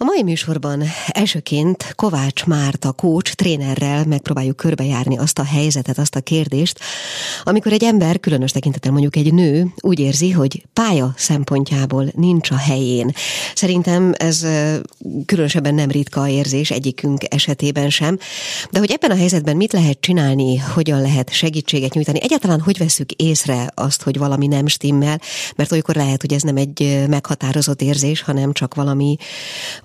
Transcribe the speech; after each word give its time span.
A 0.00 0.04
mai 0.04 0.22
műsorban 0.22 0.82
elsőként 1.06 1.92
Kovács 1.96 2.44
Márta 2.44 2.92
kócs 2.92 3.32
trénerrel 3.32 4.04
megpróbáljuk 4.04 4.56
körbejárni 4.56 5.18
azt 5.18 5.38
a 5.38 5.44
helyzetet, 5.44 5.98
azt 5.98 6.14
a 6.14 6.20
kérdést, 6.20 6.78
amikor 7.42 7.72
egy 7.72 7.84
ember, 7.84 8.20
különös 8.20 8.50
tekintettel 8.50 8.92
mondjuk 8.92 9.16
egy 9.16 9.34
nő 9.34 9.66
úgy 9.80 9.98
érzi, 9.98 10.30
hogy 10.30 10.62
pálya 10.72 11.14
szempontjából 11.16 12.10
nincs 12.14 12.50
a 12.50 12.56
helyén. 12.56 13.12
Szerintem 13.54 14.12
ez 14.16 14.46
különösebben 15.26 15.74
nem 15.74 15.90
ritka 15.90 16.28
érzés 16.28 16.70
egyikünk 16.70 17.34
esetében 17.34 17.90
sem, 17.90 18.18
de 18.70 18.78
hogy 18.78 18.90
ebben 18.90 19.10
a 19.10 19.16
helyzetben 19.16 19.56
mit 19.56 19.72
lehet 19.72 20.00
csinálni, 20.00 20.56
hogyan 20.56 21.00
lehet 21.00 21.32
segítséget 21.32 21.94
nyújtani, 21.94 22.22
egyáltalán 22.22 22.60
hogy 22.60 22.78
veszük 22.78 23.12
észre 23.12 23.70
azt, 23.74 24.02
hogy 24.02 24.18
valami 24.18 24.46
nem 24.46 24.66
stimmel, 24.66 25.20
mert 25.56 25.72
olykor 25.72 25.94
lehet, 25.94 26.20
hogy 26.20 26.32
ez 26.32 26.42
nem 26.42 26.56
egy 26.56 27.04
meghatározott 27.08 27.82
érzés, 27.82 28.22
hanem 28.22 28.52
csak 28.52 28.74
valami 28.74 29.16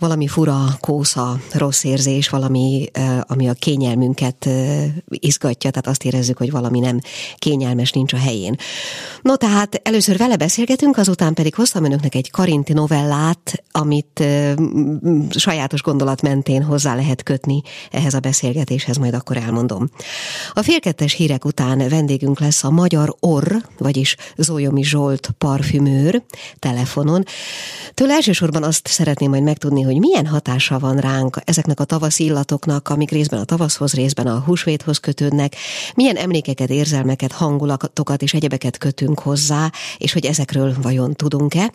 valami 0.04 0.28
fura, 0.28 0.78
kósza, 0.80 1.40
rossz 1.54 1.84
érzés, 1.84 2.30
valami, 2.30 2.86
ami 3.22 3.50
a 3.50 3.54
kényelmünket 3.54 4.50
izgatja, 5.08 5.70
tehát 5.70 5.88
azt 5.88 6.04
érezzük, 6.04 6.38
hogy 6.38 6.52
valami 6.52 6.80
nem 6.80 7.00
kényelmes, 7.38 7.92
nincs 7.92 8.14
a 8.14 8.18
helyén. 8.18 8.56
No, 9.22 9.36
tehát 9.36 9.80
először 9.84 10.18
vele 10.18 10.36
beszélgetünk, 10.36 10.98
azután 10.98 11.34
pedig 11.34 11.56
hoztam 11.56 11.84
önöknek 11.84 12.16
egy 12.16 12.32
Karinti 12.32 12.74
novellát, 12.74 13.64
amit 13.72 14.24
sajátos 15.30 15.82
gondolat 15.82 16.22
mentén 16.22 16.64
hozzá 16.64 16.96
lehet 16.96 17.24
kötni 17.24 17.62
ehhez 17.92 18.14
a 18.14 18.20
beszélgetéshez, 18.20 18.98
majd 18.98 19.14
akkor 19.14 19.38
elmondom. 19.38 19.90
A 20.54 20.62
félkettes 20.62 21.14
hírek 21.14 21.46
után 21.46 21.90
vendégünk 21.90 22.40
lesz 22.40 22.64
a 22.64 22.70
Magyar 22.70 23.16
Orr, 23.20 23.56
vagyis 23.78 24.16
Zolyomi 24.38 24.84
Zsolt 24.84 25.30
parfümőr 25.38 26.24
telefonon. 26.60 27.24
Tőle 27.94 28.14
elsősorban 28.14 28.64
azt 28.64 28.88
szeretném 28.88 29.30
majd 29.30 29.44
megtudni, 29.44 29.82
hogy 29.82 29.93
milyen 30.00 30.26
hatása 30.26 30.80
van 30.80 30.98
ránk 30.98 31.38
ezeknek 31.46 31.80
a 31.80 31.84
tavaszi 31.84 32.24
illatoknak, 32.24 32.90
amik 32.90 33.12
részben 33.12 33.40
a 33.40 33.44
tavaszhoz, 33.44 33.94
részben 33.94 34.28
a 34.28 34.40
húsvéthoz 34.40 34.98
kötődnek, 34.98 35.56
milyen 35.96 36.16
emlékeket, 36.16 36.70
érzelmeket, 36.70 37.32
hangulatokat 37.32 38.22
és 38.22 38.34
egyebeket 38.34 38.78
kötünk 38.78 39.20
hozzá, 39.20 39.72
és 39.98 40.14
hogy 40.14 40.26
ezekről 40.26 40.76
vajon 40.82 41.14
tudunk-e. 41.14 41.74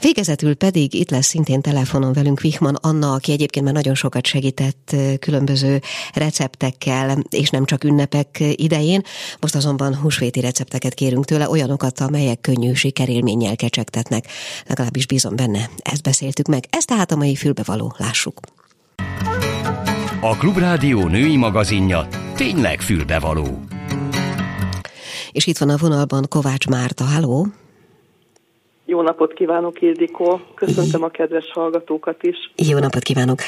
Végezetül 0.00 0.54
pedig 0.54 0.94
itt 0.94 1.10
lesz 1.10 1.26
szintén 1.26 1.60
telefonon 1.60 2.12
velünk 2.12 2.40
Vihman 2.40 2.74
Anna, 2.74 3.12
aki 3.12 3.32
egyébként 3.32 3.64
már 3.64 3.74
nagyon 3.74 3.94
sokat 3.94 4.26
segített 4.26 4.96
különböző 5.20 5.80
receptekkel, 6.12 7.18
és 7.30 7.50
nem 7.50 7.64
csak 7.64 7.84
ünnepek 7.84 8.42
idején. 8.50 9.02
Most 9.40 9.54
azonban 9.54 9.96
húsvéti 9.96 10.40
recepteket 10.40 10.94
kérünk 10.94 11.24
tőle, 11.24 11.50
olyanokat, 11.50 12.00
amelyek 12.00 12.40
könnyű 12.40 12.72
sikerélménnyel 12.72 13.56
kecsegtetnek. 13.56 14.26
Legalábbis 14.66 15.06
bízom 15.06 15.36
benne. 15.36 15.70
Ezt 15.82 16.02
beszéltük 16.02 16.46
meg. 16.46 16.64
Ez 16.70 16.84
tehát 16.84 17.12
a 17.12 17.16
mai 17.16 17.34
fülbevaló, 17.46 17.94
lássuk. 17.98 18.40
A 20.20 20.36
Klubrádió 20.36 21.06
női 21.06 21.36
magazinja 21.36 22.08
tényleg 22.34 22.80
fülbevaló. 22.80 23.64
És 25.32 25.46
itt 25.46 25.58
van 25.58 25.68
a 25.68 25.76
vonalban 25.76 26.26
Kovács 26.28 26.66
Márta, 26.66 27.04
halló! 27.04 27.46
Jó 28.88 29.02
napot 29.02 29.32
kívánok, 29.32 29.82
Ildikó! 29.82 30.40
Köszöntöm 30.54 31.02
a 31.02 31.08
kedves 31.08 31.50
hallgatókat 31.52 32.22
is. 32.22 32.36
Jó 32.70 32.78
napot 32.78 33.02
kívánok! 33.02 33.38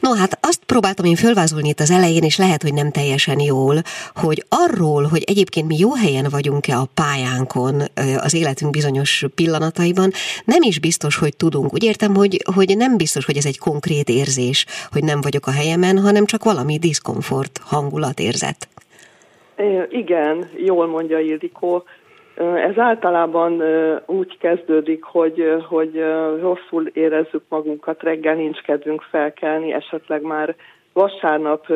No, 0.00 0.14
hát 0.14 0.38
azt 0.40 0.64
próbáltam 0.64 1.04
én 1.04 1.14
fölvázolni 1.14 1.68
itt 1.68 1.80
az 1.80 1.90
elején, 1.90 2.22
és 2.22 2.38
lehet, 2.38 2.62
hogy 2.62 2.74
nem 2.74 2.90
teljesen 2.90 3.40
jól, 3.40 3.76
hogy 4.14 4.44
arról, 4.48 5.02
hogy 5.02 5.22
egyébként 5.26 5.66
mi 5.66 5.76
jó 5.78 5.94
helyen 5.94 6.26
vagyunk-e 6.30 6.76
a 6.76 6.88
pályánkon 6.94 7.82
az 8.16 8.34
életünk 8.34 8.70
bizonyos 8.70 9.24
pillanataiban, 9.34 10.10
nem 10.44 10.62
is 10.62 10.80
biztos, 10.80 11.16
hogy 11.18 11.36
tudunk. 11.36 11.72
Úgy 11.72 11.84
értem, 11.84 12.14
hogy, 12.14 12.42
hogy 12.54 12.76
nem 12.76 12.96
biztos, 12.96 13.24
hogy 13.24 13.36
ez 13.36 13.46
egy 13.46 13.58
konkrét 13.58 14.08
érzés, 14.08 14.66
hogy 14.92 15.04
nem 15.04 15.20
vagyok 15.20 15.46
a 15.46 15.50
helyemen, 15.50 15.98
hanem 15.98 16.24
csak 16.24 16.44
valami 16.44 16.78
diszkomfort 16.78 17.60
hangulatérzet. 17.64 18.68
Igen, 19.90 20.48
jól 20.56 20.86
mondja 20.86 21.18
Ildikó. 21.18 21.84
Ez 22.38 22.78
általában 22.78 23.62
úgy 24.06 24.38
kezdődik, 24.38 25.04
hogy, 25.04 25.62
hogy 25.68 26.04
rosszul 26.40 26.86
érezzük 26.86 27.42
magunkat, 27.48 28.02
reggel 28.02 28.34
nincs 28.34 28.60
kedvünk 28.60 29.02
felkelni, 29.02 29.72
esetleg 29.72 30.22
már 30.22 30.54
vasárnap 30.92 31.66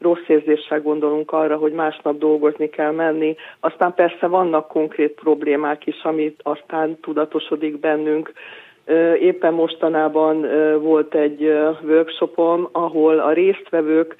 rossz 0.00 0.26
érzéssel 0.28 0.80
gondolunk 0.80 1.32
arra, 1.32 1.56
hogy 1.56 1.72
másnap 1.72 2.18
dolgozni 2.18 2.68
kell 2.68 2.92
menni. 2.92 3.36
Aztán 3.60 3.94
persze 3.94 4.26
vannak 4.26 4.68
konkrét 4.68 5.12
problémák 5.12 5.86
is, 5.86 6.02
amit 6.02 6.40
aztán 6.42 6.98
tudatosodik 7.00 7.80
bennünk. 7.80 8.32
Éppen 9.20 9.54
mostanában 9.54 10.40
volt 10.80 11.14
egy 11.14 11.42
workshopom, 11.82 12.68
ahol 12.72 13.18
a 13.18 13.32
résztvevők 13.32 14.16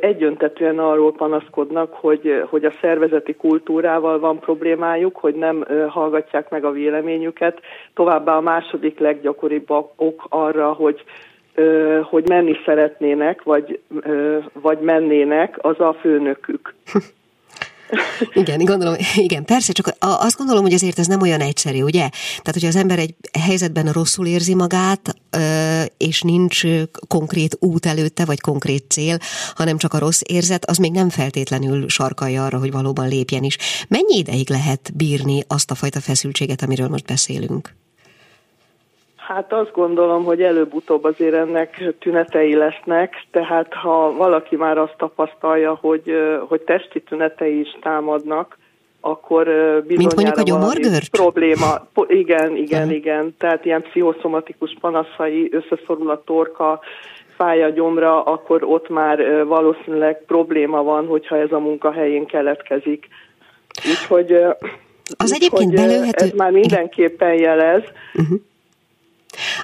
egyöntetően 0.00 0.78
arról 0.78 1.12
panaszkodnak, 1.12 1.92
hogy, 1.92 2.42
hogy 2.50 2.64
a 2.64 2.72
szervezeti 2.80 3.34
kultúrával 3.34 4.18
van 4.18 4.38
problémájuk, 4.38 5.16
hogy 5.16 5.34
nem 5.34 5.64
hallgatják 5.88 6.50
meg 6.50 6.64
a 6.64 6.70
véleményüket. 6.70 7.60
Továbbá 7.94 8.36
a 8.36 8.40
második 8.40 8.98
leggyakoribb 8.98 9.70
ok 9.96 10.26
arra, 10.28 10.72
hogy 10.72 11.04
hogy 12.02 12.28
menni 12.28 12.56
szeretnének, 12.64 13.42
vagy, 13.42 13.80
vagy 14.52 14.78
mennének, 14.78 15.56
az 15.60 15.80
a 15.80 15.92
főnökük. 15.92 16.74
Igen, 18.32 18.64
gondolom, 18.64 18.94
igen, 19.14 19.44
persze, 19.44 19.72
csak 19.72 19.96
azt 19.98 20.36
gondolom, 20.36 20.62
hogy 20.62 20.72
azért 20.72 20.98
ez 20.98 21.06
nem 21.06 21.20
olyan 21.20 21.40
egyszerű, 21.40 21.82
ugye? 21.82 22.08
Tehát, 22.08 22.52
hogyha 22.52 22.68
az 22.68 22.76
ember 22.76 22.98
egy 22.98 23.14
helyzetben 23.40 23.92
rosszul 23.92 24.26
érzi 24.26 24.54
magát, 24.54 25.16
és 25.96 26.22
nincs 26.22 26.62
konkrét 27.08 27.56
út 27.60 27.86
előtte, 27.86 28.24
vagy 28.24 28.40
konkrét 28.40 28.84
cél, 28.88 29.18
hanem 29.54 29.76
csak 29.76 29.94
a 29.94 29.98
rossz 29.98 30.20
érzet, 30.24 30.64
az 30.70 30.76
még 30.76 30.92
nem 30.92 31.10
feltétlenül 31.10 31.88
sarkalja 31.88 32.44
arra, 32.44 32.58
hogy 32.58 32.72
valóban 32.72 33.08
lépjen 33.08 33.42
is. 33.42 33.56
Mennyi 33.88 34.16
ideig 34.16 34.50
lehet 34.50 34.92
bírni 34.94 35.44
azt 35.46 35.70
a 35.70 35.74
fajta 35.74 36.00
feszültséget, 36.00 36.62
amiről 36.62 36.88
most 36.88 37.04
beszélünk? 37.04 37.74
Hát 39.26 39.52
azt 39.52 39.72
gondolom, 39.72 40.24
hogy 40.24 40.42
előbb-utóbb 40.42 41.04
azért 41.04 41.34
ennek 41.34 41.94
tünetei 41.98 42.54
lesznek, 42.54 43.26
tehát 43.30 43.72
ha 43.72 44.12
valaki 44.12 44.56
már 44.56 44.78
azt 44.78 44.94
tapasztalja, 44.96 45.78
hogy, 45.80 46.12
hogy 46.48 46.60
testi 46.60 47.00
tünetei 47.00 47.60
is 47.60 47.76
támadnak, 47.80 48.58
akkor 49.00 49.44
bizonyára 49.86 49.86
Mint 49.86 50.14
mondjuk 50.14 50.36
a 50.36 50.52
probléma. 51.10 51.86
Igen, 52.06 52.56
igen, 52.56 52.90
igen. 52.90 53.34
Tehát 53.38 53.64
ilyen 53.64 53.82
pszichoszomatikus 53.82 54.76
panaszai, 54.80 55.50
összeszorul 55.52 56.10
a 56.10 56.22
torka, 56.24 56.80
fáj 57.36 57.62
a 57.62 57.68
gyomra, 57.68 58.22
akkor 58.22 58.64
ott 58.64 58.88
már 58.88 59.44
valószínűleg 59.44 60.22
probléma 60.26 60.82
van, 60.82 61.06
hogyha 61.06 61.36
ez 61.36 61.52
a 61.52 61.58
munkahelyén 61.58 62.26
keletkezik. 62.26 63.08
Úgyhogy, 63.90 64.32
az 65.16 65.30
úgy, 65.30 65.34
egyébként 65.34 65.74
belőhető... 65.74 66.24
ez 66.24 66.32
már 66.32 66.50
mindenképpen 66.50 67.34
jelez. 67.34 67.82
Uh-huh 68.14 68.40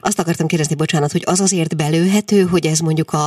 azt 0.00 0.18
akartam 0.18 0.46
kérdezni, 0.46 0.74
bocsánat, 0.74 1.12
hogy 1.12 1.22
az 1.24 1.40
azért 1.40 1.76
belőhető, 1.76 2.42
hogy 2.42 2.66
ez 2.66 2.78
mondjuk 2.78 3.10
a, 3.12 3.26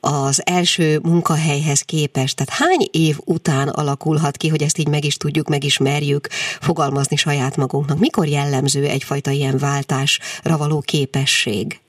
az 0.00 0.42
első 0.44 0.98
munkahelyhez 1.02 1.82
képest, 1.82 2.36
tehát 2.36 2.62
hány 2.62 2.88
év 2.90 3.16
után 3.24 3.68
alakulhat 3.68 4.36
ki, 4.36 4.48
hogy 4.48 4.62
ezt 4.62 4.78
így 4.78 4.88
meg 4.88 5.04
is 5.04 5.16
tudjuk, 5.16 5.48
megismerjük, 5.48 6.26
fogalmazni 6.60 7.16
saját 7.16 7.56
magunknak? 7.56 7.98
Mikor 7.98 8.26
jellemző 8.26 8.84
egyfajta 8.84 9.30
ilyen 9.30 9.58
váltásra 9.58 10.56
való 10.56 10.82
képesség? 10.84 11.80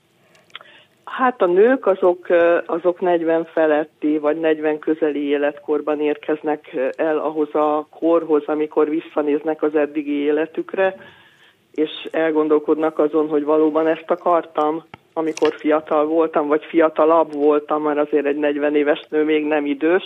Hát 1.17 1.41
a 1.41 1.45
nők 1.45 1.85
azok, 1.85 2.27
azok 2.65 2.99
40 2.99 3.45
feletti 3.45 4.17
vagy 4.17 4.39
40 4.39 4.79
közeli 4.79 5.27
életkorban 5.27 6.01
érkeznek 6.01 6.75
el 6.95 7.17
ahhoz 7.17 7.55
a 7.55 7.87
korhoz, 7.99 8.43
amikor 8.45 8.89
visszanéznek 8.89 9.63
az 9.63 9.75
eddigi 9.75 10.23
életükre, 10.23 10.95
és 11.71 12.07
elgondolkodnak 12.11 12.99
azon, 12.99 13.27
hogy 13.27 13.43
valóban 13.43 13.87
ezt 13.87 14.11
akartam, 14.11 14.83
amikor 15.13 15.53
fiatal 15.57 16.05
voltam, 16.05 16.47
vagy 16.47 16.63
fiatalabb 16.63 17.33
voltam, 17.33 17.83
mert 17.83 17.97
azért 17.97 18.25
egy 18.25 18.37
40 18.37 18.75
éves 18.75 19.05
nő 19.09 19.23
még 19.23 19.45
nem 19.45 19.65
idős, 19.65 20.03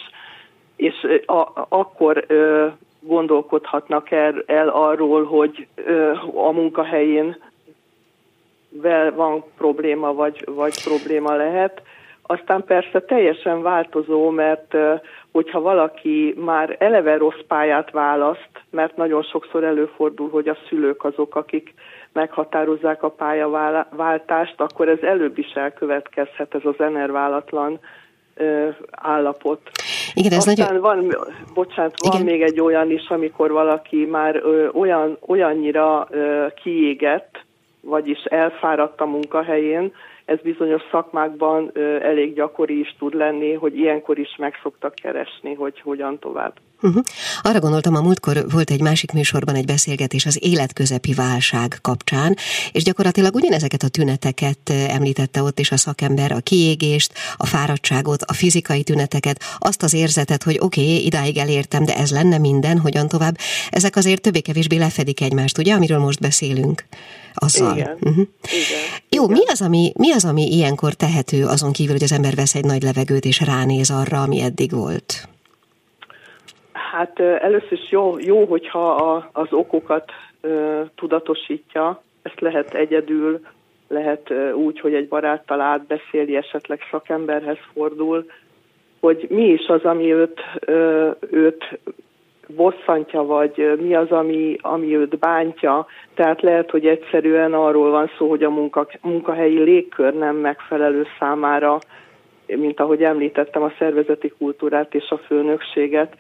és 0.76 1.08
a, 1.26 1.66
akkor 1.70 2.24
ö, 2.28 2.68
gondolkodhatnak 3.00 4.12
el, 4.12 4.44
el 4.46 4.70
arról, 4.70 5.24
hogy 5.24 5.68
ö, 5.76 6.12
a 6.34 6.52
munkahelyén 6.52 7.38
vel 8.70 9.12
van 9.12 9.44
probléma, 9.58 10.14
vagy, 10.14 10.44
vagy 10.46 10.84
probléma 10.84 11.36
lehet. 11.36 11.82
Aztán 12.22 12.64
persze 12.64 13.02
teljesen 13.02 13.62
változó, 13.62 14.30
mert 14.30 14.76
hogyha 15.36 15.62
valaki 15.62 16.34
már 16.38 16.76
eleve 16.80 17.18
rossz 17.18 17.42
pályát 17.48 17.92
választ, 17.92 18.50
mert 18.70 18.98
nagyon 18.98 19.24
sokszor 19.24 19.64
előfordul, 19.64 20.30
hogy 20.30 20.48
a 20.48 20.58
szülők 20.70 21.04
azok, 21.04 21.36
akik 21.36 21.74
meghatározzák 22.14 23.04
a 23.04 23.10
pályaváltást, 23.10 24.62
akkor 24.62 24.90
ez 24.90 25.02
előbb 25.02 25.38
is 25.38 25.52
elkövetkezhet, 25.54 26.56
ez 26.56 26.62
az 26.64 26.80
enerválatlan 26.80 27.80
állapot. 28.92 29.62
Igen, 30.14 30.32
ez 30.32 30.48
Aztán 30.48 30.66
nagyon... 30.66 30.82
van, 30.82 31.18
bocsánat, 31.54 31.94
van 32.02 32.22
Igen. 32.22 32.26
még 32.26 32.42
egy 32.42 32.60
olyan 32.60 32.92
is, 32.92 33.08
amikor 33.08 33.52
valaki 33.52 34.06
már 34.06 34.36
ö, 34.36 34.68
olyan, 34.68 35.18
olyannyira 35.28 36.08
ö, 36.10 36.46
kiégett, 36.64 37.44
vagyis 37.82 38.24
elfáradt 38.24 39.02
a 39.02 39.06
munkahelyén, 39.06 39.94
ez 40.26 40.42
bizonyos 40.42 40.82
szakmákban 40.92 41.72
elég 42.02 42.34
gyakori 42.34 42.80
is 42.80 42.96
tud 43.00 43.14
lenni, 43.14 43.54
hogy 43.54 43.78
ilyenkor 43.78 44.18
is 44.20 44.36
meg 44.38 44.60
szoktak 44.64 44.94
keresni, 44.96 45.54
hogy 45.54 45.80
hogyan 45.80 46.20
tovább. 46.20 46.54
Uh-huh. 46.82 47.04
Arra 47.42 47.60
gondoltam, 47.60 47.96
a 47.96 48.02
múltkor 48.02 48.46
volt 48.52 48.70
egy 48.70 48.82
másik 48.82 49.12
műsorban 49.12 49.56
egy 49.56 49.66
beszélgetés 49.66 50.26
az 50.26 50.38
életközepi 50.42 51.14
válság 51.14 51.78
kapcsán, 51.82 52.38
és 52.72 52.84
gyakorlatilag 52.84 53.36
ugyanezeket 53.36 53.84
a 53.84 53.88
tüneteket 53.88 54.58
eh, 54.64 54.96
említette 54.96 55.42
ott 55.42 55.60
is 55.60 55.72
a 55.72 55.78
szakember, 55.78 56.32
a 56.32 56.40
kiégést, 56.40 57.14
a 57.38 57.46
fáradtságot, 57.46 58.22
a 58.22 58.34
fizikai 58.34 58.84
tüneteket, 58.84 59.42
azt 59.58 59.84
az 59.84 59.94
érzetet, 59.94 60.44
hogy 60.44 60.58
oké, 60.60 60.82
okay, 60.82 61.06
idáig 61.06 61.38
elértem, 61.38 61.86
de 61.86 61.96
ez 61.96 62.12
lenne 62.12 62.38
minden, 62.38 62.80
hogyan 62.80 63.08
tovább. 63.08 63.38
Ezek 63.70 63.96
azért 63.96 64.22
többé-kevésbé 64.22 64.78
lefedik 64.78 65.22
egymást, 65.22 65.58
ugye, 65.58 65.74
amiről 65.74 66.00
most 66.00 66.20
beszélünk? 66.20 66.86
Azzal. 67.34 67.78
Igen. 67.78 67.98
Uh-huh. 68.02 68.28
Igen. 68.42 68.82
Jó, 69.10 69.24
Igen. 69.24 69.38
mi 69.38 69.46
az, 69.48 69.62
ami, 69.62 69.94
mi 69.96 70.12
az, 70.12 70.26
ami 70.26 70.52
ilyenkor 70.52 70.94
tehető, 70.94 71.46
azon 71.46 71.72
kívül, 71.72 71.94
hogy 71.94 72.04
az 72.04 72.12
ember 72.12 72.36
vesz 72.36 72.56
egy 72.56 72.66
nagy 72.66 72.84
levegőt 72.84 73.26
és 73.26 73.40
ránéz 73.40 73.90
arra, 73.90 74.22
ami 74.22 74.42
eddig 74.42 74.72
volt? 74.72 75.28
Hát 76.96 77.20
először 77.20 77.72
is 77.72 77.92
jó, 77.92 78.16
jó 78.20 78.46
hogyha 78.46 78.92
a, 78.96 79.30
az 79.32 79.54
okokat 79.54 80.12
ö, 80.42 80.82
tudatosítja, 80.96 82.02
ezt 82.22 82.40
lehet 82.40 82.74
egyedül, 82.74 83.40
lehet 83.88 84.30
ö, 84.30 84.52
úgy, 84.52 84.80
hogy 84.80 84.94
egy 84.94 85.08
baráttal 85.08 85.62
átbeszéli, 85.62 86.36
esetleg 86.36 86.80
szakemberhez 86.92 87.58
fordul, 87.74 88.26
hogy 89.00 89.28
mi 89.30 89.46
is 89.48 89.68
az, 89.68 89.84
ami 89.84 90.14
őt, 90.14 90.40
ö, 90.60 91.10
őt 91.30 91.80
bosszantja, 92.48 93.24
vagy 93.24 93.78
mi 93.80 93.96
az, 93.96 94.12
ami, 94.12 94.58
ami 94.62 94.96
őt 94.98 95.18
bántja. 95.18 95.86
Tehát 96.14 96.42
lehet, 96.42 96.72
hogy 96.72 96.88
egyszerűen 96.88 97.54
arról 97.54 97.92
van 97.92 98.12
szó, 98.18 98.30
hogy 98.30 98.44
a 98.44 98.50
munka, 98.50 98.88
munkahelyi 99.02 99.60
légkör 99.60 100.14
nem 100.14 100.36
megfelelő 100.36 101.06
számára, 101.20 101.80
mint 102.46 102.80
ahogy 102.80 103.04
említettem, 103.04 103.64
a 103.64 103.74
szervezeti 103.78 104.34
kultúrát 104.38 104.94
és 104.94 105.10
a 105.10 105.18
főnökséget. 105.18 106.16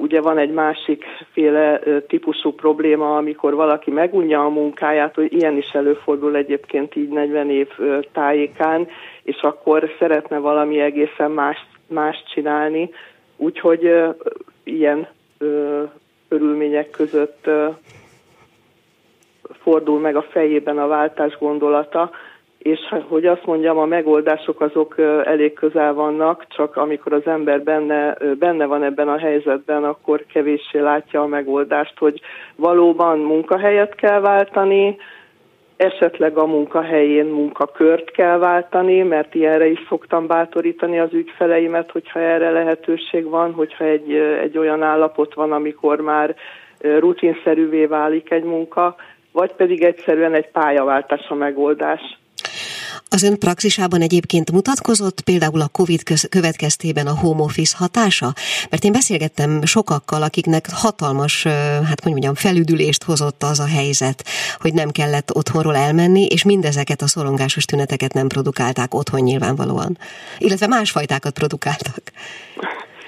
Ugye 0.00 0.20
van 0.20 0.38
egy 0.38 0.50
másik 0.52 1.04
féle 1.32 1.80
típusú 2.06 2.52
probléma, 2.52 3.16
amikor 3.16 3.54
valaki 3.54 3.90
megunja 3.90 4.44
a 4.44 4.48
munkáját, 4.48 5.14
hogy 5.14 5.32
ilyen 5.32 5.56
is 5.56 5.70
előfordul 5.70 6.36
egyébként 6.36 6.96
így 6.96 7.08
40 7.08 7.50
év 7.50 7.68
tájékán, 8.12 8.88
és 9.22 9.40
akkor 9.40 9.90
szeretne 9.98 10.38
valami 10.38 10.80
egészen 10.80 11.30
más, 11.30 11.56
más 11.88 12.22
csinálni. 12.34 12.90
Úgyhogy 13.36 13.92
ilyen 14.64 15.08
körülmények 16.28 16.90
között 16.90 17.50
fordul 19.62 20.00
meg 20.00 20.16
a 20.16 20.22
fejében 20.22 20.78
a 20.78 20.86
váltás 20.86 21.38
gondolata, 21.38 22.10
és 22.62 22.78
hogy 23.08 23.26
azt 23.26 23.46
mondjam, 23.46 23.78
a 23.78 23.84
megoldások 23.84 24.60
azok 24.60 24.94
elég 25.24 25.52
közel 25.52 25.94
vannak, 25.94 26.46
csak 26.48 26.76
amikor 26.76 27.12
az 27.12 27.26
ember 27.26 27.62
benne, 27.62 28.16
benne 28.38 28.64
van 28.64 28.82
ebben 28.82 29.08
a 29.08 29.18
helyzetben, 29.18 29.84
akkor 29.84 30.24
kevéssé 30.32 30.78
látja 30.78 31.22
a 31.22 31.26
megoldást, 31.26 31.98
hogy 31.98 32.20
valóban 32.56 33.18
munkahelyet 33.18 33.94
kell 33.94 34.20
váltani, 34.20 34.96
esetleg 35.76 36.36
a 36.36 36.46
munkahelyén 36.46 37.26
munkakört 37.26 38.10
kell 38.10 38.38
váltani, 38.38 39.02
mert 39.02 39.34
ilyenre 39.34 39.66
is 39.66 39.78
szoktam 39.88 40.26
bátorítani 40.26 40.98
az 40.98 41.12
ügyfeleimet, 41.12 41.90
hogyha 41.90 42.20
erre 42.20 42.50
lehetőség 42.50 43.28
van, 43.28 43.52
hogyha 43.52 43.84
egy, 43.84 44.12
egy 44.42 44.58
olyan 44.58 44.82
állapot 44.82 45.34
van, 45.34 45.52
amikor 45.52 46.00
már 46.00 46.34
rutinszerűvé 46.80 47.84
válik 47.86 48.30
egy 48.30 48.44
munka, 48.44 48.96
vagy 49.32 49.52
pedig 49.52 49.82
egyszerűen 49.82 50.34
egy 50.34 50.50
pályaváltás 50.50 51.28
a 51.28 51.34
megoldás. 51.34 52.21
Az 53.14 53.22
ön 53.22 53.38
praxisában 53.38 54.00
egyébként 54.00 54.52
mutatkozott 54.52 55.20
például 55.20 55.60
a 55.60 55.68
COVID 55.72 56.02
következtében 56.28 57.06
a 57.06 57.18
home 57.22 57.42
office 57.42 57.76
hatása? 57.78 58.32
Mert 58.70 58.84
én 58.84 58.92
beszélgettem 58.92 59.64
sokakkal, 59.64 60.22
akiknek 60.22 60.64
hatalmas, 60.72 61.46
hát 61.88 62.02
hogy 62.02 62.10
mondjam, 62.10 62.34
felüdülést 62.34 63.02
hozott 63.04 63.42
az 63.42 63.60
a 63.60 63.66
helyzet, 63.66 64.24
hogy 64.58 64.74
nem 64.74 64.90
kellett 64.90 65.34
otthonról 65.34 65.76
elmenni, 65.76 66.24
és 66.26 66.44
mindezeket 66.44 67.00
a 67.00 67.06
szorongásos 67.06 67.64
tüneteket 67.64 68.12
nem 68.12 68.28
produkálták 68.28 68.94
otthon 68.94 69.20
nyilvánvalóan. 69.20 69.98
Illetve 70.38 70.66
másfajtákat 70.66 71.32
produkáltak. 71.32 72.02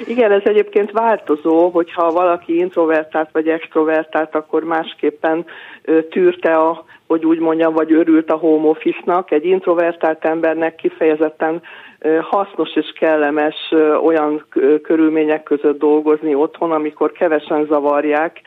Igen, 0.06 0.32
ez 0.32 0.42
egyébként 0.44 0.90
változó, 0.90 1.68
hogyha 1.70 2.12
valaki 2.12 2.56
introvertált 2.56 3.28
vagy 3.32 3.48
extrovertált, 3.48 4.34
akkor 4.34 4.64
másképpen 4.64 5.44
tűrte 6.10 6.54
a, 6.54 6.84
hogy 7.06 7.24
úgy 7.24 7.38
mondjam, 7.38 7.72
vagy 7.72 7.92
örült 7.92 8.30
a 8.30 8.36
home 8.36 8.68
office-nak. 8.68 9.30
Egy 9.30 9.44
introvertált 9.44 10.24
embernek 10.24 10.74
kifejezetten 10.74 11.62
hasznos 12.20 12.76
és 12.76 12.92
kellemes 12.98 13.72
olyan 14.04 14.46
körülmények 14.82 15.42
között 15.42 15.78
dolgozni 15.78 16.34
otthon, 16.34 16.72
amikor 16.72 17.12
kevesen 17.12 17.66
zavarják, 17.66 18.40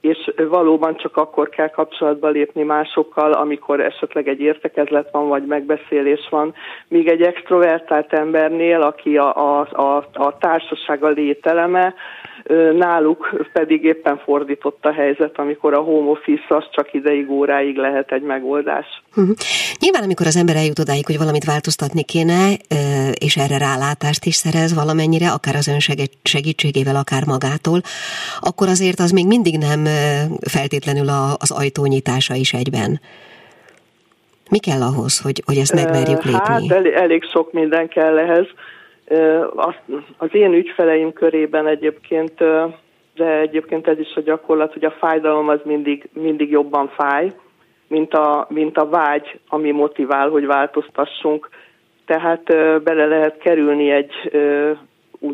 és 0.00 0.32
valóban 0.48 0.96
csak 0.96 1.16
akkor 1.16 1.48
kell 1.48 1.68
kapcsolatba 1.70 2.28
lépni 2.28 2.62
másokkal, 2.62 3.32
amikor 3.32 3.80
esetleg 3.80 4.28
egy 4.28 4.40
értekezlet 4.40 5.10
van, 5.12 5.28
vagy 5.28 5.44
megbeszélés 5.46 6.28
van. 6.30 6.54
Míg 6.88 7.08
egy 7.08 7.22
extrovertált 7.22 8.12
embernél, 8.12 8.80
aki 8.80 9.16
a, 9.16 9.36
a, 9.36 9.60
a, 9.60 9.96
a 10.12 10.38
társaság 10.38 11.04
a 11.04 11.08
lételeme, 11.08 11.94
náluk 12.76 13.46
pedig 13.52 13.84
éppen 13.84 14.18
fordított 14.18 14.84
a 14.84 14.92
helyzet, 14.92 15.38
amikor 15.38 15.74
a 15.74 15.80
home 15.80 16.10
office 16.10 16.44
az 16.48 16.64
csak 16.70 16.92
ideig, 16.94 17.30
óráig 17.30 17.76
lehet 17.76 18.12
egy 18.12 18.22
megoldás. 18.22 18.86
Uh-huh. 19.16 19.34
Nyilván, 19.80 20.02
amikor 20.02 20.26
az 20.26 20.36
ember 20.36 20.56
eljut 20.56 20.78
odáig, 20.78 21.06
hogy 21.06 21.18
valamit 21.18 21.44
változtatni 21.44 22.02
kéne, 22.02 22.52
és 23.18 23.36
erre 23.36 23.58
rálátást 23.58 24.24
is 24.24 24.34
szerez 24.34 24.74
valamennyire, 24.74 25.30
akár 25.30 25.54
az 25.54 25.68
ön 25.68 25.80
segít- 25.80 26.18
segítségével, 26.22 26.96
akár 26.96 27.24
magától, 27.26 27.80
akkor 28.40 28.68
azért 28.68 28.98
az 28.98 29.10
még 29.10 29.26
mindig 29.26 29.58
nem 29.58 29.84
feltétlenül 30.50 31.08
az 31.38 31.50
ajtónyitása 31.50 32.34
is 32.34 32.52
egyben. 32.52 33.00
Mi 34.50 34.58
kell 34.58 34.82
ahhoz, 34.82 35.20
hogy, 35.20 35.42
hogy 35.46 35.56
ezt 35.56 35.74
megmerjük 35.74 36.24
Ö, 36.24 36.30
Hát 36.30 36.60
lépni? 36.60 36.74
elég, 36.76 36.92
elég 36.92 37.24
sok 37.32 37.52
minden 37.52 37.88
kell 37.88 38.18
ehhez. 38.18 38.46
Az, 40.16 40.28
én 40.34 40.52
ügyfeleim 40.52 41.12
körében 41.12 41.66
egyébként, 41.66 42.34
de 43.14 43.38
egyébként 43.38 43.86
ez 43.86 43.98
is 43.98 44.14
a 44.14 44.20
gyakorlat, 44.20 44.72
hogy 44.72 44.84
a 44.84 44.90
fájdalom 44.98 45.48
az 45.48 45.60
mindig, 45.64 46.08
mindig 46.12 46.50
jobban 46.50 46.88
fáj, 46.88 47.32
mint 47.88 48.14
a, 48.14 48.46
mint 48.48 48.76
a 48.76 48.88
vágy, 48.88 49.38
ami 49.48 49.70
motivál, 49.70 50.28
hogy 50.28 50.46
változtassunk. 50.46 51.48
Tehát 52.06 52.42
bele 52.82 53.06
lehet 53.06 53.38
kerülni 53.38 53.90
egy 53.90 54.12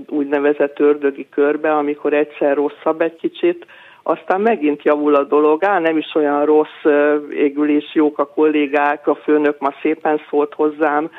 úgynevezett 0.08 0.80
ördögi 0.80 1.28
körbe, 1.28 1.72
amikor 1.72 2.12
egyszer 2.12 2.56
rosszabb 2.56 3.00
egy 3.00 3.16
kicsit, 3.16 3.66
aztán 4.02 4.40
megint 4.40 4.82
javul 4.82 5.14
a 5.14 5.24
dolog, 5.24 5.64
á, 5.64 5.78
nem 5.78 5.96
is 5.96 6.14
olyan 6.14 6.44
rossz, 6.44 6.84
ö, 6.84 7.16
égül 7.30 7.68
is 7.68 7.94
jók 7.94 8.18
a 8.18 8.26
kollégák, 8.26 9.06
a 9.06 9.14
főnök 9.14 9.58
ma 9.58 9.74
szépen 9.82 10.20
szólt 10.30 10.54
hozzám, 10.54 11.10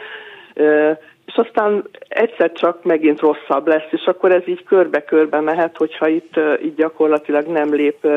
és 1.25 1.36
aztán 1.36 1.84
egyszer 2.08 2.51
csak 2.51 2.84
megint 2.84 3.20
rosszabb 3.20 3.68
lesz, 3.68 3.92
és 3.92 4.06
akkor 4.06 4.32
ez 4.32 4.48
így 4.48 4.63
körbe-körbe 4.63 5.40
mehet, 5.40 5.78
hogyha 5.78 6.08
itt 6.08 6.40
így 6.63 6.75
gyakorlatilag 6.75 7.48
nem 7.48 7.74
lép 7.74 8.08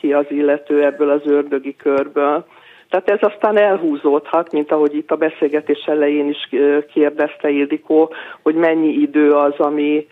ki 0.00 0.12
az 0.12 0.26
illető 0.28 0.84
ebből 0.84 1.10
az 1.10 1.22
ördögi 1.24 1.76
körből. 1.76 2.44
Tehát 2.90 3.10
ez 3.10 3.32
aztán 3.32 3.56
elhúzódhat, 3.56 4.52
mint 4.52 4.72
ahogy 4.72 4.94
itt 4.94 5.10
a 5.10 5.16
beszélgetés 5.16 5.84
elején 5.86 6.28
is 6.28 6.48
kérdezte 6.92 7.50
Ildikó, 7.50 8.12
hogy 8.42 8.54
mennyi 8.54 8.88
idő 8.88 9.32
az, 9.32 9.54
ami, 9.56 10.06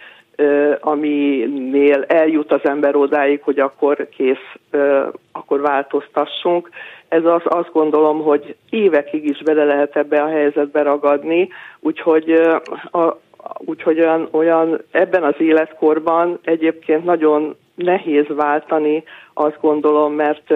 aminél 0.80 2.04
eljut 2.06 2.52
az 2.52 2.60
ember 2.62 2.96
odáig, 2.96 3.42
hogy 3.42 3.58
akkor 3.58 4.08
kész, 4.08 4.54
akkor 5.32 5.60
változtassunk. 5.60 6.68
Ez 7.08 7.24
az, 7.24 7.42
azt 7.44 7.72
gondolom, 7.72 8.22
hogy 8.22 8.56
évekig 8.70 9.24
is 9.24 9.42
bele 9.42 9.64
lehet 9.64 9.96
ebbe 9.96 10.22
a 10.22 10.28
helyzetbe 10.28 10.82
ragadni, 10.82 11.48
úgyhogy, 11.80 12.30
a, 12.90 13.16
úgyhogy 13.58 14.00
olyan, 14.00 14.28
olyan 14.30 14.80
ebben 14.90 15.22
az 15.22 15.34
életkorban 15.38 16.38
egyébként 16.42 17.04
nagyon 17.04 17.56
nehéz 17.74 18.26
váltani, 18.28 19.04
azt 19.34 19.58
gondolom, 19.60 20.12
mert 20.12 20.54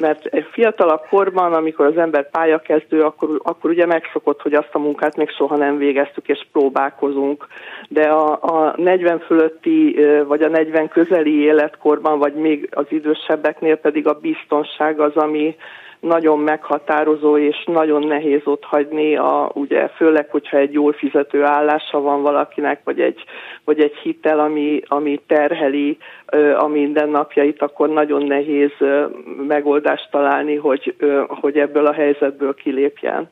mert 0.00 0.26
egy 0.26 0.46
fiatalabb 0.52 1.06
korban, 1.08 1.52
amikor 1.52 1.86
az 1.86 1.96
ember 1.96 2.30
pályakezdő, 2.30 3.02
akkor, 3.02 3.28
akkor 3.42 3.70
ugye 3.70 3.86
megszokott, 3.86 4.40
hogy 4.40 4.54
azt 4.54 4.70
a 4.72 4.78
munkát 4.78 5.16
még 5.16 5.30
soha 5.30 5.56
nem 5.56 5.76
végeztük, 5.78 6.28
és 6.28 6.46
próbálkozunk. 6.52 7.46
De 7.88 8.08
a, 8.08 8.32
a 8.42 8.74
40 8.76 9.18
fölötti, 9.18 9.96
vagy 10.26 10.42
a 10.42 10.48
40 10.48 10.88
közeli 10.88 11.40
életkorban, 11.40 12.18
vagy 12.18 12.34
még 12.34 12.68
az 12.70 12.86
idősebbeknél 12.88 13.76
pedig 13.76 14.06
a 14.06 14.18
biztonság 14.20 15.00
az, 15.00 15.16
ami, 15.16 15.56
nagyon 16.02 16.38
meghatározó, 16.38 17.38
és 17.38 17.64
nagyon 17.66 18.06
nehéz 18.06 18.40
ott 18.44 18.64
hagyni, 18.64 19.16
a, 19.16 19.50
ugye 19.54 19.88
főleg, 19.88 20.30
hogyha 20.30 20.56
egy 20.56 20.72
jól 20.72 20.92
fizető 20.92 21.44
állása 21.44 22.00
van 22.00 22.22
valakinek, 22.22 22.80
vagy 22.84 23.00
egy, 23.00 23.24
vagy 23.64 23.80
egy 23.80 23.94
hitel, 23.94 24.40
ami, 24.40 24.80
ami 24.86 25.20
terheli 25.26 25.98
a 26.56 26.66
mindennapjait, 26.66 27.62
akkor 27.62 27.88
nagyon 27.88 28.22
nehéz 28.22 28.72
megoldást 29.48 30.10
találni, 30.10 30.56
hogy, 30.56 30.94
hogy 31.28 31.58
ebből 31.58 31.86
a 31.86 31.92
helyzetből 31.92 32.54
kilépjen 32.54 33.30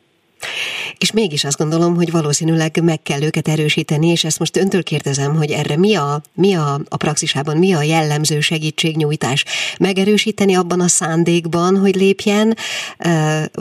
és 1.00 1.12
mégis 1.12 1.45
azt 1.45 1.59
gondolom, 1.59 1.95
hogy 1.95 2.11
valószínűleg 2.11 2.71
meg 2.83 3.02
kell 3.02 3.23
őket 3.23 3.49
erősíteni, 3.49 4.09
és 4.09 4.25
ezt 4.25 4.38
most 4.38 4.57
öntől 4.57 4.83
kérdezem, 4.83 5.37
hogy 5.37 5.50
erre 5.50 5.76
mi 5.76 5.95
a, 5.97 6.21
mi 6.35 6.54
a, 6.54 6.75
a 6.88 6.97
praxisában, 6.97 7.57
mi 7.57 7.73
a 7.75 7.83
jellemző 7.83 8.40
segítségnyújtás? 8.40 9.45
Megerősíteni 9.80 10.54
abban 10.57 10.80
a 10.80 10.88
szándékban, 10.88 11.76
hogy 11.76 11.95
lépjen, 11.95 12.54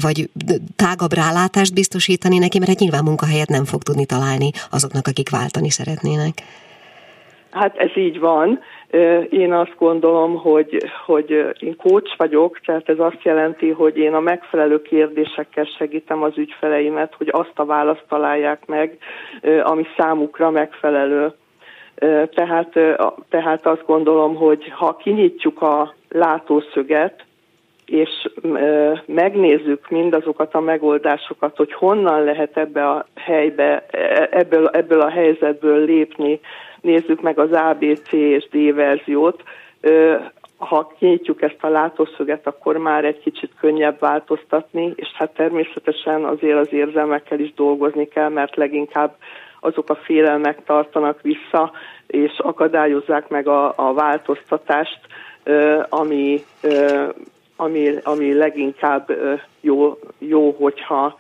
vagy 0.02 0.30
tágabb 0.76 1.14
rálátást 1.14 1.74
biztosítani 1.74 2.38
neki, 2.38 2.60
mert 2.60 2.72
egy 2.72 2.80
nyilván 2.80 3.04
munkahelyet 3.04 3.50
nem 3.50 3.66
fog 3.66 3.84
tudni 3.84 4.06
találni 4.06 4.50
azoknak, 4.70 5.08
akik 5.08 5.30
váltani 5.30 5.70
szeretnének. 5.70 6.44
Hát 7.52 7.78
ez 7.78 7.98
így 7.98 8.20
van. 8.20 8.60
Én 9.30 9.54
azt 9.54 9.76
gondolom, 9.78 10.36
hogy, 10.36 10.84
hogy 11.06 11.30
én 11.60 11.76
coach 11.76 12.18
vagyok, 12.18 12.60
tehát 12.60 12.90
ez 12.90 13.00
azt 13.00 13.24
jelenti, 13.24 13.70
hogy 13.70 13.98
én 13.98 14.14
a 14.14 14.20
megfelelő 14.20 14.82
kérdésekkel 14.82 15.64
segítem 15.78 16.24
az 16.24 16.38
ügyfeleimet, 16.38 17.14
hogy 17.18 17.30
azt 17.32 17.54
a 17.56 17.66
választ 17.66 18.04
találják 18.08 18.66
meg, 18.66 18.98
ami 19.64 19.86
számukra 19.98 20.50
megfelelő. 20.50 21.34
Tehát, 22.34 22.80
tehát 23.30 23.66
azt 23.66 23.86
gondolom, 23.86 24.36
hogy 24.36 24.72
ha 24.76 24.96
kinyitjuk 24.96 25.62
a 25.62 25.94
látószöget, 26.10 27.24
és 27.86 28.30
megnézzük 29.06 29.90
mindazokat 29.90 30.54
a 30.54 30.60
megoldásokat, 30.60 31.58
hogy 31.58 31.74
honnan 31.74 32.24
lehet 32.24 32.58
ebbe 32.58 32.90
a 32.90 33.06
helybe, 33.16 33.86
e, 33.92 34.28
ebből, 34.32 34.68
ebből 34.68 35.02
a 35.02 35.10
helyzetből 35.10 35.86
lépni, 35.86 36.40
nézzük 36.82 37.22
meg 37.22 37.40
az 37.40 37.52
ABC 37.52 38.12
és 38.12 38.48
D 38.52 38.74
verziót, 38.74 39.44
ha 40.58 40.94
kinyitjuk 40.98 41.42
ezt 41.42 41.58
a 41.64 41.68
látószöget, 41.68 42.48
akkor 42.48 42.78
már 42.78 43.06
egy 43.06 43.20
kicsit 43.20 43.52
könnyebb 43.60 44.00
változtatni, 44.00 44.94
és 44.96 45.08
hát 45.14 45.34
természetesen 45.34 46.26
azért 46.26 46.58
az 46.58 46.74
érzelmekkel 46.74 47.40
is 47.40 47.54
dolgozni 47.54 48.08
kell, 48.08 48.30
mert 48.30 48.56
leginkább 48.56 49.16
azok 49.60 49.90
a 49.90 49.96
félelmek 49.96 50.64
tartanak 50.64 51.22
vissza, 51.22 51.72
és 52.08 52.40
akadályozzák 52.40 53.28
meg 53.28 53.48
a, 53.48 53.74
a 53.76 53.94
változtatást, 53.94 55.00
ami, 55.90 56.44
ami, 57.56 57.94
ami 58.04 58.34
leginkább 58.34 59.12
jó, 59.62 59.98
jó 60.18 60.52
hogyha 60.52 61.18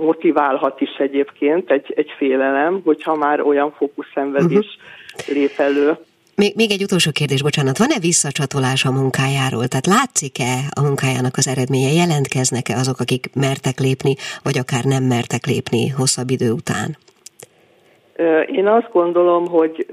motiválhat 0.00 0.80
is 0.80 0.94
egyébként 0.98 1.70
egy, 1.70 1.92
egy 1.96 2.10
félelem, 2.16 2.80
hogyha 2.84 3.14
már 3.14 3.40
olyan 3.40 3.72
fókuszszenvedés 3.72 4.78
uh-huh. 5.16 5.36
lép 5.36 5.58
elő. 5.58 5.96
Még, 6.36 6.52
még 6.56 6.70
egy 6.70 6.82
utolsó 6.82 7.10
kérdés, 7.10 7.42
bocsánat, 7.42 7.78
van-e 7.78 7.98
visszacsatolás 8.00 8.84
a 8.84 8.92
munkájáról? 8.92 9.66
Tehát 9.66 9.86
látszik-e 9.86 10.54
a 10.80 10.82
munkájának 10.82 11.36
az 11.36 11.48
eredménye? 11.48 11.92
Jelentkeznek-e 11.92 12.76
azok, 12.76 13.00
akik 13.00 13.24
mertek 13.34 13.78
lépni, 13.78 14.14
vagy 14.42 14.58
akár 14.58 14.84
nem 14.84 15.02
mertek 15.02 15.46
lépni 15.46 15.88
hosszabb 15.88 16.30
idő 16.30 16.50
után? 16.50 16.96
Én 18.46 18.66
azt 18.66 18.90
gondolom, 18.92 19.46
hogy, 19.46 19.86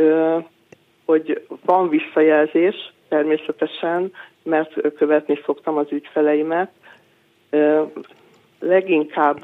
hogy 1.06 1.46
van 1.66 1.90
visszajelzés, 1.90 2.94
természetesen, 3.10 4.12
mert 4.44 4.94
követni 4.98 5.40
szoktam 5.46 5.78
az 5.78 5.88
ügyfeleimet. 5.90 6.72
Leginkább 8.60 9.40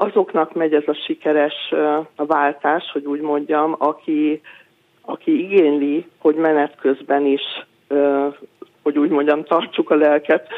azoknak 0.00 0.54
megy 0.54 0.74
ez 0.74 0.82
a 0.86 0.94
sikeres 1.06 1.72
a 2.16 2.26
váltás, 2.26 2.90
hogy 2.92 3.04
úgy 3.04 3.20
mondjam, 3.20 3.74
aki, 3.78 4.40
aki 5.00 5.42
igényli, 5.44 6.06
hogy 6.18 6.34
menet 6.34 6.76
közben 6.80 7.26
is 7.26 7.42
hogy 8.82 8.98
úgy 8.98 9.10
mondjam, 9.10 9.44
tartsuk 9.44 9.90
a 9.90 9.94
lelket 9.94 10.48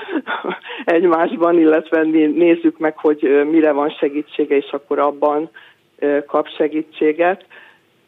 egymásban, 0.85 1.59
illetve 1.59 2.02
nézzük 2.02 2.78
meg, 2.78 2.99
hogy 2.99 3.47
mire 3.50 3.73
van 3.73 3.90
segítsége, 3.90 4.56
és 4.56 4.70
akkor 4.70 4.99
abban 4.99 5.50
kap 6.26 6.49
segítséget. 6.49 7.44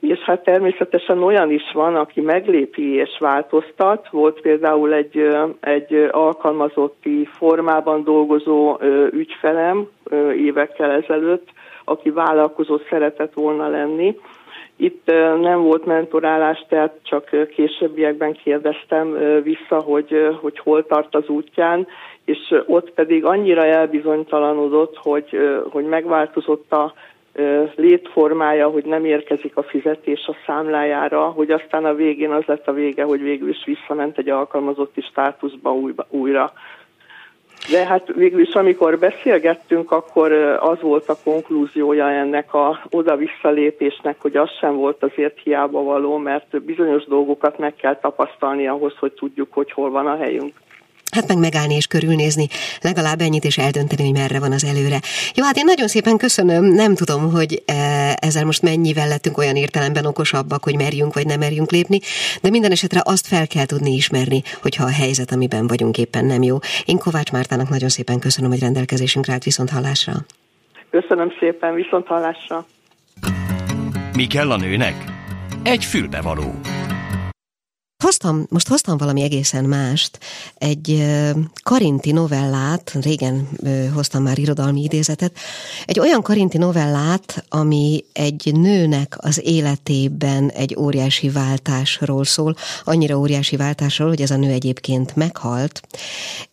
És 0.08 0.18
hát 0.18 0.42
természetesen 0.44 1.22
olyan 1.22 1.50
is 1.50 1.72
van, 1.72 1.96
aki 1.96 2.20
meglépi 2.20 2.94
és 2.94 3.16
változtat. 3.18 4.08
Volt 4.10 4.40
például 4.40 4.92
egy, 4.94 5.28
egy 5.60 6.08
alkalmazotti 6.10 7.28
formában 7.32 8.04
dolgozó 8.04 8.78
ügyfelem 9.10 9.88
évekkel 10.36 10.90
ezelőtt, 10.90 11.48
aki 11.84 12.10
vállalkozó 12.10 12.78
szeretett 12.90 13.32
volna 13.34 13.68
lenni. 13.68 14.16
Itt 14.76 15.06
nem 15.40 15.62
volt 15.62 15.84
mentorálás, 15.84 16.64
tehát 16.68 16.98
csak 17.02 17.48
későbbiekben 17.54 18.32
kérdeztem 18.32 19.18
vissza, 19.42 19.80
hogy, 19.80 20.36
hogy 20.40 20.58
hol 20.58 20.86
tart 20.86 21.14
az 21.14 21.28
útján, 21.28 21.86
és 22.24 22.38
ott 22.66 22.90
pedig 22.90 23.24
annyira 23.24 23.64
elbizonytalanodott, 23.64 24.96
hogy, 24.96 25.38
hogy 25.70 25.84
megváltozott 25.84 26.72
a 26.72 26.92
létformája, 27.74 28.68
hogy 28.68 28.84
nem 28.84 29.04
érkezik 29.04 29.56
a 29.56 29.62
fizetés 29.62 30.26
a 30.26 30.36
számlájára, 30.46 31.20
hogy 31.20 31.50
aztán 31.50 31.84
a 31.84 31.94
végén 31.94 32.30
az 32.30 32.44
lett 32.44 32.68
a 32.68 32.72
vége, 32.72 33.04
hogy 33.04 33.22
végül 33.22 33.48
is 33.48 33.64
visszament 33.64 34.18
egy 34.18 34.28
alkalmazotti 34.28 35.00
státuszba 35.00 35.76
újra. 36.08 36.52
De 37.70 37.86
hát 37.86 38.12
végül 38.14 38.40
is, 38.40 38.54
amikor 38.54 38.98
beszélgettünk, 38.98 39.90
akkor 39.90 40.32
az 40.60 40.80
volt 40.80 41.08
a 41.08 41.16
konklúziója 41.24 42.10
ennek 42.10 42.54
a 42.54 42.82
oda-visszalépésnek, 42.90 44.16
hogy 44.20 44.36
az 44.36 44.50
sem 44.60 44.76
volt 44.76 45.02
azért 45.02 45.38
hiába 45.42 45.82
való, 45.82 46.16
mert 46.16 46.62
bizonyos 46.62 47.04
dolgokat 47.04 47.58
meg 47.58 47.74
kell 47.74 47.98
tapasztalni 47.98 48.66
ahhoz, 48.66 48.96
hogy 48.98 49.12
tudjuk, 49.12 49.52
hogy 49.52 49.72
hol 49.72 49.90
van 49.90 50.06
a 50.06 50.16
helyünk. 50.16 50.52
Hát 51.16 51.28
meg 51.28 51.38
megállni 51.38 51.74
és 51.74 51.86
körülnézni, 51.86 52.46
legalább 52.80 53.20
ennyit 53.20 53.44
és 53.44 53.58
eldönteni, 53.58 54.02
hogy 54.02 54.12
merre 54.12 54.38
van 54.38 54.52
az 54.52 54.64
előre. 54.64 55.00
Jó, 55.34 55.44
hát 55.44 55.56
én 55.56 55.64
nagyon 55.64 55.88
szépen 55.88 56.16
köszönöm, 56.16 56.64
nem 56.64 56.94
tudom, 56.94 57.30
hogy 57.32 57.62
e, 57.66 57.74
ezzel 58.20 58.44
most 58.44 58.62
mennyivel 58.62 59.08
lettünk 59.08 59.38
olyan 59.38 59.56
értelemben 59.56 60.06
okosabbak, 60.06 60.64
hogy 60.64 60.76
merjünk 60.76 61.14
vagy 61.14 61.26
nem 61.26 61.38
merjünk 61.38 61.70
lépni, 61.70 61.98
de 62.42 62.50
minden 62.50 62.70
esetre 62.70 63.00
azt 63.04 63.26
fel 63.26 63.46
kell 63.46 63.64
tudni 63.64 63.90
ismerni, 63.90 64.42
hogyha 64.62 64.84
a 64.84 64.90
helyzet, 64.90 65.32
amiben 65.32 65.66
vagyunk 65.66 65.98
éppen 65.98 66.24
nem 66.24 66.42
jó. 66.42 66.58
Én 66.84 66.98
Kovács 66.98 67.32
Mártának 67.32 67.68
nagyon 67.68 67.88
szépen 67.88 68.18
köszönöm, 68.18 68.50
hogy 68.50 68.60
rendelkezésünkre 68.60 69.32
állt 69.32 69.44
viszont 69.44 69.70
hallásra. 69.70 70.12
Köszönöm 70.90 71.32
szépen, 71.38 71.74
viszont 71.74 72.06
hallásra. 72.06 72.66
Mi 74.12 74.26
kell 74.26 74.50
a 74.50 74.56
nőnek? 74.56 74.94
Egy 75.62 75.84
fülbevaló. 75.84 76.54
Hoztam, 78.02 78.46
most 78.48 78.68
hoztam 78.68 78.96
valami 78.96 79.22
egészen 79.22 79.64
mást, 79.64 80.18
egy 80.58 81.04
karinti 81.62 82.12
novellát, 82.12 82.96
régen 83.00 83.48
hoztam 83.94 84.22
már 84.22 84.38
irodalmi 84.38 84.82
idézetet, 84.82 85.36
egy 85.86 85.98
olyan 85.98 86.22
karinti 86.22 86.58
novellát, 86.58 87.44
ami 87.48 88.04
egy 88.12 88.50
nőnek 88.54 89.14
az 89.18 89.40
életében 89.44 90.50
egy 90.50 90.76
óriási 90.78 91.30
váltásról 91.30 92.24
szól, 92.24 92.56
annyira 92.84 93.18
óriási 93.18 93.56
váltásról, 93.56 94.08
hogy 94.08 94.22
ez 94.22 94.30
a 94.30 94.36
nő 94.36 94.50
egyébként 94.50 95.16
meghalt, 95.16 95.80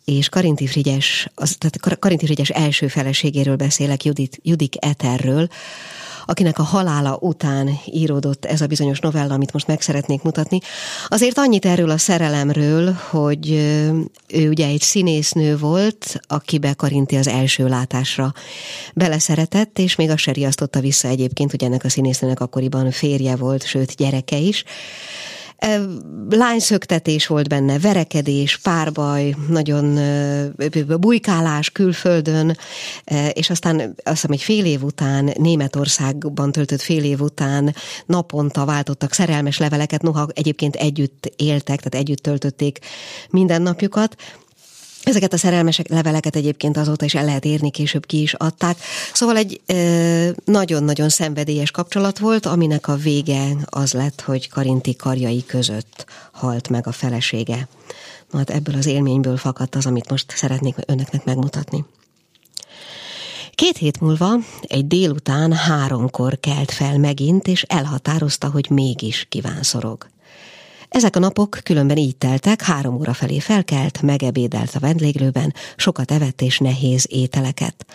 és 0.04 0.28
Karinti 0.28 0.66
Frigyes, 0.66 1.28
az, 1.34 1.56
tehát 1.58 1.98
Karinti 1.98 2.24
Frigyes 2.24 2.50
első 2.50 2.88
feleségéről 2.88 3.56
beszélek, 3.56 4.04
Judit, 4.04 4.38
Judik 4.42 4.74
Eterről, 4.84 5.48
akinek 6.24 6.58
a 6.58 6.62
halála 6.62 7.18
után 7.20 7.70
íródott 7.84 8.44
ez 8.44 8.60
a 8.60 8.66
bizonyos 8.66 9.00
novella, 9.00 9.34
amit 9.34 9.52
most 9.52 9.66
meg 9.66 9.80
szeretnék 9.80 10.22
mutatni. 10.22 10.58
Azért 11.08 11.38
annyit 11.38 11.66
erről 11.66 11.90
a 11.90 11.98
szerelemről, 11.98 12.96
hogy 13.10 13.50
ő 14.28 14.48
ugye 14.48 14.66
egy 14.66 14.80
színésznő 14.80 15.56
volt, 15.56 16.20
akibe 16.26 16.72
Karinti 16.72 17.16
az 17.16 17.28
első 17.28 17.68
látásra 17.68 18.32
beleszeretett, 18.94 19.78
és 19.78 19.96
még 19.96 20.10
azt 20.10 20.18
se 20.18 20.32
riasztotta 20.32 20.80
vissza 20.80 21.08
egyébként, 21.08 21.50
hogy 21.50 21.64
ennek 21.64 21.84
a 21.84 21.88
színésznőnek 21.88 22.40
akkoriban 22.40 22.90
férje 22.90 23.36
volt, 23.36 23.66
sőt 23.66 23.94
gyereke 23.94 24.36
is 24.36 24.64
lányszöktetés 26.30 27.26
volt 27.26 27.48
benne, 27.48 27.78
verekedés, 27.78 28.56
párbaj, 28.58 29.34
nagyon 29.48 29.98
bujkálás 31.00 31.70
külföldön, 31.70 32.56
és 33.32 33.50
aztán 33.50 33.78
azt 33.80 33.94
hiszem, 34.04 34.30
egy 34.30 34.42
fél 34.42 34.64
év 34.64 34.82
után, 34.82 35.32
Németországban 35.38 36.52
töltött 36.52 36.80
fél 36.80 37.04
év 37.04 37.20
után 37.20 37.74
naponta 38.06 38.64
váltottak 38.64 39.12
szerelmes 39.12 39.58
leveleket, 39.58 40.02
noha 40.02 40.28
egyébként 40.32 40.76
együtt 40.76 41.32
éltek, 41.36 41.76
tehát 41.76 42.06
együtt 42.06 42.22
töltötték 42.22 42.78
mindennapjukat, 43.30 44.16
Ezeket 45.10 45.32
a 45.32 45.38
szerelmes 45.38 45.80
leveleket 45.88 46.36
egyébként 46.36 46.76
azóta 46.76 47.04
is 47.04 47.14
el 47.14 47.24
lehet 47.24 47.44
érni, 47.44 47.70
később 47.70 48.06
ki 48.06 48.20
is 48.20 48.34
adták. 48.34 48.76
Szóval 49.12 49.36
egy 49.36 49.60
nagyon-nagyon 50.44 51.08
szenvedélyes 51.08 51.70
kapcsolat 51.70 52.18
volt, 52.18 52.46
aminek 52.46 52.88
a 52.88 52.96
vége 52.96 53.56
az 53.64 53.92
lett, 53.92 54.20
hogy 54.20 54.48
Karinti 54.48 54.96
karjai 54.96 55.44
között 55.46 56.06
halt 56.32 56.68
meg 56.68 56.86
a 56.86 56.92
felesége. 56.92 57.68
Hát 58.32 58.50
ebből 58.50 58.74
az 58.74 58.86
élményből 58.86 59.36
fakadt 59.36 59.74
az, 59.74 59.86
amit 59.86 60.10
most 60.10 60.32
szeretnék 60.36 60.74
önöknek 60.86 61.24
megmutatni. 61.24 61.84
Két 63.54 63.76
hét 63.76 64.00
múlva 64.00 64.34
egy 64.60 64.86
délután 64.86 65.52
háromkor 65.52 66.40
kelt 66.40 66.70
fel 66.70 66.98
megint, 66.98 67.48
és 67.48 67.62
elhatározta, 67.62 68.50
hogy 68.50 68.66
mégis 68.70 69.26
kívánszorog. 69.28 70.06
Ezek 70.90 71.16
a 71.16 71.18
napok 71.18 71.58
különben 71.62 71.96
így 71.96 72.16
teltek, 72.16 72.62
három 72.62 72.94
óra 72.94 73.12
felé 73.12 73.38
felkelt, 73.38 74.02
megebédelt 74.02 74.74
a 74.74 74.78
vendéglőben, 74.78 75.54
sokat 75.76 76.10
evett 76.10 76.40
és 76.40 76.58
nehéz 76.58 77.06
ételeket. 77.08 77.86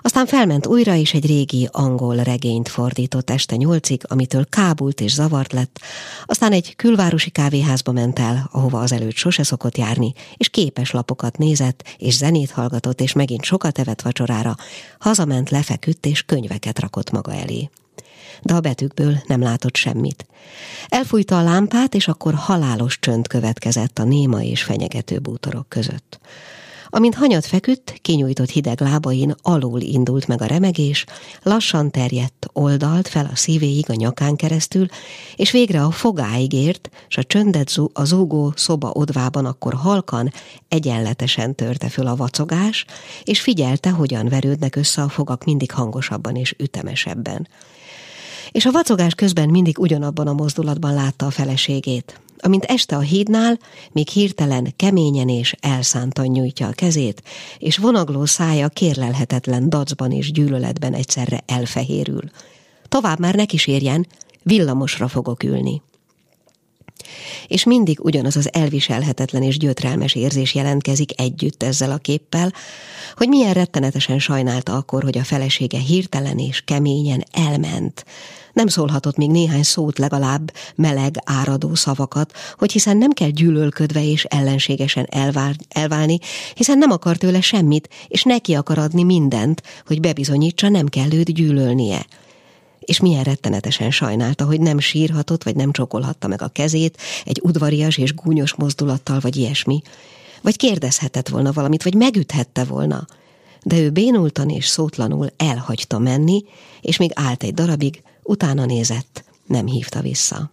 Aztán 0.00 0.26
felment 0.26 0.66
újra, 0.66 0.94
és 0.94 1.14
egy 1.14 1.26
régi 1.26 1.68
angol 1.72 2.16
regényt 2.16 2.68
fordított 2.68 3.30
este 3.30 3.56
nyolcig, 3.56 4.02
amitől 4.06 4.46
kábult 4.48 5.00
és 5.00 5.12
zavart 5.12 5.52
lett. 5.52 5.80
Aztán 6.24 6.52
egy 6.52 6.76
külvárosi 6.76 7.30
kávéházba 7.30 7.92
ment 7.92 8.18
el, 8.18 8.48
ahova 8.52 8.80
az 8.80 8.92
előtt 8.92 9.16
sose 9.16 9.42
szokott 9.42 9.76
járni, 9.76 10.12
és 10.36 10.48
képes 10.48 10.90
lapokat 10.90 11.38
nézett, 11.38 11.82
és 11.98 12.16
zenét 12.16 12.50
hallgatott, 12.50 13.00
és 13.00 13.12
megint 13.12 13.44
sokat 13.44 13.78
evett 13.78 14.02
vacsorára. 14.02 14.54
Hazament, 14.98 15.50
lefeküdt, 15.50 16.06
és 16.06 16.22
könyveket 16.22 16.78
rakott 16.78 17.10
maga 17.10 17.34
elé 17.34 17.70
de 18.42 18.54
a 18.54 18.60
betűkből 18.60 19.16
nem 19.26 19.40
látott 19.40 19.76
semmit. 19.76 20.26
Elfújta 20.88 21.38
a 21.38 21.42
lámpát, 21.42 21.94
és 21.94 22.08
akkor 22.08 22.34
halálos 22.34 22.98
csönd 22.98 23.28
következett 23.28 23.98
a 23.98 24.04
néma 24.04 24.42
és 24.42 24.62
fenyegető 24.62 25.18
bútorok 25.18 25.68
között. 25.68 26.20
Amint 26.90 27.14
hanyat 27.14 27.46
feküdt, 27.46 27.98
kinyújtott 28.02 28.50
hideg 28.50 28.80
lábain 28.80 29.34
alul 29.42 29.80
indult 29.80 30.26
meg 30.26 30.42
a 30.42 30.46
remegés, 30.46 31.04
lassan 31.42 31.90
terjedt, 31.90 32.46
oldalt 32.52 33.08
fel 33.08 33.28
a 33.32 33.36
szívéig 33.36 33.90
a 33.90 33.94
nyakán 33.94 34.36
keresztül, 34.36 34.86
és 35.36 35.50
végre 35.50 35.82
a 35.82 35.90
fogáig 35.90 36.52
ért, 36.52 36.90
s 37.08 37.16
a 37.16 37.24
csöndet 37.24 37.72
a 37.92 38.04
zúgó 38.04 38.52
szoba 38.56 38.90
odvában 38.92 39.44
akkor 39.46 39.74
halkan, 39.74 40.32
egyenletesen 40.68 41.54
törte 41.54 41.88
föl 41.88 42.06
a 42.06 42.16
vacogás, 42.16 42.84
és 43.24 43.40
figyelte, 43.40 43.90
hogyan 43.90 44.28
verődnek 44.28 44.76
össze 44.76 45.02
a 45.02 45.08
fogak 45.08 45.44
mindig 45.44 45.72
hangosabban 45.72 46.36
és 46.36 46.54
ütemesebben 46.58 47.48
és 48.52 48.66
a 48.66 48.70
vacogás 48.70 49.14
közben 49.14 49.48
mindig 49.48 49.78
ugyanabban 49.78 50.26
a 50.26 50.32
mozdulatban 50.32 50.94
látta 50.94 51.26
a 51.26 51.30
feleségét. 51.30 52.20
Amint 52.40 52.64
este 52.64 52.96
a 52.96 53.00
hídnál, 53.00 53.58
még 53.92 54.08
hirtelen, 54.08 54.72
keményen 54.76 55.28
és 55.28 55.54
elszántan 55.60 56.26
nyújtja 56.26 56.66
a 56.66 56.72
kezét, 56.72 57.22
és 57.58 57.76
vonagló 57.76 58.24
szája 58.24 58.68
kérlelhetetlen 58.68 59.68
dacban 59.68 60.12
és 60.12 60.32
gyűlöletben 60.32 60.94
egyszerre 60.94 61.42
elfehérül. 61.46 62.22
Tovább 62.88 63.18
már 63.18 63.34
ne 63.34 63.44
kísérjen, 63.44 64.06
villamosra 64.42 65.08
fogok 65.08 65.42
ülni. 65.42 65.82
És 67.46 67.64
mindig 67.64 68.04
ugyanaz 68.04 68.36
az 68.36 68.52
elviselhetetlen 68.52 69.42
és 69.42 69.58
gyötrelmes 69.58 70.14
érzés 70.14 70.54
jelentkezik 70.54 71.20
együtt 71.20 71.62
ezzel 71.62 71.90
a 71.90 71.96
képpel, 71.96 72.52
hogy 73.16 73.28
milyen 73.28 73.52
rettenetesen 73.52 74.18
sajnálta 74.18 74.76
akkor, 74.76 75.02
hogy 75.02 75.18
a 75.18 75.24
felesége 75.24 75.78
hirtelen 75.78 76.38
és 76.38 76.60
keményen 76.60 77.24
elment, 77.32 78.04
nem 78.58 78.66
szólhatott 78.66 79.16
még 79.16 79.30
néhány 79.30 79.62
szót 79.62 79.98
legalább 79.98 80.52
meleg, 80.74 81.16
áradó 81.24 81.74
szavakat, 81.74 82.32
hogy 82.56 82.72
hiszen 82.72 82.96
nem 82.96 83.10
kell 83.10 83.28
gyűlölködve 83.28 84.04
és 84.04 84.24
ellenségesen 84.24 85.06
elvál, 85.10 85.54
elválni, 85.68 86.18
hiszen 86.54 86.78
nem 86.78 86.90
akar 86.90 87.16
tőle 87.16 87.40
semmit, 87.40 87.88
és 88.08 88.22
neki 88.22 88.54
akar 88.54 88.78
adni 88.78 89.02
mindent, 89.02 89.62
hogy 89.86 90.00
bebizonyítsa, 90.00 90.68
nem 90.68 90.86
kell 90.86 91.12
őt 91.12 91.32
gyűlölnie 91.34 92.06
és 92.78 93.00
milyen 93.00 93.22
rettenetesen 93.22 93.90
sajnálta, 93.90 94.44
hogy 94.44 94.60
nem 94.60 94.78
sírhatott, 94.78 95.44
vagy 95.44 95.56
nem 95.56 95.72
csokolhatta 95.72 96.28
meg 96.28 96.42
a 96.42 96.48
kezét 96.48 96.98
egy 97.24 97.40
udvarias 97.42 97.98
és 97.98 98.14
gúnyos 98.14 98.54
mozdulattal, 98.54 99.18
vagy 99.20 99.36
ilyesmi. 99.36 99.82
Vagy 100.42 100.56
kérdezhetett 100.56 101.28
volna 101.28 101.52
valamit, 101.52 101.82
vagy 101.82 101.94
megüthette 101.94 102.64
volna. 102.64 103.06
De 103.62 103.78
ő 103.78 103.90
bénultan 103.90 104.48
és 104.48 104.66
szótlanul 104.66 105.32
elhagyta 105.36 105.98
menni, 105.98 106.44
és 106.80 106.96
még 106.96 107.10
állt 107.14 107.42
egy 107.42 107.54
darabig, 107.54 108.02
utána 108.28 108.64
nézett, 108.64 109.24
nem 109.46 109.66
hívta 109.66 110.00
vissza. 110.00 110.50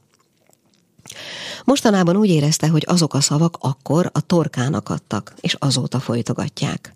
Mostanában 1.63 2.15
úgy 2.15 2.29
érezte, 2.29 2.67
hogy 2.67 2.83
azok 2.87 3.13
a 3.13 3.21
szavak 3.21 3.57
akkor 3.59 4.09
a 4.13 4.21
torkának 4.21 4.89
adtak, 4.89 5.33
és 5.41 5.53
azóta 5.59 5.99
folytogatják. 5.99 6.93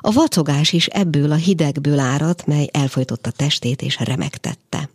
A 0.00 0.12
vacogás 0.12 0.72
is 0.72 0.86
ebből 0.86 1.32
a 1.32 1.34
hidegből 1.34 1.98
árat, 1.98 2.46
mely 2.46 2.68
elfolytotta 2.72 3.30
testét 3.30 3.82
és 3.82 3.98
remegtette. 3.98 4.88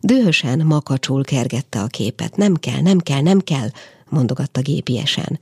Dühösen, 0.00 0.66
makacsul 0.66 1.24
kergette 1.24 1.80
a 1.80 1.86
képet. 1.86 2.36
Nem 2.36 2.54
kell, 2.54 2.80
nem 2.80 2.98
kell, 2.98 3.20
nem 3.20 3.40
kell, 3.40 3.68
mondogatta 4.08 4.60
gépiesen. 4.60 5.40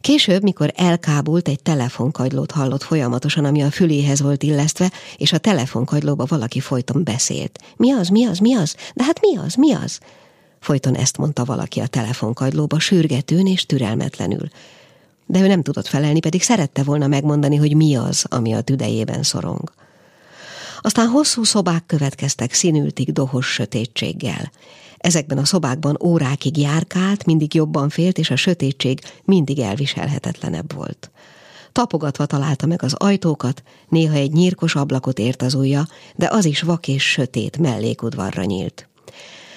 Később, 0.00 0.42
mikor 0.42 0.72
elkábult, 0.76 1.48
egy 1.48 1.62
telefonkagylót 1.62 2.50
hallott 2.50 2.82
folyamatosan, 2.82 3.44
ami 3.44 3.62
a 3.62 3.70
füléhez 3.70 4.20
volt 4.20 4.42
illesztve, 4.42 4.92
és 5.16 5.32
a 5.32 5.38
telefonkagylóba 5.38 6.24
valaki 6.28 6.60
folyton 6.60 7.04
beszélt. 7.04 7.58
Mi 7.76 7.92
az, 7.92 8.08
mi 8.08 8.24
az, 8.24 8.38
mi 8.38 8.54
az? 8.54 8.76
De 8.94 9.04
hát 9.04 9.20
mi 9.20 9.36
az, 9.36 9.54
mi 9.54 9.72
az? 9.72 9.98
Folyton 10.60 10.96
ezt 10.96 11.16
mondta 11.16 11.44
valaki 11.44 11.80
a 11.80 11.86
telefonkagylóba, 11.86 12.78
sürgetőn 12.78 13.46
és 13.46 13.66
türelmetlenül. 13.66 14.48
De 15.26 15.40
ő 15.40 15.46
nem 15.46 15.62
tudott 15.62 15.86
felelni, 15.86 16.20
pedig 16.20 16.42
szerette 16.42 16.82
volna 16.82 17.06
megmondani, 17.06 17.56
hogy 17.56 17.76
mi 17.76 17.96
az, 17.96 18.24
ami 18.28 18.52
a 18.52 18.60
tüdejében 18.60 19.22
szorong. 19.22 19.72
Aztán 20.80 21.08
hosszú 21.08 21.44
szobák 21.44 21.86
következtek 21.86 22.52
színültig 22.52 23.12
dohos 23.12 23.46
sötétséggel. 23.46 24.50
Ezekben 25.02 25.38
a 25.38 25.44
szobákban 25.44 25.98
órákig 26.04 26.58
járkált, 26.58 27.26
mindig 27.26 27.54
jobban 27.54 27.88
félt, 27.88 28.18
és 28.18 28.30
a 28.30 28.36
sötétség 28.36 29.00
mindig 29.24 29.58
elviselhetetlenebb 29.58 30.72
volt. 30.72 31.10
Tapogatva 31.72 32.26
találta 32.26 32.66
meg 32.66 32.82
az 32.82 32.94
ajtókat, 32.94 33.62
néha 33.88 34.14
egy 34.14 34.32
nyírkos 34.32 34.74
ablakot 34.74 35.18
ért 35.18 35.42
az 35.42 35.54
ujja, 35.54 35.86
de 36.16 36.28
az 36.30 36.44
is 36.44 36.62
vak 36.62 36.88
és 36.88 37.10
sötét 37.10 37.58
mellékudvarra 37.58 38.44
nyílt. 38.44 38.88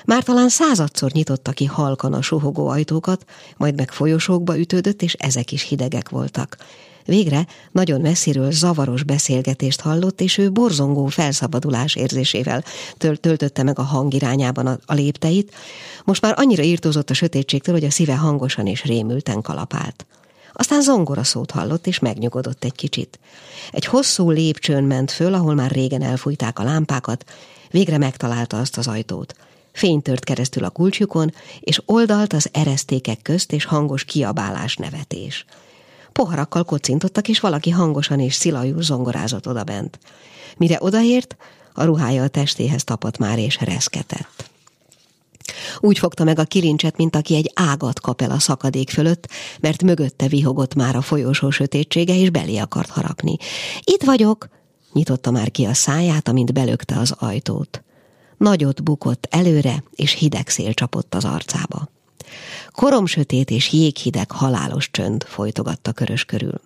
Már 0.05 0.23
talán 0.23 0.49
századszor 0.49 1.11
nyitotta 1.11 1.51
ki 1.51 1.65
halkan 1.65 2.13
a 2.13 2.21
suhogó 2.21 2.67
ajtókat, 2.67 3.25
majd 3.57 3.75
meg 3.75 3.91
folyosókba 3.91 4.57
ütődött, 4.59 5.01
és 5.01 5.13
ezek 5.13 5.51
is 5.51 5.61
hidegek 5.61 6.09
voltak. 6.09 6.57
Végre 7.05 7.47
nagyon 7.71 8.01
messziről 8.01 8.51
zavaros 8.51 9.03
beszélgetést 9.03 9.81
hallott, 9.81 10.21
és 10.21 10.37
ő 10.37 10.51
borzongó 10.51 11.05
felszabadulás 11.05 11.95
érzésével 11.95 12.63
töl 12.97 13.17
töltötte 13.17 13.63
meg 13.63 13.79
a 13.79 13.83
hang 13.83 14.13
irányában 14.13 14.67
a, 14.67 14.77
a 14.85 14.93
lépteit. 14.93 15.53
Most 16.03 16.21
már 16.21 16.33
annyira 16.37 16.63
írtózott 16.63 17.09
a 17.09 17.13
sötétségtől, 17.13 17.75
hogy 17.75 17.83
a 17.83 17.91
szíve 17.91 18.15
hangosan 18.15 18.67
és 18.67 18.83
rémülten 18.83 19.41
kalapált. 19.41 20.05
Aztán 20.53 20.81
zongora 20.81 21.23
szót 21.23 21.51
hallott, 21.51 21.87
és 21.87 21.99
megnyugodott 21.99 22.63
egy 22.63 22.75
kicsit. 22.75 23.19
Egy 23.71 23.85
hosszú 23.85 24.29
lépcsőn 24.29 24.83
ment 24.83 25.11
föl, 25.11 25.33
ahol 25.33 25.53
már 25.53 25.71
régen 25.71 26.01
elfújták 26.01 26.59
a 26.59 26.63
lámpákat, 26.63 27.25
végre 27.71 27.97
megtalálta 27.97 28.59
azt 28.59 28.77
az 28.77 28.87
ajtót. 28.87 29.35
Fény 29.71 30.01
tört 30.01 30.23
keresztül 30.23 30.63
a 30.63 30.69
kulcsjukon, 30.69 31.33
és 31.59 31.81
oldalt 31.85 32.33
az 32.33 32.49
eresztékek 32.51 33.21
közt, 33.21 33.51
és 33.51 33.65
hangos 33.65 34.03
kiabálás 34.03 34.75
nevetés. 34.75 35.45
Poharakkal 36.19 36.63
kocintottak, 36.63 37.27
és 37.27 37.39
valaki 37.39 37.69
hangosan 37.69 38.19
és 38.19 38.33
szilajul 38.33 38.81
zongorázott 38.81 39.47
odabent. 39.47 39.99
Mire 40.57 40.77
odaért, 40.79 41.35
a 41.73 41.83
ruhája 41.83 42.23
a 42.23 42.27
testéhez 42.27 42.83
tapadt 42.83 43.17
már, 43.17 43.39
és 43.39 43.59
reszketett. 43.61 44.49
Úgy 45.79 45.97
fogta 45.97 46.23
meg 46.23 46.39
a 46.39 46.43
kilincset, 46.43 46.97
mint 46.97 47.15
aki 47.15 47.35
egy 47.35 47.51
ágat 47.53 47.99
kap 47.99 48.21
el 48.21 48.31
a 48.31 48.39
szakadék 48.39 48.89
fölött, 48.89 49.27
mert 49.59 49.83
mögötte 49.83 50.27
vihogott 50.27 50.75
már 50.75 50.95
a 50.95 51.01
folyosó 51.01 51.49
sötétsége, 51.49 52.15
és 52.15 52.29
belé 52.29 52.57
akart 52.57 52.89
harapni. 52.89 53.37
Itt 53.83 54.03
vagyok, 54.03 54.49
nyitotta 54.93 55.31
már 55.31 55.51
ki 55.51 55.65
a 55.65 55.73
száját, 55.73 56.27
amint 56.27 56.53
belökte 56.53 56.97
az 56.97 57.11
ajtót. 57.11 57.83
Nagyot 58.37 58.83
bukott 58.83 59.27
előre, 59.29 59.83
és 59.95 60.11
hideg 60.11 60.47
szél 60.47 60.73
csapott 60.73 61.15
az 61.15 61.25
arcába. 61.25 61.89
Koromsötét 62.71 63.49
és 63.49 63.71
jéghideg 63.71 64.31
halálos 64.31 64.91
csönd 64.91 65.23
folytogatta 65.23 65.91
körös 65.91 66.25
körül. 66.25 66.61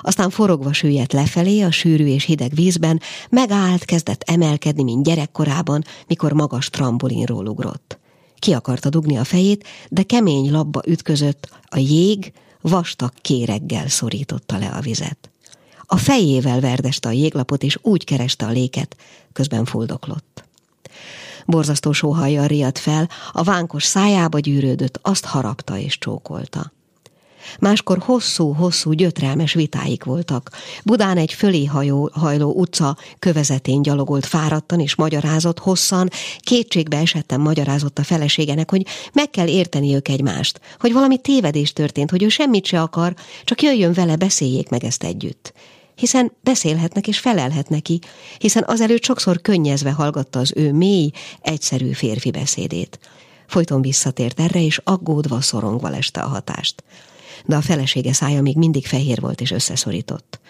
Aztán 0.00 0.30
forogva 0.30 0.72
süllyedt 0.72 1.12
lefelé 1.12 1.60
a 1.60 1.70
sűrű 1.70 2.06
és 2.06 2.24
hideg 2.24 2.54
vízben, 2.54 3.00
megállt, 3.30 3.84
kezdett 3.84 4.22
emelkedni, 4.26 4.82
mint 4.82 5.04
gyerekkorában, 5.04 5.84
mikor 6.06 6.32
magas 6.32 6.70
trambolinról 6.70 7.46
ugrott. 7.46 7.98
Ki 8.38 8.52
akarta 8.52 8.88
dugni 8.88 9.16
a 9.16 9.24
fejét, 9.24 9.66
de 9.88 10.02
kemény 10.02 10.50
labba 10.50 10.82
ütközött, 10.86 11.48
a 11.64 11.78
jég 11.78 12.32
vastag 12.60 13.12
kéreggel 13.20 13.88
szorította 13.88 14.58
le 14.58 14.66
a 14.66 14.80
vizet. 14.80 15.30
A 15.86 15.96
fejével 15.96 16.60
verdeste 16.60 17.08
a 17.08 17.12
jéglapot, 17.12 17.62
és 17.62 17.78
úgy 17.82 18.04
kereste 18.04 18.46
a 18.46 18.50
léket, 18.50 18.96
közben 19.32 19.64
fuldoklott. 19.64 20.41
Borzasztó 21.46 21.92
sóhajjal 21.92 22.46
riadt 22.46 22.78
fel, 22.78 23.08
a 23.32 23.42
vánkos 23.42 23.84
szájába 23.84 24.38
gyűrődött, 24.38 24.98
azt 25.02 25.24
harapta 25.24 25.78
és 25.78 25.98
csókolta. 25.98 26.72
Máskor 27.60 27.98
hosszú-hosszú 27.98 28.92
gyötrelmes 28.92 29.52
vitáik 29.52 30.04
voltak. 30.04 30.50
Budán 30.84 31.16
egy 31.16 31.32
fölé 31.32 31.64
hajó, 31.64 32.10
hajló 32.12 32.52
utca 32.52 32.96
kövezetén 33.18 33.82
gyalogolt 33.82 34.26
fáradtan 34.26 34.80
és 34.80 34.94
magyarázott 34.94 35.58
hosszan, 35.58 36.08
kétségbe 36.40 36.96
esetten 36.96 37.40
magyarázott 37.40 37.98
a 37.98 38.04
feleségenek, 38.04 38.70
hogy 38.70 38.86
meg 39.12 39.30
kell 39.30 39.46
érteni 39.46 39.94
ők 39.94 40.08
egymást, 40.08 40.60
hogy 40.78 40.92
valami 40.92 41.18
tévedés 41.18 41.72
történt, 41.72 42.10
hogy 42.10 42.22
ő 42.22 42.28
semmit 42.28 42.64
se 42.64 42.80
akar, 42.80 43.14
csak 43.44 43.62
jöjjön 43.62 43.92
vele, 43.92 44.16
beszéljék 44.16 44.68
meg 44.68 44.84
ezt 44.84 45.04
együtt 45.04 45.52
hiszen 46.02 46.32
beszélhetnek 46.40 47.08
és 47.08 47.18
felelhet 47.18 47.68
neki, 47.68 47.98
hiszen 48.38 48.64
azelőtt 48.66 49.02
sokszor 49.04 49.40
könnyezve 49.40 49.90
hallgatta 49.90 50.38
az 50.38 50.52
ő 50.56 50.72
mély, 50.72 51.10
egyszerű 51.40 51.92
férfi 51.92 52.30
beszédét. 52.30 52.98
Folyton 53.46 53.82
visszatért 53.82 54.40
erre, 54.40 54.62
és 54.62 54.80
aggódva, 54.84 55.40
szorongva 55.40 55.88
leste 55.88 56.20
a 56.20 56.28
hatást. 56.28 56.84
De 57.46 57.56
a 57.56 57.60
felesége 57.60 58.12
szája 58.12 58.42
még 58.42 58.56
mindig 58.56 58.86
fehér 58.86 59.20
volt 59.20 59.40
és 59.40 59.50
összeszorított. 59.50 60.40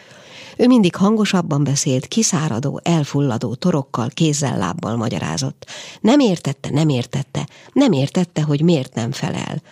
Ő 0.56 0.66
mindig 0.66 0.94
hangosabban 0.94 1.64
beszélt, 1.64 2.06
kiszáradó, 2.06 2.80
elfulladó 2.84 3.54
torokkal, 3.54 4.08
kézzel, 4.08 4.58
lábbal 4.58 4.96
magyarázott. 4.96 5.66
Nem 6.00 6.20
értette, 6.20 6.70
nem 6.70 6.88
értette, 6.88 7.48
nem 7.72 7.92
értette, 7.92 8.42
hogy 8.42 8.62
miért 8.62 8.94
nem 8.94 9.12
felel. 9.12 9.62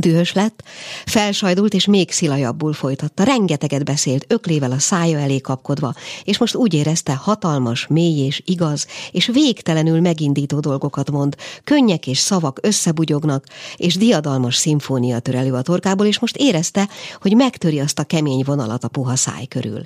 Dühös 0.00 0.32
lett, 0.32 0.62
felsajdult 1.04 1.74
és 1.74 1.86
még 1.86 2.10
szilajabbul 2.10 2.72
folytatta. 2.72 3.22
Rengeteget 3.22 3.84
beszélt, 3.84 4.24
öklével 4.28 4.70
a 4.70 4.78
szája 4.78 5.18
elé 5.18 5.40
kapkodva, 5.40 5.94
és 6.24 6.38
most 6.38 6.54
úgy 6.54 6.74
érezte, 6.74 7.14
hatalmas, 7.14 7.86
mély 7.86 8.26
és 8.26 8.42
igaz, 8.44 8.86
és 9.10 9.26
végtelenül 9.26 10.00
megindító 10.00 10.60
dolgokat 10.60 11.10
mond, 11.10 11.36
könnyek 11.64 12.06
és 12.06 12.18
szavak 12.18 12.58
összebugyognak, 12.62 13.46
és 13.76 13.96
diadalmas 13.96 14.56
szimfónia 14.56 15.18
tör 15.18 15.34
elő 15.34 15.52
a 15.52 15.62
torkából, 15.62 16.06
és 16.06 16.18
most 16.18 16.36
érezte, 16.36 16.88
hogy 17.20 17.34
megtöri 17.34 17.80
azt 17.80 17.98
a 17.98 18.04
kemény 18.04 18.42
vonalat 18.44 18.84
a 18.84 18.88
puha 18.88 19.16
száj 19.16 19.46
körül. 19.46 19.82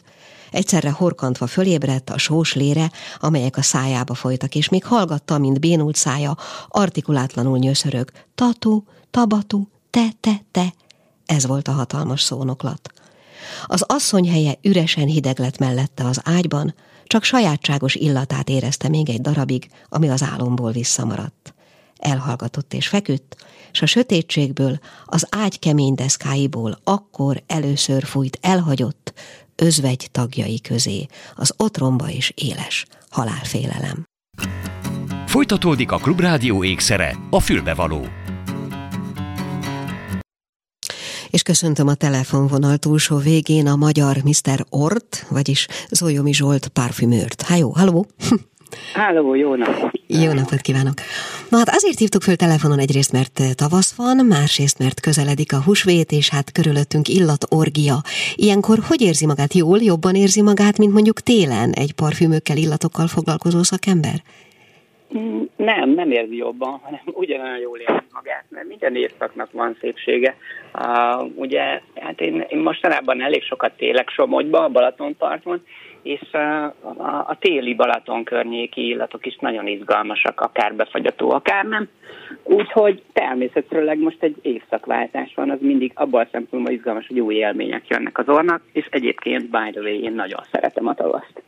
Egyszerre 0.51 0.91
horkantva 0.91 1.47
fölébredt 1.47 2.11
a 2.11 2.19
sós 2.19 2.55
lére, 2.55 2.91
amelyek 3.21 3.57
a 3.57 3.63
szájába 3.63 4.15
folytak, 4.15 4.55
és 4.55 4.69
még 4.69 4.85
hallgatta, 4.85 5.39
mint 5.39 5.61
bénult 5.61 5.97
szája, 5.97 6.37
artikulátlanul 6.69 7.59
nyöszörög. 7.59 8.11
Tatu, 8.35 8.83
tabatu, 9.11 9.71
te, 9.93 10.09
te, 10.21 10.43
te. 10.51 10.75
Ez 11.27 11.47
volt 11.47 11.69
a 11.69 11.73
hatalmas 11.73 12.23
szónoklat. 12.23 12.93
Az 13.67 13.83
asszony 13.87 14.31
helye 14.31 14.59
üresen 14.63 15.07
hideg 15.07 15.39
lett 15.39 15.59
mellette 15.59 16.05
az 16.05 16.21
ágyban, 16.25 16.75
csak 17.05 17.25
sajátságos 17.25 17.95
illatát 17.95 18.49
érezte 18.49 18.89
még 18.89 19.09
egy 19.09 19.21
darabig, 19.21 19.71
ami 19.89 20.09
az 20.09 20.23
álomból 20.23 20.73
visszamaradt. 20.73 21.55
Elhallgatott 21.97 22.75
és 22.75 22.89
feküdt, 22.89 23.37
s 23.73 23.83
a 23.83 23.87
sötétségből, 23.87 24.79
az 25.05 25.27
ágy 25.31 25.59
kemény 25.59 25.95
deszkáiból 25.95 26.79
akkor 26.85 27.43
először 27.47 28.05
fújt 28.05 28.39
elhagyott, 28.41 29.13
özvegy 29.57 30.09
tagjai 30.11 30.61
közé, 30.61 31.07
az 31.35 31.55
otromba 31.57 32.11
és 32.11 32.33
éles 32.37 32.87
halálfélelem. 33.11 34.05
Folytatódik 35.27 35.93
a 35.93 35.97
Klubrádió 35.97 36.65
ékszere, 36.65 37.19
a 37.31 37.41
fülbevaló. 37.41 38.22
És 41.33 41.43
köszöntöm 41.43 41.89
a 41.89 41.95
telefonvonal 41.95 42.77
túlsó 42.77 43.17
végén 43.17 43.67
a 43.67 43.77
magyar 43.77 44.17
Mr. 44.25 44.65
Ort, 44.71 45.27
vagyis 45.31 45.67
Zolyomi 45.89 46.33
Zsolt 46.33 46.69
parfümőrt. 46.69 47.43
Háló, 47.43 47.71
halló! 47.71 48.07
Háló, 48.95 49.35
jó 49.35 49.55
napot! 49.55 49.91
Jó 50.07 50.33
napot 50.33 50.61
kívánok! 50.61 50.95
Na 51.51 51.57
hát 51.57 51.69
azért 51.69 51.99
hívtuk 51.99 52.23
föl 52.23 52.37
telefonon 52.37 52.79
egyrészt, 52.79 53.13
mert 53.13 53.41
tavasz 53.57 53.97
van, 53.97 54.27
másrészt, 54.27 54.79
mert 54.79 55.01
közeledik 55.01 55.53
a 55.53 55.63
húsvét, 55.63 56.11
és 56.11 56.31
hát 56.31 56.53
körülöttünk 56.53 57.09
illatorgia. 57.09 57.97
Ilyenkor 58.35 58.79
hogy 58.89 59.01
érzi 59.01 59.27
magát? 59.27 59.53
Jól, 59.55 59.79
jobban 59.79 60.15
érzi 60.15 60.43
magát, 60.43 60.79
mint 60.79 60.93
mondjuk 60.93 61.21
télen 61.21 61.71
egy 61.73 61.93
parfümökkel, 61.93 62.57
illatokkal 62.57 63.07
foglalkozó 63.07 63.63
szakember? 63.63 64.17
Mm, 65.19 65.43
nem, 65.57 65.91
nem 65.91 66.11
érzi 66.11 66.37
jobban, 66.37 66.81
hanem 66.83 67.01
ugyanolyan 67.05 67.59
jól 67.59 67.79
érzi 67.79 68.07
magát, 68.13 68.45
mert 68.49 68.67
minden 68.67 68.97
évszaknak 68.97 69.53
van 69.53 69.77
szépsége. 69.81 70.37
Uh, 70.75 71.31
ugye, 71.35 71.81
hát 71.95 72.21
én, 72.21 72.45
én 72.49 72.59
mostanában 72.59 73.23
elég 73.23 73.43
sokat 73.43 73.73
télek 73.77 74.11
Somogyba, 74.11 74.65
a 74.65 74.69
Balatonparton, 74.69 75.63
és 76.03 76.21
uh, 76.33 76.65
a, 76.97 77.25
a 77.29 77.37
téli 77.41 77.75
Balaton 77.75 78.25
környéki 78.25 78.87
illatok 78.87 79.27
is 79.27 79.37
nagyon 79.41 79.67
izgalmasak, 79.67 80.41
akár 80.41 80.75
befagyató, 80.75 81.31
akár 81.31 81.65
nem. 81.65 81.89
Úgyhogy 82.43 83.03
természetesen 83.13 83.99
most 83.99 84.23
egy 84.23 84.37
évszakváltás 84.43 85.33
van, 85.35 85.51
az 85.51 85.59
mindig 85.61 85.93
abban 85.95 86.21
a 86.21 86.29
szempontból 86.33 86.73
izgalmas, 86.73 87.07
hogy 87.07 87.21
új 87.21 87.35
élmények 87.35 87.89
jönnek 87.89 88.19
az 88.19 88.29
ornak, 88.29 88.63
és 88.73 88.87
egyébként, 88.91 89.51
by 89.51 89.71
the 89.71 89.81
way, 89.81 90.03
én 90.03 90.13
nagyon 90.13 90.41
szeretem 90.53 90.87
a 90.87 90.95
tavaszt. 90.95 91.43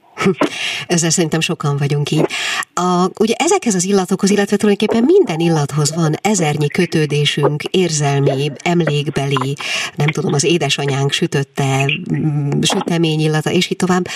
Ezzel 0.86 1.10
szerintem 1.10 1.40
sokan 1.40 1.76
vagyunk 1.76 2.10
így. 2.10 2.26
A, 2.74 3.08
ugye 3.18 3.34
ezekhez 3.34 3.74
az 3.74 3.84
illatokhoz, 3.84 4.30
illetve 4.30 4.56
tulajdonképpen 4.56 5.04
minden 5.04 5.40
illathoz 5.40 5.94
van 5.94 6.14
ezernyi 6.22 6.68
kötődésünk, 6.68 7.62
érzelmi, 7.62 8.52
emlékbeli, 8.62 9.54
nem 9.94 10.06
tudom, 10.06 10.32
az 10.32 10.44
édesanyánk 10.44 11.12
sütötte, 11.12 11.90
mm, 12.14 12.60
sütemény 12.60 13.20
illata, 13.20 13.50
és 13.50 13.70
így 13.70 13.76
tovább. 13.76 14.06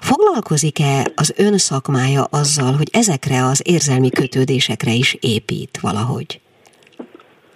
Foglalkozik-e 0.00 1.12
az 1.14 1.32
ön 1.36 1.58
szakmája 1.58 2.22
azzal, 2.22 2.72
hogy 2.72 2.88
ezekre 2.92 3.44
az 3.44 3.60
érzelmi 3.64 4.10
kötődésekre 4.10 4.92
is 4.92 5.16
épít 5.20 5.78
valahogy? 5.80 6.43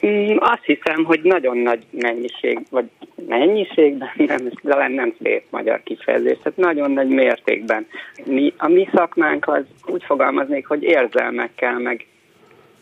Mm, 0.06 0.36
azt 0.38 0.64
hiszem, 0.64 1.04
hogy 1.04 1.20
nagyon 1.22 1.56
nagy 1.56 1.84
mennyiség, 1.90 2.58
vagy 2.70 2.84
mennyiségben, 3.28 4.10
nem, 4.26 4.50
talán 4.62 4.92
nem 4.92 5.14
szép 5.22 5.42
magyar 5.50 5.82
kifejezés, 5.82 6.36
tehát 6.42 6.58
nagyon 6.58 6.90
nagy 6.90 7.08
mértékben. 7.08 7.86
Mi, 8.24 8.54
a 8.56 8.68
mi 8.68 8.88
szakmánk 8.94 9.48
az 9.48 9.64
úgy 9.86 10.02
fogalmaznék, 10.04 10.66
hogy 10.66 10.82
érzelmekkel, 10.82 11.78
meg 11.78 12.06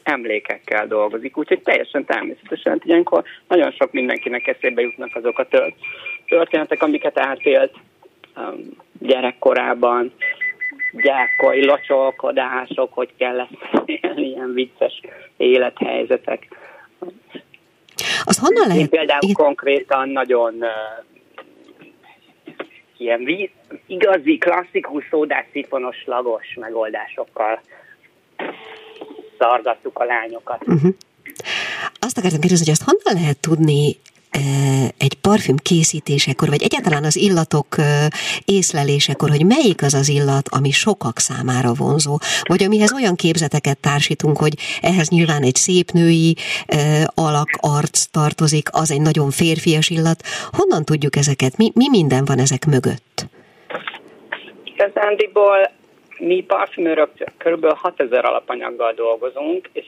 emlékekkel 0.03 0.87
dolgozik, 0.87 1.37
úgyhogy 1.37 1.63
teljesen 1.63 2.05
természetesen, 2.05 2.73
hogy 2.73 2.89
ilyenkor 2.89 3.25
nagyon 3.49 3.71
sok 3.71 3.93
mindenkinek 3.93 4.47
eszébe 4.47 4.81
jutnak 4.81 5.11
azok 5.15 5.39
a 5.39 5.47
történetek, 6.27 6.83
amiket 6.83 7.19
átélt 7.19 7.73
um, 8.37 8.77
gyerekkorában, 8.99 10.13
gyákoi 10.93 11.65
locsolkodások, 11.65 12.93
hogy 12.93 13.09
kell 13.19 13.41
ezt 13.41 13.83
élni, 13.85 14.27
ilyen 14.33 14.53
vicces 14.53 15.01
élethelyzetek 15.37 16.47
azt 18.25 18.39
honnan 18.39 18.67
lehet? 18.67 18.83
Én 18.83 18.89
például 18.89 19.23
Igen. 19.23 19.35
konkrétan 19.35 20.09
nagyon 20.09 20.55
uh, 20.55 21.05
ilyen 22.97 23.25
víz, 23.25 23.51
igazi, 23.87 24.39
klasszikus 24.39 25.07
szódás 25.11 25.45
szifonos 25.53 26.05
lagos 26.05 26.55
megoldásokkal 26.61 27.61
szargattuk 29.39 29.99
a 29.99 30.05
lányokat. 30.05 30.63
Uh-huh. 30.67 30.95
Azt 31.99 32.19
akartam 32.19 32.41
kérdezni, 32.41 32.65
hogy 32.65 32.75
azt 32.81 32.91
honnan 32.91 33.23
lehet 33.23 33.41
tudni 33.41 33.97
egy 34.99 35.14
parfüm 35.20 35.57
készítésekor, 35.57 36.49
vagy 36.49 36.62
egyáltalán 36.62 37.05
az 37.05 37.16
illatok 37.16 37.77
észlelésekor, 38.44 39.31
hogy 39.31 39.46
melyik 39.46 39.83
az 39.83 39.94
az 39.94 40.09
illat, 40.09 40.49
ami 40.49 40.70
sokak 40.70 41.18
számára 41.18 41.75
vonzó, 41.75 42.18
vagy 42.42 42.62
amihez 42.62 42.92
olyan 42.92 43.14
képzeteket 43.14 43.79
társítunk, 43.79 44.37
hogy 44.38 44.55
ehhez 44.81 45.09
nyilván 45.09 45.42
egy 45.42 45.55
szép 45.55 45.90
női 45.90 46.37
alak, 47.14 47.49
arc 47.61 48.05
tartozik, 48.05 48.68
az 48.72 48.90
egy 48.90 49.01
nagyon 49.01 49.31
férfias 49.31 49.90
illat. 49.90 50.22
Honnan 50.51 50.85
tudjuk 50.85 51.16
ezeket? 51.16 51.57
Mi, 51.57 51.70
mi 51.75 51.88
minden 51.88 52.25
van 52.25 52.38
ezek 52.38 52.64
mögött? 52.66 53.27
Igazándiból 54.64 55.70
mi 56.19 56.45
parfümőrök 56.47 57.11
kb. 57.39 57.67
6000 57.67 58.25
alapanyaggal 58.25 58.93
dolgozunk, 58.93 59.69
és 59.73 59.87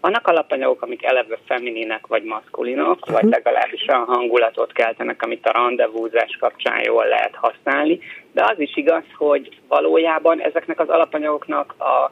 vannak 0.00 0.26
alapanyagok, 0.26 0.82
amik 0.82 1.04
eleve 1.04 1.38
femininek 1.46 2.06
vagy 2.06 2.22
maszkulinok, 2.22 2.98
uh-huh. 3.00 3.12
vagy 3.12 3.30
legalábbis 3.30 3.86
a 3.86 3.96
hangulatot 3.96 4.72
keltenek, 4.72 5.22
amit 5.22 5.46
a 5.46 5.52
rendezvúzás 5.52 6.36
kapcsán 6.40 6.82
jól 6.84 7.06
lehet 7.06 7.34
használni, 7.34 7.98
de 8.32 8.44
az 8.44 8.58
is 8.58 8.76
igaz, 8.76 9.04
hogy 9.16 9.48
valójában 9.68 10.40
ezeknek 10.40 10.80
az 10.80 10.88
alapanyagoknak 10.88 11.74
a 11.78 12.10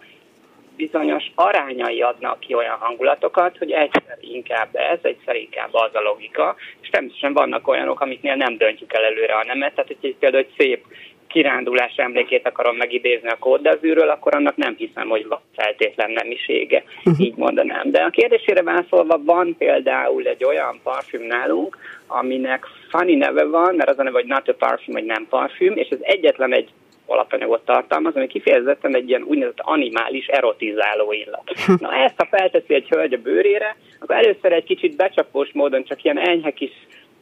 bizonyos 0.76 1.32
arányai 1.34 2.02
adnak 2.02 2.40
ki 2.40 2.54
olyan 2.54 2.76
hangulatokat, 2.80 3.58
hogy 3.58 3.70
egyszer 3.70 4.18
inkább 4.20 4.68
ez, 4.72 4.98
egyszer 5.02 5.36
inkább 5.36 5.74
az 5.74 5.94
a 5.94 6.00
logika, 6.00 6.56
és 6.80 6.88
természetesen 6.88 7.32
vannak 7.32 7.68
olyanok, 7.68 8.00
amiknél 8.00 8.34
nem 8.34 8.56
döntjük 8.56 8.92
el 8.92 9.04
előre 9.04 9.34
a 9.34 9.44
nemet, 9.44 9.74
tehát 9.74 9.96
hogy 10.00 10.16
például 10.16 10.42
egy 10.42 10.54
szép 10.58 10.84
kirándulás 11.34 11.94
emlékét 11.96 12.46
akarom 12.46 12.76
megidézni 12.76 13.28
a 13.28 13.36
kóddazűről, 13.38 14.08
akkor 14.08 14.34
annak 14.34 14.56
nem 14.56 14.74
hiszem, 14.76 15.08
hogy 15.08 15.26
van 15.26 15.40
feltétlen 15.56 16.10
nemisége, 16.10 16.84
uh-huh. 17.04 17.26
így 17.26 17.36
mondanám. 17.36 17.90
De 17.90 18.02
a 18.02 18.10
kérdésére 18.10 18.62
válaszolva 18.62 19.20
van 19.24 19.54
például 19.58 20.26
egy 20.26 20.44
olyan 20.44 20.80
parfüm 20.82 21.22
nálunk, 21.22 21.78
aminek 22.06 22.66
funny 22.90 23.18
neve 23.18 23.44
van, 23.44 23.74
mert 23.74 23.88
az 23.88 23.98
a 23.98 24.02
neve, 24.02 24.18
hogy 24.18 24.28
not 24.28 24.48
a 24.48 24.54
parfüm, 24.54 24.94
vagy 24.94 25.04
nem 25.04 25.26
parfüm, 25.28 25.76
és 25.76 25.88
ez 25.88 25.98
egyetlen 26.00 26.54
egy 26.54 26.68
alapanyagot 27.06 27.64
tartalmaz, 27.64 28.16
ami 28.16 28.26
kifejezetten 28.26 28.96
egy 28.96 29.08
ilyen 29.08 29.22
úgynevezett 29.22 29.60
animális 29.60 30.26
erotizáló 30.26 31.12
illat. 31.12 31.52
Na 31.80 31.94
ezt, 31.94 32.14
ha 32.16 32.26
felteszi 32.30 32.74
egy 32.74 32.88
hölgy 32.88 33.12
a 33.12 33.18
bőrére, 33.18 33.76
akkor 34.00 34.16
először 34.16 34.52
egy 34.52 34.64
kicsit 34.64 34.96
becsapós 34.96 35.50
módon 35.52 35.84
csak 35.84 36.04
ilyen 36.04 36.18
enyhe 36.18 36.50
kis 36.50 36.72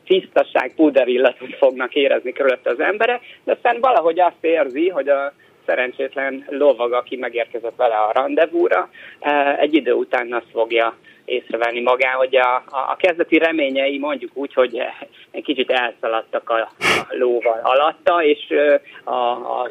tisztaság, 0.04 0.74
puderillatot 0.74 1.54
fognak 1.56 1.94
érezni 1.94 2.32
körülötte 2.32 2.70
az 2.70 2.80
emberek, 2.80 3.20
de 3.44 3.52
aztán 3.52 3.80
valahogy 3.80 4.20
azt 4.20 4.44
érzi, 4.44 4.88
hogy 4.88 5.08
a 5.08 5.32
szerencsétlen 5.66 6.46
lovag, 6.48 6.92
aki 6.92 7.16
megérkezett 7.16 7.76
vele 7.76 7.94
a 7.94 8.12
rendezvúra, 8.12 8.90
eh, 9.20 9.58
egy 9.58 9.74
idő 9.74 9.92
után 9.92 10.32
azt 10.32 10.50
fogja 10.52 10.96
észrevenni 11.24 11.80
magán, 11.80 12.14
hogy 12.14 12.36
a, 12.36 12.62
a 12.90 12.96
kezdeti 12.96 13.38
reményei 13.38 13.98
mondjuk 13.98 14.30
úgy, 14.34 14.54
hogy 14.54 14.82
egy 15.30 15.44
kicsit 15.44 15.70
elszaladtak 15.70 16.50
a, 16.50 16.54
a 16.80 17.06
lóval 17.08 17.60
alatta, 17.62 18.24
és 18.24 18.48
eh, 18.48 18.80
a, 19.04 19.30
a 19.30 19.68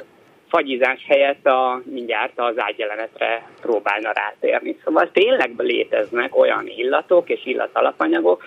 fagyizás 0.52 1.06
helyett 1.08 1.46
a, 1.46 1.82
mindjárt 1.84 2.32
az 2.36 2.54
ágyjelenetre 2.58 3.48
próbálna 3.62 4.12
rátérni. 4.12 4.78
Szóval 4.84 5.12
tényleg 5.12 5.52
léteznek 5.58 6.38
olyan 6.38 6.68
illatok 6.68 7.30
és 7.30 7.46
illatalapanyagok, 7.46 8.44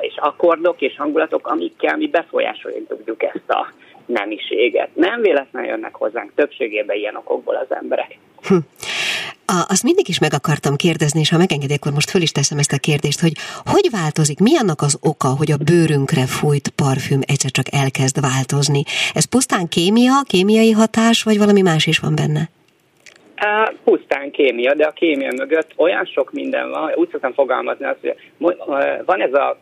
és 0.00 0.14
akkordok 0.16 0.80
és 0.80 0.96
hangulatok, 0.96 1.46
amikkel 1.46 1.96
mi 1.96 2.06
befolyásolni 2.06 2.82
tudjuk 2.82 3.22
ezt 3.22 3.50
a 3.50 3.72
nemiséget. 4.06 4.88
Nem 4.94 5.20
véletlenül 5.20 5.68
jönnek 5.68 5.94
hozzánk 5.94 6.34
többségében 6.34 6.96
ilyen 6.96 7.16
okokból 7.16 7.54
az 7.54 7.76
emberek. 7.76 8.18
Hm. 8.48 8.56
A, 9.54 9.64
azt 9.68 9.82
mindig 9.82 10.08
is 10.08 10.18
meg 10.18 10.32
akartam 10.32 10.76
kérdezni, 10.76 11.20
és 11.20 11.30
ha 11.30 11.38
megengedi, 11.38 11.74
akkor 11.74 11.92
most 11.92 12.10
föl 12.10 12.22
is 12.22 12.32
teszem 12.32 12.58
ezt 12.58 12.72
a 12.72 12.78
kérdést, 12.78 13.20
hogy 13.20 13.32
hogy 13.64 13.88
változik, 13.90 14.38
mi 14.38 14.56
annak 14.56 14.80
az 14.80 14.98
oka, 15.02 15.28
hogy 15.28 15.50
a 15.52 15.62
bőrünkre 15.68 16.26
fújt 16.26 16.68
parfüm 16.68 17.20
egyszer 17.26 17.50
csak 17.50 17.66
elkezd 17.82 18.20
változni? 18.20 18.82
Ez 19.14 19.24
pusztán 19.24 19.68
kémia, 19.68 20.14
kémiai 20.32 20.70
hatás, 20.70 21.22
vagy 21.22 21.38
valami 21.38 21.62
más 21.62 21.86
is 21.86 21.98
van 21.98 22.14
benne? 22.14 22.42
Uh, 23.46 23.74
pusztán 23.84 24.30
kémia, 24.30 24.74
de 24.74 24.84
a 24.84 24.90
kémia 24.90 25.32
mögött 25.36 25.70
olyan 25.76 26.04
sok 26.04 26.32
minden 26.32 26.70
van, 26.70 26.92
úgy 26.94 27.08
szoktam 27.10 27.32
fogalmazni 27.32 27.84
azt, 27.84 27.98
hogy 28.00 28.14
van 29.06 29.20
ez 29.20 29.32
a 29.32 29.58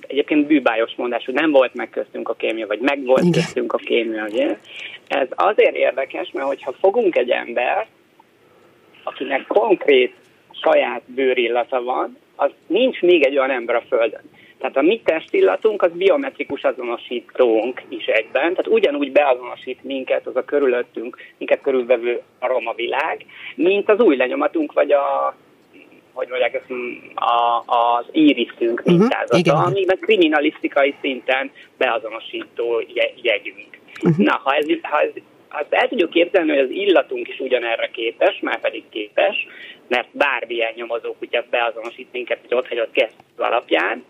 egyébként 0.00 0.46
bűbájos 0.46 0.92
mondás, 0.96 1.24
hogy 1.24 1.34
nem 1.34 1.50
volt 1.50 1.74
meg 1.74 1.90
köztünk 1.90 2.28
a 2.28 2.34
kémia, 2.34 2.66
vagy 2.66 2.80
meg 2.80 3.04
volt 3.04 3.24
Igen. 3.24 3.32
köztünk 3.32 3.72
a 3.72 3.76
kémia, 3.76 4.24
ugye? 4.24 4.58
Ez 5.08 5.28
azért 5.30 5.74
érdekes, 5.76 6.30
mert 6.32 6.46
hogyha 6.46 6.72
fogunk 6.80 7.16
egy 7.16 7.30
ember, 7.30 7.86
akinek 9.04 9.46
konkrét 9.46 10.14
saját 10.50 11.02
bőrillata 11.06 11.82
van, 11.82 12.18
az 12.36 12.50
nincs 12.66 13.00
még 13.00 13.22
egy 13.22 13.38
olyan 13.38 13.50
ember 13.50 13.76
a 13.76 13.82
Földön. 13.88 14.30
Tehát 14.58 14.76
a 14.76 14.82
mi 14.82 15.00
testillatunk 15.04 15.82
az 15.82 15.90
biometrikus 15.92 16.62
azonosítónk 16.62 17.82
is 17.88 18.06
egyben, 18.06 18.42
tehát 18.54 18.66
ugyanúgy 18.66 19.12
beazonosít 19.12 19.82
minket 19.82 20.26
az 20.26 20.36
a 20.36 20.44
körülöttünk, 20.44 21.16
minket 21.36 21.60
körülvevő 21.60 22.22
aromavilág, 22.38 23.26
mint 23.54 23.88
az 23.88 24.00
új 24.00 24.16
lenyomatunk, 24.16 24.72
vagy 24.72 24.92
a 24.92 25.34
hogy 26.12 26.28
mondják 26.28 26.54
ezt, 26.54 26.70
a, 27.14 27.62
az 27.66 28.06
íriszünk 28.12 28.82
mhm, 28.84 28.90
mintázata, 28.90 29.52
uh-huh, 29.52 29.66
ami 29.66 29.84
meg 29.86 29.98
kriminalisztikai 29.98 30.94
szinten 31.00 31.50
beazonosító 31.76 32.82
jegyünk. 33.22 33.78
Uh-huh. 34.02 34.24
Na, 34.24 34.40
ha 34.44 34.54
ez, 34.54 34.66
ha 34.82 35.00
ez 35.00 35.10
azt 35.54 35.72
el 35.72 35.88
tudjuk 35.88 36.10
képzelni, 36.10 36.50
hogy 36.50 36.58
az 36.58 36.70
illatunk 36.70 37.28
is 37.28 37.40
ugyanerre 37.40 37.90
képes, 37.90 38.38
már 38.40 38.60
pedig 38.60 38.84
képes, 38.90 39.46
mert 39.88 40.08
bármilyen 40.10 40.72
nyomozó 40.76 41.14
kutya 41.18 41.44
beazonosít 41.50 42.12
minket, 42.12 42.38
hogy 42.40 42.56
ott 42.56 42.68
hagyott 42.68 42.92
kezt 42.92 43.16
alapján, 43.36 44.04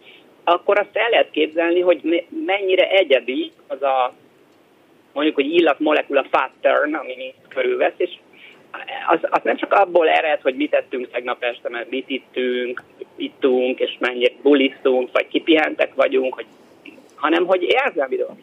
akkor 0.44 0.78
azt 0.78 0.96
el 0.96 1.08
lehet 1.10 1.30
képzelni, 1.30 1.80
hogy 1.80 2.24
mennyire 2.46 2.90
egyedi 2.90 3.52
az 3.66 3.82
a 3.82 4.14
mondjuk, 5.12 5.34
hogy 5.34 5.54
illatmolekula 5.54 6.24
pattern, 6.30 6.94
ami 6.94 7.34
körülvesz, 7.48 7.94
és 7.96 8.10
az, 9.06 9.18
az 9.22 9.40
nem 9.42 9.56
csak 9.56 9.72
abból 9.72 10.08
ered, 10.08 10.40
hogy 10.40 10.54
mit 10.54 10.70
tettünk 10.70 11.10
tegnap 11.10 11.42
este, 11.42 11.68
mert 11.68 11.90
mit 11.90 12.08
ittünk, 12.08 12.82
ittunk, 13.16 13.80
és 13.80 13.96
mennyit 13.98 14.34
bulisztunk, 14.42 15.12
vagy 15.12 15.28
kipihentek 15.28 15.94
vagyunk, 15.94 16.34
hogy, 16.34 16.46
hanem 17.14 17.46
hogy 17.46 17.62
érzelmi 17.62 18.16
dolgok 18.16 18.38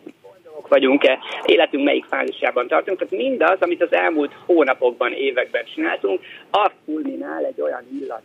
vagyunk-e, 0.67 1.19
életünk 1.45 1.83
melyik 1.83 2.05
fázisában 2.05 2.67
tartunk. 2.67 2.97
Tehát 2.97 3.23
mindaz, 3.23 3.57
amit 3.59 3.81
az 3.81 3.93
elmúlt 3.93 4.31
hónapokban, 4.45 5.13
években 5.13 5.63
csináltunk, 5.73 6.21
azt 6.49 6.75
kulminál 6.85 7.45
egy 7.45 7.61
olyan 7.61 7.83
illat 8.01 8.21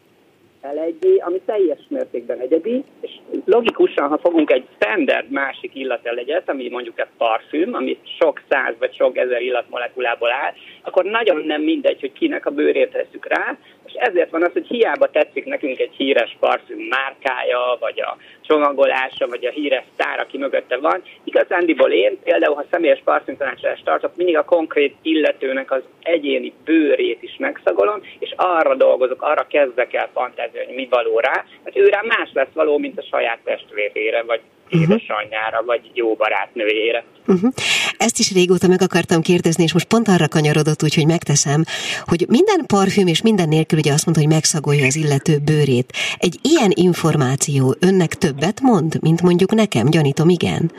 elegyé, 0.61 1.16
ami 1.16 1.40
teljes 1.46 1.79
mértékben 1.88 2.38
egyedi, 2.38 2.85
és 3.01 3.11
logikusan, 3.44 4.09
ha 4.09 4.18
fogunk 4.18 4.51
egy 4.51 4.66
standard 4.75 5.31
másik 5.31 5.75
illatelegyet, 5.75 6.49
ami 6.49 6.68
mondjuk 6.68 7.01
egy 7.01 7.07
parfüm, 7.18 7.75
ami 7.75 7.99
sok 8.18 8.42
száz 8.49 8.75
vagy 8.79 8.94
sok 8.94 9.16
ezer 9.16 9.40
illatmolekulából 9.42 10.31
áll, 10.31 10.53
akkor 10.83 11.05
nagyon 11.05 11.42
nem 11.44 11.62
mindegy, 11.62 12.01
hogy 12.01 12.12
kinek 12.12 12.46
a 12.46 12.51
bőrét 12.51 12.92
tesszük 12.92 13.27
rá, 13.27 13.57
és 13.87 13.92
ezért 13.92 14.31
van 14.31 14.42
az, 14.42 14.53
hogy 14.53 14.66
hiába 14.66 15.11
tetszik 15.11 15.44
nekünk 15.44 15.79
egy 15.79 15.94
híres 15.96 16.37
parfüm 16.40 16.79
márkája, 16.79 17.77
vagy 17.81 18.01
a 18.01 18.16
csomagolása, 18.42 19.27
vagy 19.29 19.44
a 19.44 19.51
híres 19.51 19.85
sztár, 19.92 20.20
aki 20.20 20.38
mögötte 20.38 20.77
van. 20.77 21.03
Igazándiból 21.25 21.90
én 21.90 22.18
például, 22.22 22.55
ha 22.55 22.64
személyes 22.70 23.01
parfümtanácsolást 23.05 23.85
tartok, 23.85 24.16
mindig 24.16 24.37
a 24.37 24.44
konkrét 24.44 24.96
illetőnek 25.03 25.70
az 25.70 25.83
egyéni 26.03 26.53
bőrét 26.64 27.22
is 27.22 27.37
megszagolom, 27.38 28.01
és 28.18 28.33
arra 28.37 28.75
dolgozok, 28.75 29.22
arra 29.22 29.46
kezdek 29.46 29.94
el 29.94 30.09
fantázni, 30.12 30.64
hogy 30.64 30.75
mi 30.75 30.87
való 30.90 31.18
rá, 31.18 31.44
mert 31.64 31.77
ő 31.77 31.88
rá 31.88 32.01
más 32.03 32.31
lesz 32.33 32.53
való, 32.55 32.79
mint 32.79 32.99
a 32.99 33.07
saját 33.11 33.38
testvérére, 33.44 34.22
vagy. 34.22 34.40
Édesanyjára, 34.68 35.62
vagy 35.64 35.90
jó 35.94 36.14
barátnőjére. 36.14 37.05
Uh-huh. 37.26 37.52
Ezt 37.98 38.18
is 38.18 38.33
régóta 38.33 38.68
meg 38.68 38.83
akartam 38.83 39.20
kérdezni, 39.20 39.62
és 39.62 39.72
most 39.72 39.88
pont 39.88 40.09
arra 40.09 40.29
kanyarodott, 40.29 40.83
úgyhogy 40.83 41.07
megteszem, 41.07 41.62
hogy 42.05 42.24
minden 42.29 42.61
parfüm 42.66 43.07
és 43.07 43.22
minden 43.22 43.48
nélkül 43.48 43.79
ugye 43.79 43.92
azt 43.92 44.05
mondta, 44.05 44.22
hogy 44.24 44.33
megszagolja 44.33 44.87
az 44.87 44.96
illető 44.96 45.35
bőrét. 45.44 45.92
Egy 46.18 46.37
ilyen 46.42 46.72
információ 46.74 47.74
önnek 47.81 48.12
többet 48.14 48.61
mond, 48.61 49.02
mint 49.02 49.22
mondjuk 49.22 49.55
nekem? 49.55 49.87
Gyanítom, 49.90 50.29
igen. 50.29 50.70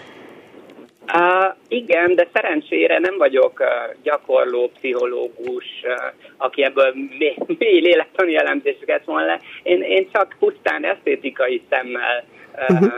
Uh, 1.14 1.56
igen, 1.68 2.16
de 2.16 2.28
szerencsére 2.34 3.00
nem 3.00 3.18
vagyok 3.18 3.60
uh, 3.60 3.68
gyakorló 4.04 4.72
pszichológus, 4.74 5.66
uh, 5.84 5.94
aki 6.38 6.64
ebből 6.64 6.94
mély, 7.18 7.36
mély 7.58 7.80
lélektani 7.80 8.38
elemzéseket 8.38 9.06
von 9.06 9.26
le. 9.26 9.40
Én, 9.64 9.82
én 9.82 10.08
csak 10.14 10.36
pusztán 10.40 10.86
esztétikai 10.86 11.62
szemmel 11.70 12.24
uh, 12.54 12.70
uh-huh 12.70 12.92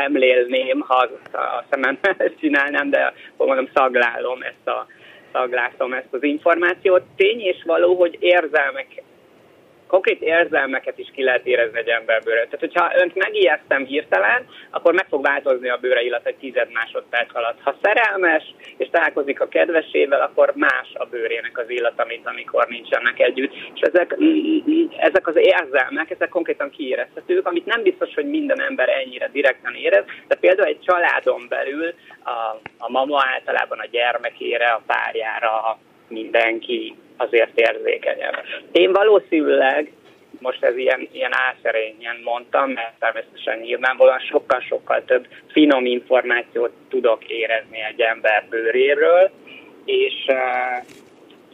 szemlélném, 0.00 0.80
ha 0.80 1.08
a 1.32 1.64
szememmel 1.70 2.16
csinálnám, 2.40 2.90
de 2.90 3.12
mondom, 3.36 3.68
szaglálom 3.74 4.42
ezt 4.42 4.68
a 4.68 4.86
szaglászom 5.32 5.92
ezt 5.92 6.12
az 6.14 6.22
információt. 6.22 7.02
Tény 7.16 7.40
és 7.40 7.62
való, 7.64 7.94
hogy 7.94 8.16
érzelmek 8.20 9.02
konkrét 9.90 10.22
érzelmeket 10.22 10.98
is 10.98 11.10
ki 11.14 11.22
lehet 11.22 11.46
érezni 11.46 11.78
egy 11.78 11.88
emberből. 11.88 12.34
Tehát, 12.34 12.66
hogyha 12.66 12.92
önt 13.02 13.14
megijesztem 13.14 13.84
hirtelen, 13.84 14.46
akkor 14.70 14.92
meg 14.92 15.06
fog 15.08 15.22
változni 15.22 15.68
a 15.68 15.76
bőre 15.76 16.02
illat 16.02 16.26
egy 16.26 16.36
tized 16.36 16.72
másodperc 16.72 17.34
alatt. 17.36 17.60
Ha 17.62 17.76
szerelmes, 17.82 18.54
és 18.76 18.88
találkozik 18.90 19.40
a 19.40 19.48
kedvesével, 19.48 20.20
akkor 20.20 20.52
más 20.54 20.88
a 20.94 21.04
bőrének 21.04 21.58
az 21.58 21.70
illata, 21.70 22.04
mint 22.04 22.26
amikor 22.26 22.66
nincsenek 22.68 23.20
együtt. 23.20 23.52
És 23.74 23.80
ezek, 23.80 24.16
ezek 24.98 25.26
az 25.26 25.36
érzelmek, 25.36 26.10
ezek 26.10 26.28
konkrétan 26.28 26.70
kiérezhetők, 26.70 27.46
amit 27.46 27.66
nem 27.66 27.82
biztos, 27.82 28.14
hogy 28.14 28.28
minden 28.28 28.60
ember 28.60 28.88
ennyire 28.88 29.28
direkten 29.32 29.74
érez, 29.74 30.04
de 30.28 30.34
például 30.34 30.68
egy 30.68 30.80
családon 30.80 31.46
belül 31.48 31.94
a, 32.24 32.60
a 32.78 32.90
mama 32.90 33.24
általában 33.34 33.78
a 33.78 33.86
gyermekére, 33.90 34.66
a 34.66 34.82
párjára, 34.86 35.78
mindenki 36.08 36.94
azért 37.20 37.58
érzékenyebb. 37.58 38.44
Én 38.72 38.92
valószínűleg, 38.92 39.92
most 40.38 40.64
ez 40.64 40.76
ilyen, 40.76 41.08
ilyen 41.12 41.34
álszerényen 41.34 42.16
mondtam, 42.24 42.70
mert 42.70 42.98
természetesen 42.98 43.58
nyilvánvalóan 43.58 44.18
sokkal-sokkal 44.18 45.04
több 45.04 45.26
finom 45.52 45.86
információt 45.86 46.72
tudok 46.88 47.24
érezni 47.28 47.80
egy 47.88 48.00
ember 48.00 48.46
bőréről, 48.48 49.30
és 49.84 50.14
uh, 50.26 50.36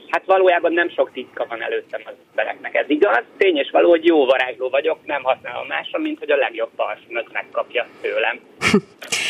hát 0.08 0.22
valójában 0.26 0.72
nem 0.72 0.90
sok 0.90 1.12
titka 1.12 1.46
van 1.48 1.62
előttem 1.62 2.00
az 2.04 2.12
embereknek. 2.30 2.74
Ez 2.74 2.88
igaz, 2.88 3.22
tény 3.36 3.56
és 3.56 3.70
való, 3.70 3.88
hogy 3.88 4.04
jó 4.04 4.24
varázsló 4.24 4.68
vagyok, 4.68 4.98
nem 5.04 5.22
használom 5.22 5.66
másra, 5.66 5.98
mint 5.98 6.18
hogy 6.18 6.30
a 6.30 6.36
legjobb 6.36 6.70
parfümöt 6.76 7.32
megkapja 7.32 7.86
tőlem. 8.00 8.40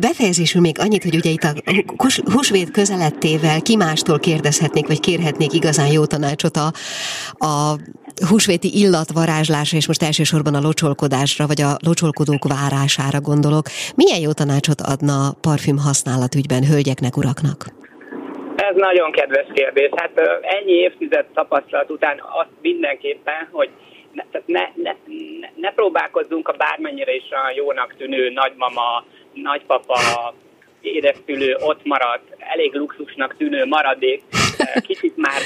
Befejezésül 0.00 0.60
még 0.60 0.78
annyit, 0.78 1.02
hogy 1.02 1.14
ugye 1.14 1.30
itt 1.30 1.42
a 1.42 1.52
húsvét 2.32 2.70
közelettével 2.70 3.60
ki 3.60 3.76
mástól 3.76 4.18
kérdezhetnék, 4.18 4.86
vagy 4.86 5.00
kérhetnék 5.00 5.52
igazán 5.52 5.92
jó 5.92 6.04
tanácsot 6.04 6.56
a, 6.56 6.72
a 7.46 7.76
húsvéti 8.28 8.70
illatvarázslásra, 8.74 9.76
és 9.76 9.86
most 9.86 10.02
elsősorban 10.02 10.54
a 10.54 10.60
locsolkodásra, 10.60 11.46
vagy 11.46 11.60
a 11.60 11.76
locsolkodók 11.86 12.44
várására 12.48 13.20
gondolok. 13.20 13.66
Milyen 13.94 14.20
jó 14.20 14.32
tanácsot 14.32 14.80
adna 14.80 15.32
parfüm 15.40 15.78
használat 15.78 16.34
ügyben 16.34 16.64
hölgyeknek, 16.64 17.16
uraknak? 17.16 17.58
Ez 18.56 18.76
nagyon 18.76 19.10
kedves 19.12 19.46
kérdés. 19.54 19.90
Hát 19.96 20.12
ennyi 20.42 20.72
évtized 20.72 21.26
tapasztalat 21.34 21.90
után 21.90 22.16
azt 22.40 22.54
mindenképpen, 22.62 23.48
hogy 23.50 23.70
ne, 24.12 24.24
ne, 24.46 24.70
ne, 24.74 24.94
ne 25.54 25.72
próbálkozzunk 25.72 26.48
a 26.48 26.52
bármennyire 26.52 27.14
is 27.14 27.30
a 27.30 27.52
jónak 27.54 27.94
tűnő 27.96 28.30
nagymama 28.30 29.04
nagypapa 29.32 30.34
édeszülő 30.80 31.56
ott 31.60 31.84
maradt, 31.84 32.34
elég 32.38 32.74
luxusnak 32.74 33.36
tűnő 33.36 33.64
maradék, 33.64 34.22
kicsit 34.86 35.16
már 35.16 35.40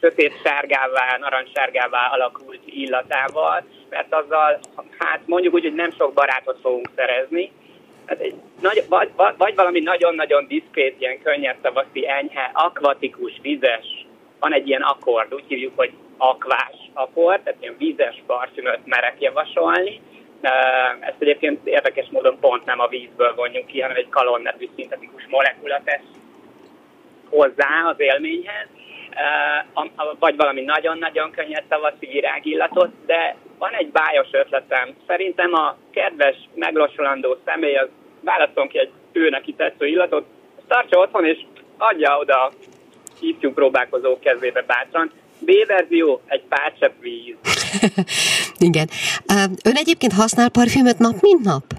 sötét 0.00 0.32
sárgává, 0.42 1.16
narancssárgává 1.20 2.08
alakult 2.12 2.60
illatával, 2.64 3.64
mert 3.90 4.14
azzal, 4.14 4.58
hát 4.98 5.20
mondjuk 5.26 5.54
úgy, 5.54 5.62
hogy 5.62 5.74
nem 5.74 5.92
sok 5.92 6.12
barátot 6.12 6.58
fogunk 6.62 6.90
szerezni, 6.96 7.52
hát 8.06 8.20
egy 8.20 8.34
nagy, 8.60 8.84
vagy, 8.88 9.10
vagy 9.36 9.54
valami 9.54 9.80
nagyon-nagyon 9.80 10.46
diszkrét, 10.46 11.00
ilyen 11.00 11.22
könnyed 11.22 11.56
tavaszi, 11.62 12.08
enyhe, 12.08 12.50
akvatikus, 12.52 13.32
vizes, 13.42 14.06
van 14.40 14.52
egy 14.52 14.68
ilyen 14.68 14.82
akkord, 14.82 15.34
úgy 15.34 15.44
hívjuk, 15.48 15.72
hogy 15.76 15.92
akvás 16.16 16.74
akkord, 16.92 17.40
tehát 17.42 17.62
ilyen 17.62 17.76
vízes 17.78 18.22
parfümöt 18.26 18.86
merek 18.86 19.14
javasolni. 19.18 20.00
Ezt 21.00 21.16
egyébként 21.18 21.66
érdekes 21.66 22.06
módon 22.10 22.38
pont 22.40 22.64
nem 22.64 22.80
a 22.80 22.88
vízből 22.88 23.34
vonjuk 23.34 23.66
ki, 23.66 23.80
hanem 23.80 23.96
egy 23.96 24.08
kalon 24.08 24.42
nevű 24.42 24.68
szintetikus 24.76 25.26
molekula 25.28 25.80
tesz 25.84 26.06
hozzá 27.30 27.88
az 27.88 28.00
élményhez, 28.00 28.66
vagy 30.18 30.36
valami 30.36 30.60
nagyon-nagyon 30.60 31.30
könnyed 31.30 31.64
tavaszi 31.68 32.06
virágillatot, 32.06 32.90
de 33.06 33.36
van 33.58 33.72
egy 33.72 33.88
bájos 33.88 34.28
ötletem. 34.30 34.94
Szerintem 35.06 35.54
a 35.54 35.76
kedves, 35.90 36.36
meglassulandó 36.54 37.36
személy 37.44 37.76
az 37.76 37.88
válaszol 38.20 38.66
ki 38.66 38.78
egy 38.78 38.90
ő 39.12 39.28
neki 39.28 39.52
tetsző 39.52 39.86
illatot, 39.86 40.26
tartsa 40.66 40.98
otthon 40.98 41.24
és 41.24 41.38
adja 41.78 42.18
oda 42.18 42.50
ifjú 43.20 43.52
próbálkozók 43.52 44.20
kezébe 44.20 44.62
bátran. 44.62 45.12
B 45.38 45.50
verzió, 45.66 46.20
egy 46.26 46.42
pár 46.48 46.72
csepp 46.80 47.00
víz. 47.00 47.36
Igen. 48.68 48.88
Ön 49.62 49.74
egyébként 49.74 50.12
használ 50.12 50.48
parfümöt 50.48 50.98
nap, 50.98 51.20
mint 51.20 51.44
nap? 51.44 51.77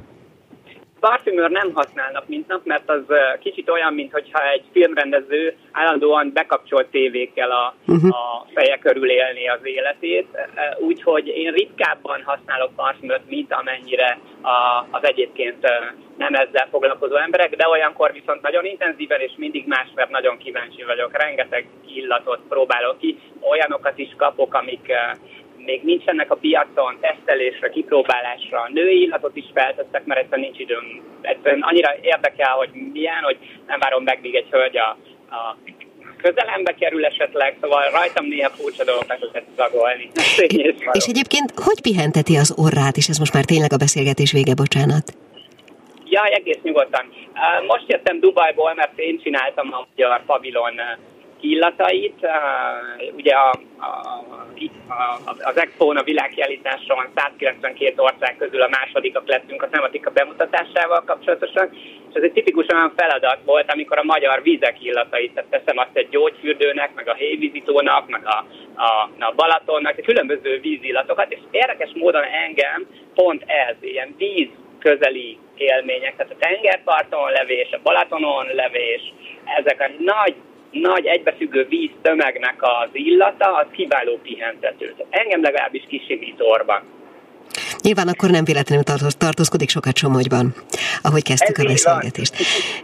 Parfümőr 0.99 1.49
nem 1.49 1.73
használnak 1.73 2.27
mint 2.27 2.47
nap, 2.47 2.65
mert 2.65 2.89
az 2.89 3.03
kicsit 3.39 3.69
olyan, 3.69 3.93
mintha 3.93 4.49
egy 4.51 4.63
filmrendező 4.71 5.55
állandóan 5.71 6.31
bekapcsolt 6.33 6.88
tévékkel 6.88 7.51
a, 7.51 7.75
uh-huh. 7.88 8.15
a 8.15 8.45
feje 8.53 8.77
körül 8.77 9.09
élni 9.09 9.49
az 9.49 9.59
életét. 9.63 10.27
Úgyhogy 10.79 11.27
én 11.27 11.51
ritkábban 11.51 12.23
használok 12.23 12.75
parfümöt, 12.75 13.29
mint 13.29 13.53
amennyire 13.53 14.19
a, 14.41 14.85
az 14.91 15.03
egyébként 15.03 15.67
nem 16.17 16.33
ezzel 16.33 16.67
foglalkozó 16.71 17.15
emberek, 17.15 17.55
de 17.55 17.67
olyankor 17.67 18.12
viszont 18.12 18.41
nagyon 18.41 18.65
intenzíven 18.65 19.19
és 19.19 19.31
mindig 19.38 19.67
más, 19.67 19.88
mert 19.95 20.09
nagyon 20.09 20.38
kíváncsi 20.38 20.83
vagyok. 20.83 21.17
Rengeteg 21.17 21.67
illatot 21.95 22.39
próbálok 22.49 22.97
ki, 22.97 23.17
olyanokat 23.49 23.97
is 23.97 24.13
kapok, 24.17 24.53
amik 24.53 24.91
még 25.69 25.82
nincsenek 25.84 26.32
a 26.32 26.36
piacon, 26.36 26.93
tesztelésre, 27.01 27.69
kipróbálásra, 27.69 28.60
női 28.73 29.01
illatot 29.01 29.36
is 29.36 29.49
feltettek, 29.53 30.05
mert 30.05 30.19
egyszerűen 30.19 30.47
nincs 30.47 30.60
időm. 30.65 30.86
Egyszerűen 31.21 31.62
annyira 31.62 31.91
érdekel, 32.01 32.53
hogy 32.62 32.69
milyen, 32.93 33.23
hogy 33.23 33.38
nem 33.67 33.79
várom 33.79 34.03
meg, 34.03 34.17
míg 34.21 34.36
egy 34.36 34.49
hölgy 34.49 34.77
a, 34.77 34.89
a 35.38 35.58
közelembe 36.21 36.73
kerül 36.73 37.05
esetleg, 37.05 37.58
szóval 37.62 37.84
rajtam 37.91 38.25
néha 38.25 38.49
furcsa 38.49 38.84
dolgokat 38.84 39.19
lehet 39.19 39.47
zagolni. 39.55 40.10
És, 40.15 40.75
és 40.91 41.05
egyébként 41.05 41.49
hogy 41.55 41.82
pihenteti 41.82 42.36
az 42.38 42.53
orrát, 42.65 42.95
és 42.97 43.08
ez 43.08 43.17
most 43.17 43.34
már 43.34 43.45
tényleg 43.45 43.73
a 43.73 43.84
beszélgetés 43.86 44.32
vége, 44.32 44.53
bocsánat? 44.53 45.05
Ja, 46.05 46.23
egész 46.23 46.62
nyugodtan. 46.63 47.05
Most 47.67 47.88
jöttem 47.88 48.19
Dubajból, 48.19 48.73
mert 48.73 48.99
én 48.99 49.19
csináltam 49.23 49.73
a 49.73 49.88
magyar 49.89 50.25
pavilon 50.25 50.75
illatait. 51.41 52.28
Ugye 53.15 53.34
a, 53.34 53.49
a, 53.78 53.86
a, 54.88 55.36
az 55.41 55.58
Expo-n, 55.60 55.97
a 55.97 56.04
világkiállításon 56.04 57.08
192 57.15 57.93
ország 57.97 58.36
közül 58.38 58.62
a 58.62 58.69
másodikak 58.69 59.28
lettünk 59.28 59.63
a 59.63 59.69
tematika 59.69 60.10
bemutatásával 60.10 61.04
kapcsolatosan, 61.06 61.69
és 62.10 62.13
ez 62.13 62.23
egy 62.23 62.32
tipikus 62.32 62.65
olyan 62.73 62.93
feladat 62.95 63.38
volt, 63.45 63.71
amikor 63.71 63.97
a 63.97 64.04
magyar 64.04 64.41
vízek 64.41 64.84
illatait, 64.84 65.34
tehát 65.34 65.49
teszem 65.49 65.78
azt 65.78 65.97
egy 65.97 66.10
gyógyfürdőnek, 66.10 66.93
meg 66.95 67.08
a 67.08 67.13
hévízitónak, 67.13 68.10
meg 68.10 68.21
a, 68.25 68.45
a, 68.75 69.10
a 69.19 69.34
Balatonnak, 69.36 69.97
a 69.97 70.02
különböző 70.02 70.60
vízillatokat, 70.60 71.32
és 71.32 71.39
érdekes 71.52 71.89
módon 71.93 72.23
engem 72.23 72.88
pont 73.13 73.43
ez, 73.47 73.75
ilyen 73.82 74.15
víz 74.17 74.49
közeli 74.80 75.38
élmények, 75.56 76.15
tehát 76.15 76.32
a 76.32 76.39
tengerparton 76.39 77.32
levés, 77.32 77.71
a 77.71 77.80
Balatonon 77.84 78.45
levés, 78.54 79.13
ezek 79.58 79.82
a 79.82 79.91
nagy 79.97 80.36
nagy 80.71 81.05
egybefüggő 81.05 81.65
víz 81.69 81.91
tömegnek 82.01 82.55
az 82.60 82.89
illata, 82.91 83.55
az 83.55 83.65
kiváló 83.71 84.19
pihentető. 84.23 84.95
Engem 85.10 85.41
legalábbis 85.41 85.84
kisimít 85.88 86.36
orban. 86.38 86.82
Nyilván 87.82 88.08
akkor 88.08 88.29
nem 88.29 88.43
véletlenül 88.43 88.84
tartózkodik 89.17 89.69
sokat 89.69 89.97
Somogyban, 89.97 90.53
ahogy 91.01 91.23
kezdtük 91.23 91.58
Ez 91.58 91.63
a 91.63 91.67
beszélgetést. 91.67 92.36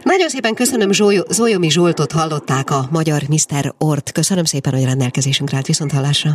Nagyon 0.02 0.28
szépen 0.28 0.54
köszönöm, 0.54 0.90
Zolyomi 1.28 1.70
Zsoltot 1.70 2.12
hallották 2.12 2.70
a 2.70 2.80
magyar 2.90 3.20
Mr. 3.28 3.72
Ort. 3.78 4.12
Köszönöm 4.12 4.44
szépen, 4.44 4.72
hogy 4.72 4.84
rendelkezésünkre 4.84 5.56
állt 5.56 5.66
viszont 5.66 5.92
hallásra. 5.92 6.30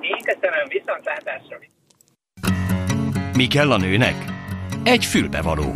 Én 0.00 0.22
köszönöm, 0.24 0.64
viszontlátásra. 0.68 1.58
Mi 3.36 3.46
kell 3.46 3.70
a 3.70 3.76
nőnek? 3.76 4.14
Egy 4.84 5.04
fülbevaló. 5.04 5.74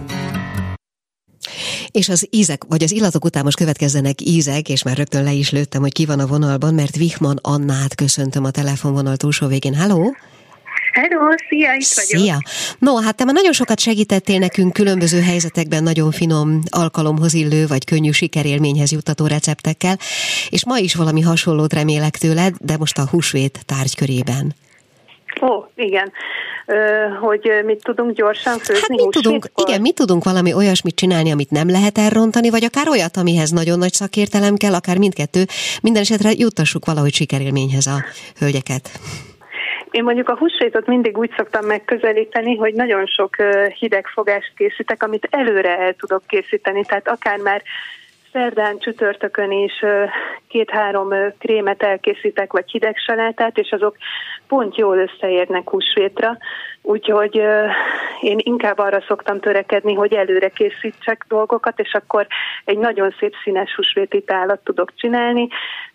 És 1.91 2.09
az 2.09 2.27
ízek, 2.31 2.63
vagy 2.69 2.83
az 2.83 2.93
illatok 2.93 3.25
után 3.25 3.45
most 3.45 3.57
következzenek 3.57 4.21
ízek, 4.21 4.69
és 4.69 4.83
már 4.83 4.97
rögtön 4.97 5.23
le 5.23 5.33
is 5.33 5.51
lőttem, 5.51 5.81
hogy 5.81 5.93
ki 5.93 6.07
van 6.07 6.21
a 6.21 6.27
vonalban, 6.27 6.75
mert 6.75 6.97
Vihman 6.97 7.39
Annát 7.43 7.95
köszöntöm 7.95 8.45
a 8.45 8.51
telefonvonal 8.51 9.17
túlsó 9.17 9.47
végén. 9.47 9.75
Hello! 9.75 10.11
Hello, 10.93 11.31
szia, 11.49 11.73
itt 11.73 11.93
vagyok. 11.95 12.21
Szia! 12.21 12.39
No, 12.79 12.97
hát 12.97 13.17
te 13.17 13.25
már 13.25 13.35
nagyon 13.35 13.53
sokat 13.53 13.81
segítettél 13.81 14.39
nekünk 14.39 14.73
különböző 14.73 15.21
helyzetekben 15.21 15.83
nagyon 15.83 16.11
finom 16.11 16.61
alkalomhoz 16.71 17.35
illő, 17.35 17.67
vagy 17.67 17.85
könnyű 17.85 18.11
sikerélményhez 18.11 18.93
juttató 18.93 19.27
receptekkel, 19.27 19.97
és 20.49 20.65
ma 20.65 20.79
is 20.79 20.95
valami 20.95 21.21
hasonlót 21.21 21.73
remélek 21.73 22.17
tőled, 22.17 22.55
de 22.61 22.77
most 22.77 22.99
a 22.99 23.09
húsvét 23.11 23.59
tárgykörében. 23.67 24.55
Ó, 25.41 25.65
igen 25.75 26.13
hogy 27.21 27.51
mit 27.65 27.83
tudunk 27.83 28.13
gyorsan 28.17 28.59
főzni 28.59 28.81
hát 28.81 28.89
mit 28.89 29.11
tudunk, 29.11 29.47
Igen, 29.67 29.81
mit 29.81 29.95
tudunk 29.95 30.25
valami 30.25 30.55
olyasmit 30.55 30.95
csinálni, 30.95 31.31
amit 31.33 31.51
nem 31.51 31.69
lehet 31.71 31.99
elrontani, 31.99 32.51
vagy 32.51 32.65
akár 32.65 32.89
olyat, 32.89 33.17
amihez 33.17 33.51
nagyon 33.51 33.79
nagy 33.79 33.93
szakértelem 33.93 34.55
kell, 34.57 34.75
akár 34.75 34.99
mindkettő. 34.99 35.45
Minden 35.83 36.03
esetre 36.03 36.31
juttassuk 36.37 36.85
valahogy 36.85 37.13
sikerélményhez 37.13 37.87
a 37.87 37.97
hölgyeket. 38.39 38.91
Én 39.91 40.03
mondjuk 40.03 40.29
a 40.29 40.37
húsvétot 40.37 40.87
mindig 40.87 41.19
úgy 41.19 41.31
szoktam 41.37 41.67
megközelíteni, 41.67 42.57
hogy 42.57 42.75
nagyon 42.75 43.07
sok 43.07 43.37
hidegfogást 43.79 44.53
készítek, 44.57 45.03
amit 45.03 45.29
előre 45.31 45.79
el 45.79 45.95
tudok 45.95 46.23
készíteni, 46.27 46.85
tehát 46.85 47.09
akár 47.09 47.39
már 47.39 47.63
szerdán, 48.33 48.79
csütörtökön 48.79 49.51
is 49.51 49.73
két-három 50.49 51.09
krémet 51.39 51.83
elkészítek, 51.83 52.53
vagy 52.53 52.71
hideg 52.71 52.97
salátát, 52.97 53.59
és 53.59 53.71
azok 53.71 53.97
pont 54.49 54.77
jól 54.77 54.99
összeérnek 54.99 55.71
húsvétra, 55.71 56.37
úgyhogy 56.83 57.35
én 58.21 58.39
inkább 58.39 58.79
arra 58.79 59.05
szoktam 59.09 59.41
törekedni, 59.41 59.95
hogy 59.95 60.13
előre 60.13 60.49
készítsek 60.49 61.25
dolgokat, 61.29 61.79
és 61.79 61.93
akkor 61.93 62.27
egy 62.65 62.79
nagyon 62.79 63.15
szép 63.19 63.35
színes 63.45 63.75
húsvéti 63.75 64.23
tálat 64.23 64.61
tudok 64.65 64.93
csinálni, 64.97 65.49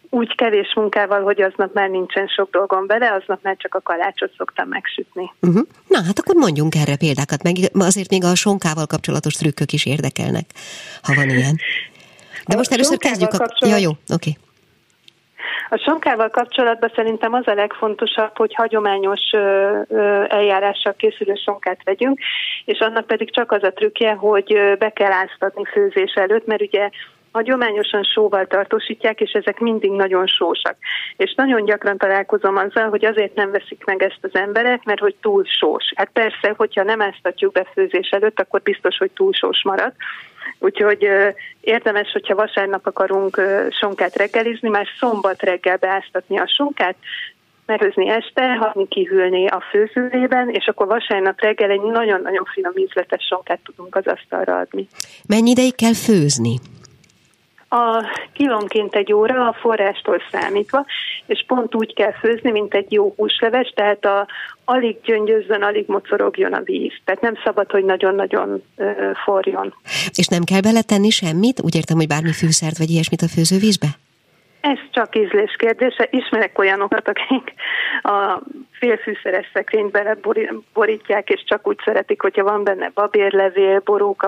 úgy 0.10 0.36
kevés 0.36 0.74
munkával, 0.76 1.22
hogy 1.22 1.42
aznap 1.42 1.74
már 1.74 1.90
nincsen 1.90 2.28
sok 2.28 2.50
dolgom 2.52 2.88
bele, 2.88 3.14
aznap 3.14 3.40
már 3.44 3.56
csak 3.58 3.76
a 3.76 3.82
kalácsot 3.82 4.32
szoktam 4.38 4.68
megsütni. 4.68 5.32
Uh-huh. 5.42 5.68
Na, 5.88 6.04
hát 6.04 6.20
akkor 6.20 6.36
mondjunk 6.36 6.76
erre 6.76 6.96
példákat, 6.98 7.44
meg 7.44 7.56
azért 7.74 8.10
még 8.10 8.24
a 8.24 8.36
sonkával 8.36 8.86
kapcsolatos 8.86 9.34
trükkök 9.34 9.72
is 9.72 9.86
érdekelnek, 9.86 10.46
ha 11.02 11.14
van 11.14 11.30
ilyen. 11.30 11.56
De 12.46 12.56
most 12.56 12.72
először 12.72 12.98
kezdjük 12.98 13.34
a... 13.34 13.46
Ja, 13.66 13.78
jó, 13.78 13.90
oké. 13.90 14.00
Okay. 14.14 14.47
A 15.70 15.78
sonkával 15.78 16.30
kapcsolatban 16.30 16.92
szerintem 16.96 17.34
az 17.34 17.48
a 17.48 17.54
legfontosabb, 17.54 18.38
hogy 18.38 18.54
hagyományos 18.54 19.32
eljárással 20.28 20.94
készülő 20.94 21.34
sonkát 21.36 21.80
vegyünk, 21.84 22.20
és 22.66 22.80
annak 22.80 23.08
pedig 23.08 23.34
csak 23.34 23.52
az 23.52 23.64
a 23.64 23.74
trükkje, 23.74 24.14
hogy 24.14 24.76
be 24.80 24.90
kell 24.90 25.12
áztatni 25.12 25.66
főzés 25.66 26.14
előtt, 26.14 26.46
mert 26.46 26.62
ugye 26.62 26.90
hagyományosan 27.38 28.04
sóval 28.04 28.48
tartósítják, 28.48 29.22
és 29.22 29.32
ezek 29.32 29.60
mindig 29.60 29.92
nagyon 29.92 30.28
sósak. 30.28 30.76
És 31.18 31.34
nagyon 31.36 31.66
gyakran 31.66 31.98
találkozom 31.98 32.56
azzal, 32.56 32.90
hogy 32.90 33.06
azért 33.06 33.36
nem 33.36 33.52
veszik 33.52 33.84
meg 33.86 34.04
ezt 34.04 34.20
az 34.22 34.36
emberek, 34.36 34.84
mert 34.84 35.00
hogy 35.00 35.16
túl 35.22 35.44
sós. 35.46 35.84
Hát 35.96 36.10
persze, 36.14 36.54
hogyha 36.58 36.84
nem 36.84 37.02
áztatjuk 37.02 37.52
be 37.52 37.66
főzés 37.74 38.10
előtt, 38.10 38.40
akkor 38.40 38.62
biztos, 38.62 38.98
hogy 38.98 39.12
túl 39.12 39.34
sós 39.34 39.64
marad. 39.64 39.94
Úgyhogy 40.60 41.08
érdemes, 41.62 42.12
hogyha 42.12 42.36
vasárnap 42.36 42.86
akarunk 42.86 43.42
sonkát 43.70 44.16
reggelizni, 44.16 44.70
már 44.70 44.88
szombat 45.00 45.42
reggel 45.42 45.78
beáztatni 45.78 46.40
a 46.40 46.48
sonkát, 46.48 46.96
megőzni 47.66 48.10
este, 48.10 48.56
hagyni 48.56 48.88
kihűlni 48.88 49.48
a 49.48 49.64
főzőlében, 49.70 50.50
és 50.50 50.66
akkor 50.66 50.88
vasárnap 50.88 51.42
reggel 51.42 51.70
egy 51.70 51.82
nagyon-nagyon 51.82 52.46
finom 52.54 52.74
ízletes 52.76 53.26
sonkát 53.26 53.60
tudunk 53.64 53.96
az 53.96 54.08
asztalra 54.08 54.58
adni. 54.58 54.88
Mennyi 55.28 55.50
ideig 55.50 55.76
kell 55.76 55.94
főzni? 55.94 56.56
A 57.70 58.04
kilónként 58.34 58.96
egy 58.96 59.14
óra 59.14 59.48
a 59.48 59.54
forrástól 59.54 60.22
számítva, 60.32 60.86
és 61.26 61.44
pont 61.48 61.76
úgy 61.76 61.94
kell 61.94 62.14
főzni, 62.14 62.52
mint 62.52 62.74
egy 62.74 62.92
jó 62.92 63.14
húsleves, 63.18 63.74
tehát 63.76 64.06
a, 64.06 64.28
alig 64.66 65.02
gyöngyözzön, 65.04 65.62
alig 65.62 65.84
mocorogjon 65.88 66.54
a 66.54 66.62
víz. 66.62 66.94
Tehát 67.06 67.22
nem 67.22 67.34
szabad, 67.44 67.72
hogy 67.72 67.84
nagyon-nagyon 67.84 68.64
forjon. 69.24 69.74
És 70.16 70.28
nem 70.28 70.44
kell 70.44 70.62
beletenni 70.62 71.10
semmit? 71.10 71.62
Úgy 71.62 71.76
értem, 71.76 71.98
hogy 71.98 72.08
bármi 72.08 72.32
fűszert 72.32 72.78
vagy 72.78 72.90
ilyesmit 72.90 73.22
a 73.22 73.28
főzővízbe? 73.28 73.88
Ez 74.68 74.78
csak 74.92 75.16
ízlés 75.16 75.56
kérdése. 75.58 76.08
Ismerek 76.12 76.60
olyanokat, 76.60 77.08
akik 77.08 77.54
a 78.02 78.42
félfűszeres 78.72 79.50
szekrényt 79.54 79.92
beleborítják, 79.92 81.30
és 81.30 81.44
csak 81.46 81.68
úgy 81.68 81.78
szeretik, 81.86 82.22
hogyha 82.22 82.44
van 82.44 82.64
benne 82.64 82.92
babérlevél, 82.94 83.82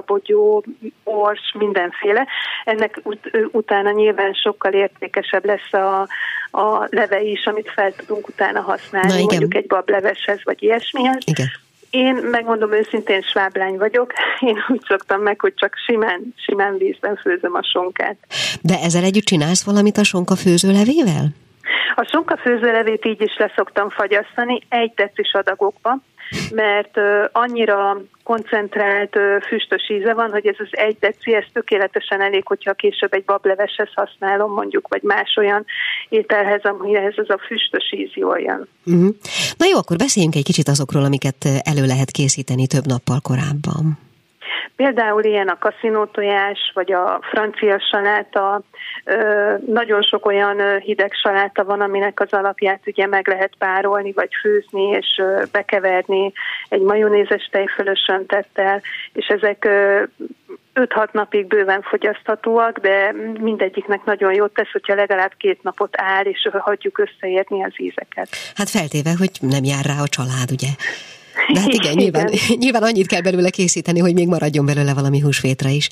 bogyó, 0.05 0.63
ors, 1.03 1.53
mindenféle. 1.57 2.27
Ennek 2.63 2.99
ut- 3.03 3.31
utána 3.51 3.91
nyilván 3.91 4.33
sokkal 4.33 4.73
értékesebb 4.73 5.45
lesz 5.45 5.73
a, 5.73 6.07
a 6.51 6.87
leve 6.89 7.21
is, 7.21 7.45
amit 7.45 7.71
fel 7.71 7.91
tudunk 7.91 8.27
utána 8.27 8.61
használni, 8.61 9.07
Na, 9.07 9.15
igen. 9.15 9.25
mondjuk 9.25 9.55
egy 9.55 9.67
bableveshez, 9.67 10.39
vagy 10.43 10.63
ilyesmihez. 10.63 11.23
Igen. 11.25 11.47
Én 11.89 12.15
megmondom 12.15 12.73
őszintén 12.73 13.21
sváblány 13.21 13.77
vagyok, 13.77 14.13
én 14.49 14.57
úgy 14.67 14.81
szoktam 14.87 15.21
meg, 15.21 15.39
hogy 15.39 15.53
csak 15.55 15.73
simán, 15.85 16.33
simán 16.35 16.77
vízben 16.77 17.15
főzöm 17.15 17.53
a 17.53 17.63
sonkát. 17.63 18.17
De 18.61 18.79
ezzel 18.83 19.03
együtt 19.03 19.23
csinálsz 19.23 19.63
valamit 19.63 19.97
a 19.97 20.03
sonka 20.03 20.35
főzőlevével? 20.35 21.25
A 21.95 22.07
sonka 22.11 22.37
főzőlevét 22.37 23.05
így 23.05 23.21
is 23.21 23.37
leszoktam 23.37 23.89
fagyasztani, 23.89 24.59
egy 24.69 24.93
decis 24.95 25.33
adagokba, 25.33 25.97
mert 26.51 26.97
annyira 27.31 28.01
koncentrált 28.23 29.17
füstös 29.47 29.89
íze 29.89 30.13
van, 30.13 30.31
hogy 30.31 30.47
ez 30.47 30.55
az 30.57 30.67
egy 30.71 30.97
deci, 30.99 31.33
ez 31.33 31.43
tökéletesen 31.53 32.21
elég, 32.21 32.45
hogyha 32.45 32.73
később 32.73 33.13
egy 33.13 33.23
bableveshez 33.25 33.89
használom 33.95 34.51
mondjuk, 34.53 34.87
vagy 34.87 35.01
más 35.01 35.35
olyan 35.37 35.65
ételhez, 36.09 36.63
amihez 36.63 37.13
ez 37.17 37.29
a 37.29 37.39
füstös 37.47 37.91
íz 37.91 38.09
jól 38.13 38.39
jön. 38.39 38.67
Uh-huh. 38.85 39.15
Na 39.57 39.65
jó, 39.65 39.77
akkor 39.77 39.97
beszéljünk 39.97 40.35
egy 40.35 40.43
kicsit 40.43 40.67
azokról, 40.67 41.03
amiket 41.03 41.45
elő 41.63 41.85
lehet 41.85 42.11
készíteni 42.11 42.67
több 42.67 42.85
nappal 42.85 43.19
korábban. 43.21 43.97
Például 44.75 45.23
ilyen 45.23 45.47
a 45.47 45.57
kaszinótojás, 45.57 46.71
vagy 46.73 46.91
a 46.91 47.19
francia 47.31 47.79
saláta, 47.91 48.61
nagyon 49.65 50.01
sok 50.01 50.25
olyan 50.25 50.79
hideg 50.79 51.13
saláta 51.13 51.63
van, 51.63 51.81
aminek 51.81 52.19
az 52.19 52.33
alapját 52.33 52.81
ugye 52.85 53.07
meg 53.07 53.27
lehet 53.27 53.53
párolni, 53.57 54.11
vagy 54.11 54.29
főzni, 54.41 54.83
és 54.83 55.21
bekeverni 55.51 56.31
egy 56.69 56.81
majonézes 56.81 57.49
tejfölös 57.51 58.05
öntettel, 58.07 58.81
és 59.13 59.27
ezek 59.27 59.67
5-6 60.73 61.11
napig 61.11 61.47
bőven 61.47 61.81
fogyaszthatóak, 61.81 62.77
de 62.77 63.13
mindegyiknek 63.39 64.03
nagyon 64.03 64.33
jót 64.33 64.53
tesz, 64.53 64.71
hogyha 64.71 64.95
legalább 64.95 65.31
két 65.37 65.63
napot 65.63 65.93
áll, 66.01 66.23
és 66.23 66.49
hagyjuk 66.51 66.97
összeérni 66.97 67.63
az 67.63 67.73
ízeket. 67.75 68.29
Hát 68.55 68.69
feltéve, 68.69 69.15
hogy 69.17 69.31
nem 69.39 69.63
jár 69.63 69.85
rá 69.85 70.01
a 70.01 70.07
család, 70.07 70.51
ugye? 70.51 70.67
De 71.53 71.59
hát 71.59 71.73
igen, 71.73 71.93
nyilván, 71.95 72.27
igen. 72.27 72.57
nyilván 72.57 72.83
annyit 72.83 73.07
kell 73.07 73.21
belőle 73.21 73.49
készíteni, 73.49 73.99
hogy 73.99 74.13
még 74.13 74.27
maradjon 74.27 74.65
belőle 74.65 74.93
valami 74.93 75.19
húsvétra 75.19 75.69
is. 75.69 75.89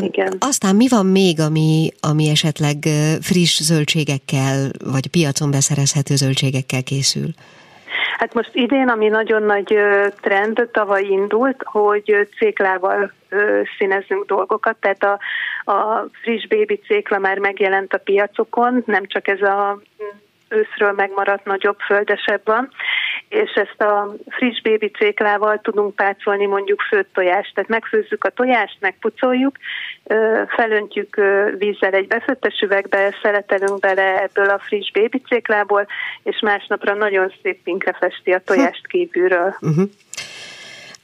Igen. 0.00 0.36
Aztán 0.38 0.76
mi 0.76 0.88
van 0.88 1.06
még, 1.06 1.40
ami, 1.40 1.90
ami 2.00 2.28
esetleg 2.28 2.76
friss 3.20 3.60
zöldségekkel, 3.60 4.70
vagy 4.84 5.06
piacon 5.06 5.50
beszerezhető 5.50 6.14
zöldségekkel 6.16 6.82
készül? 6.82 7.28
Hát 8.18 8.34
most 8.34 8.50
idén, 8.52 8.88
ami 8.88 9.08
nagyon 9.08 9.42
nagy 9.42 9.76
trend, 10.20 10.68
tavaly 10.72 11.02
indult, 11.02 11.62
hogy 11.64 12.28
céklával 12.38 13.12
színezünk 13.78 14.26
dolgokat, 14.26 14.76
tehát 14.80 15.04
a, 15.04 15.18
a 15.72 16.08
friss 16.22 16.46
baby 16.46 16.80
cékla 16.86 17.18
már 17.18 17.38
megjelent 17.38 17.92
a 17.94 17.98
piacokon, 17.98 18.82
nem 18.86 19.06
csak 19.06 19.28
ez 19.28 19.40
a 19.40 19.80
őszről 20.48 20.92
megmaradt 20.92 21.44
nagyobb 21.44 21.78
földesebb 21.78 22.40
van, 22.44 22.70
és 23.32 23.50
ezt 23.54 23.80
a 23.80 24.14
friss 24.28 24.60
bébi 24.60 24.90
céklával 24.90 25.60
tudunk 25.62 25.94
pácolni 25.94 26.46
mondjuk 26.46 26.80
főtt 26.80 27.08
tojást. 27.12 27.54
Tehát 27.54 27.70
megfőzzük 27.70 28.24
a 28.24 28.30
tojást, 28.30 28.76
megpucoljuk, 28.80 29.56
felöntjük 30.56 31.16
vízzel 31.58 31.92
egy 31.92 32.06
befőttes 32.06 32.60
üvegbe, 32.60 33.14
szeletelünk 33.22 33.80
bele 33.80 34.22
ebből 34.22 34.48
a 34.48 34.58
friss 34.58 34.90
bébi 34.90 35.22
céklából, 35.28 35.86
és 36.22 36.40
másnapra 36.40 36.94
nagyon 36.94 37.32
szép 37.42 37.62
pinkre 37.62 37.92
festi 37.92 38.32
a 38.32 38.42
tojást 38.44 38.86
kívülről. 38.86 39.56
Uh-huh. 39.60 39.88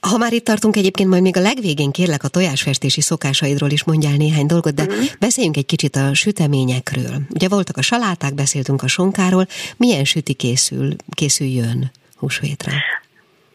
Ha 0.00 0.16
már 0.16 0.32
itt 0.32 0.44
tartunk 0.44 0.76
egyébként, 0.76 1.08
majd 1.08 1.22
még 1.22 1.36
a 1.36 1.40
legvégén 1.40 1.90
kérlek 1.90 2.22
a 2.22 2.28
tojásfestési 2.28 3.00
szokásaidról 3.00 3.70
is 3.70 3.84
mondjál 3.84 4.16
néhány 4.16 4.46
dolgot, 4.46 4.74
de 4.74 4.82
mm. 4.82 5.04
beszéljünk 5.18 5.56
egy 5.56 5.66
kicsit 5.66 5.96
a 5.96 6.14
süteményekről. 6.14 7.16
Ugye 7.30 7.48
voltak 7.48 7.76
a 7.76 7.82
saláták, 7.82 8.34
beszéltünk 8.34 8.82
a 8.82 8.88
sonkáról. 8.88 9.46
Milyen 9.76 10.04
süti 10.04 10.34
készül, 10.34 10.88
készüljön 11.14 11.90
húsvétre? 12.18 12.72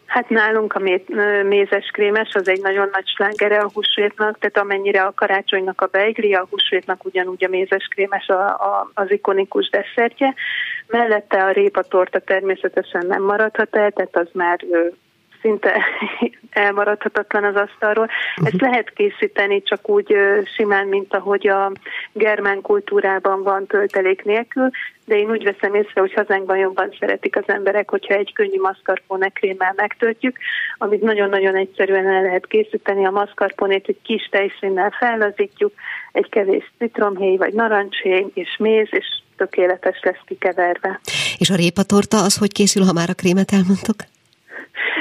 Hát 0.06 0.28
nálunk 0.28 0.72
a 0.72 0.82
mézes 1.42 1.90
krémes 1.92 2.34
az 2.34 2.48
egy 2.48 2.60
nagyon 2.60 2.88
nagy 2.92 3.06
slágere 3.06 3.58
a 3.58 3.70
húsvétnak, 3.74 4.38
tehát 4.38 4.58
amennyire 4.58 5.02
a 5.02 5.12
karácsonynak 5.14 5.80
a 5.80 5.86
beigli, 5.86 6.34
a 6.34 6.46
húsvétnak 6.50 7.04
ugyanúgy 7.04 7.44
a 7.44 7.48
mézes 7.48 7.86
krémes 7.90 8.28
a, 8.28 8.46
a, 8.46 8.90
az 8.94 9.10
ikonikus 9.10 9.68
desszertje. 9.68 10.34
Mellette 10.86 11.44
a 11.44 11.50
répatorta 11.50 12.18
természetesen 12.18 13.06
nem 13.06 13.22
maradhat 13.22 13.76
el, 13.76 13.90
tehát 13.90 14.16
az 14.16 14.28
már 14.32 14.60
szinte 15.44 15.84
elmaradhatatlan 16.66 17.44
az 17.44 17.54
asztalról. 17.54 18.08
Ezt 18.36 18.52
mhm. 18.52 18.64
lehet 18.64 18.92
készíteni 18.92 19.62
csak 19.62 19.88
úgy 19.88 20.16
simán, 20.56 20.86
mint 20.86 21.14
ahogy 21.14 21.48
a 21.48 21.72
germán 22.12 22.60
kultúrában 22.60 23.42
van 23.42 23.66
töltelék 23.66 24.24
nélkül, 24.24 24.70
de 25.04 25.16
én 25.18 25.30
úgy 25.30 25.44
veszem 25.44 25.74
észre, 25.74 26.00
hogy 26.00 26.12
hazánkban 26.12 26.56
jobban 26.56 26.96
szeretik 27.00 27.36
az 27.36 27.44
emberek, 27.46 27.90
hogyha 27.90 28.14
egy 28.14 28.32
könnyű 28.32 28.60
maszkarpone 28.60 29.28
krémmel 29.28 29.72
megtöltjük, 29.76 30.38
amit 30.78 31.02
nagyon-nagyon 31.02 31.56
egyszerűen 31.56 32.06
el 32.06 32.22
lehet 32.22 32.46
készíteni. 32.46 33.06
A 33.06 33.10
maszkarponét 33.10 33.88
egy 33.88 33.98
kis 34.02 34.28
tejszínnel 34.30 34.90
fellazítjuk, 34.90 35.72
egy 36.12 36.28
kevés 36.28 36.72
citromhéj 36.78 37.36
vagy 37.36 37.52
narancshéj 37.52 38.26
és 38.34 38.56
méz, 38.58 38.88
és 38.90 39.06
tökéletes 39.36 40.00
lesz 40.02 40.22
kikeverve. 40.26 41.00
És 41.38 41.50
a 41.50 41.56
répatorta 41.56 42.22
az 42.22 42.36
hogy 42.36 42.52
készül, 42.52 42.84
ha 42.84 42.92
már 42.92 43.10
a 43.10 43.14
krémet 43.14 43.52
elmondtok? 43.52 43.96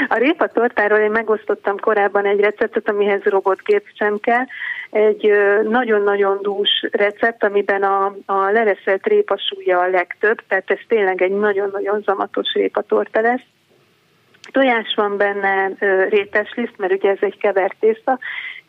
A 0.08 0.18
répa 0.18 0.48
tortáról 0.48 1.00
én 1.00 1.12
megosztottam 1.12 1.80
korábban 1.80 2.26
egy 2.26 2.40
receptet, 2.40 2.90
amihez 2.90 3.24
robotgép 3.24 3.84
sem 3.94 4.20
kell. 4.20 4.46
Egy 4.90 5.32
nagyon-nagyon 5.64 6.40
dús 6.42 6.88
recept, 6.92 7.44
amiben 7.44 7.84
a, 7.84 8.16
a 8.26 8.52
leveszelt 8.52 9.06
répa 9.06 9.38
súlya 9.38 9.80
a 9.80 9.90
legtöbb, 9.90 10.38
tehát 10.48 10.72
ez 10.72 10.80
tényleg 10.88 11.22
egy 11.22 11.32
nagyon-nagyon 11.32 12.02
zamatos 12.02 12.54
répatorta 12.54 13.22
lesz. 13.22 13.44
Tojás 14.52 14.94
van 14.96 15.18
benne, 15.18 15.72
rétesliszt, 16.10 16.78
mert 16.78 16.94
ugye 16.94 17.10
ez 17.10 17.18
egy 17.22 17.38
kevert 17.38 17.76
tészta, 17.80 18.20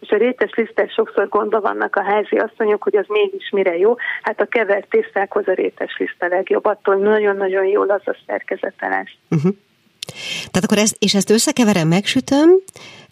és 0.00 0.10
a 0.10 0.16
rétes 0.16 0.54
lisztes 0.54 0.92
sokszor 0.92 1.28
gondba 1.28 1.60
vannak 1.60 1.96
a 1.96 2.02
házi 2.02 2.36
asszonyok, 2.36 2.82
hogy 2.82 2.96
az 2.96 3.06
mégis 3.08 3.50
mire 3.50 3.76
jó. 3.76 3.96
Hát 4.22 4.40
a 4.40 4.46
kevert 4.46 4.88
tésztákhoz 4.88 5.48
a 5.48 5.52
rétes 5.52 5.96
liszt 5.98 6.22
a 6.22 6.26
legjobb, 6.26 6.64
attól 6.64 6.94
nagyon-nagyon 6.94 7.64
jól 7.64 7.90
az 7.90 8.02
a 8.04 8.16
szerkezete 8.26 8.88
lesz. 8.88 9.12
Uh-huh. 9.30 9.52
Tehát 10.50 10.64
akkor 10.64 10.78
ezt, 10.78 10.96
és 10.98 11.14
ezt 11.14 11.30
összekeverem, 11.30 11.88
megsütöm 11.88 12.50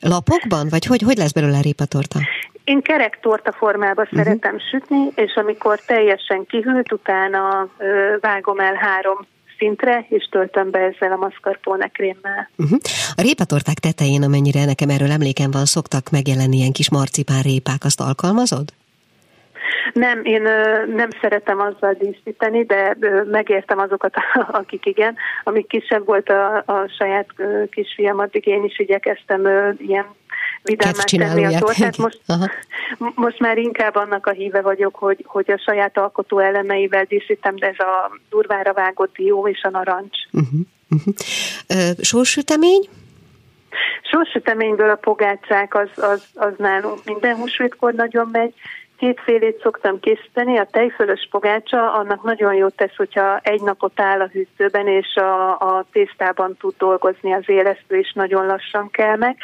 lapokban, 0.01 0.66
vagy 0.68 0.86
hogy, 0.86 1.03
hogy 1.03 1.16
lesz 1.16 1.32
belőle 1.32 1.57
a 1.57 1.61
répatorta? 1.61 2.18
Én 2.64 2.82
kerek 2.82 3.18
torta 3.20 3.53
formába 3.53 4.03
uh-huh. 4.03 4.18
szeretem 4.18 4.59
sütni, 4.70 5.09
és 5.14 5.34
amikor 5.34 5.80
teljesen 5.86 6.47
kihűlt, 6.47 6.93
utána 6.93 7.68
ö, 7.78 8.16
vágom 8.20 8.61
el 8.61 8.74
három 8.74 9.26
szintre, 9.59 10.07
és 10.09 10.28
töltöm 10.30 10.70
be 10.70 10.78
ezzel 10.78 11.12
a 11.12 11.16
mascarpone 11.16 11.88
krémmel. 11.88 12.51
Uh-huh. 12.57 12.78
A 13.14 13.22
répatorták 13.22 13.78
tetején, 13.78 14.22
amennyire 14.22 14.64
nekem 14.64 14.88
erről 14.88 15.11
emlékem 15.11 15.51
van, 15.51 15.64
szoktak 15.64 16.11
megjelenni 16.11 16.57
ilyen 16.57 16.72
kis 16.72 16.90
marcipán 16.90 17.43
répák, 17.43 17.84
azt 17.84 18.01
alkalmazod? 18.01 18.72
Nem, 19.93 20.25
én 20.25 20.43
nem 20.87 21.09
szeretem 21.20 21.61
azzal 21.61 21.97
díszíteni, 21.99 22.64
de 22.64 22.97
megértem 23.31 23.79
azokat, 23.79 24.14
akik 24.61 24.87
igen. 24.87 25.16
Amíg 25.45 25.66
kisebb 25.66 26.07
volt 26.07 26.29
a, 26.29 26.57
a 26.57 26.89
saját 26.99 27.27
kisfiam, 27.70 28.18
addig 28.18 28.47
én 28.47 28.64
is 28.64 28.79
igyekeztem 28.79 29.47
ilyen 29.79 30.07
vidámát 30.62 31.11
tenni 31.11 31.45
a 31.45 31.59
tortát. 31.59 31.97
Most, 31.97 32.20
most 33.14 33.39
már 33.39 33.59
inkább 33.59 33.95
annak 33.95 34.27
a 34.27 34.31
híve 34.31 34.61
vagyok, 34.61 34.95
hogy, 34.95 35.25
hogy 35.27 35.51
a 35.51 35.59
saját 35.59 35.99
alkotó 35.99 36.39
elemeivel 36.39 37.05
díszítem, 37.05 37.57
de 37.57 37.66
ez 37.66 37.79
a 37.79 38.11
durvára 38.31 38.73
vágott 38.73 39.14
dió 39.14 39.49
és 39.49 39.62
a 39.62 39.70
narancs. 39.70 40.16
Uh-huh, 40.33 40.61
uh-huh. 40.91 41.14
Uh, 41.68 42.03
Sorsütemény? 42.03 42.89
Sorsüteményből 44.03 44.91
a 44.91 44.95
pogácsák 44.95 45.75
az, 45.75 45.89
az, 45.95 46.25
az 46.35 46.53
nálunk 46.57 47.05
minden 47.05 47.37
húsvétkor 47.37 47.93
nagyon 47.93 48.29
megy, 48.33 48.55
kétfélét 49.03 49.61
szoktam 49.62 50.00
készíteni, 50.00 50.59
a 50.59 50.68
tejfölös 50.70 51.28
pogácsa, 51.30 51.92
annak 51.92 52.22
nagyon 52.22 52.55
jót 52.55 52.76
tesz, 52.76 52.96
hogyha 52.96 53.38
egy 53.42 53.62
napot 53.62 54.00
áll 54.00 54.20
a 54.20 54.28
hűtőben, 54.32 54.86
és 54.86 55.14
a, 55.14 55.50
a 55.50 55.84
tésztában 55.92 56.57
tud 56.57 56.74
dolgozni 56.78 57.32
az 57.32 57.42
élesztő, 57.46 57.98
és 57.98 58.12
nagyon 58.12 58.46
lassan 58.46 58.90
kell 58.90 59.16
meg, 59.16 59.36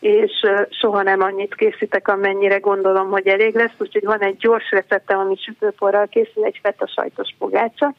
és 0.00 0.30
soha 0.70 1.02
nem 1.02 1.20
annyit 1.20 1.54
készítek, 1.54 2.08
amennyire 2.08 2.58
gondolom, 2.58 3.10
hogy 3.10 3.26
elég 3.26 3.54
lesz, 3.54 3.74
úgyhogy 3.78 4.04
van 4.04 4.20
egy 4.20 4.36
gyors 4.36 4.70
receptem, 4.70 5.18
ami 5.18 5.36
sütőporral 5.36 6.06
készül, 6.06 6.44
egy 6.44 6.58
feta 6.62 6.86
sajtos 6.86 7.34
pogácsa, 7.38 7.94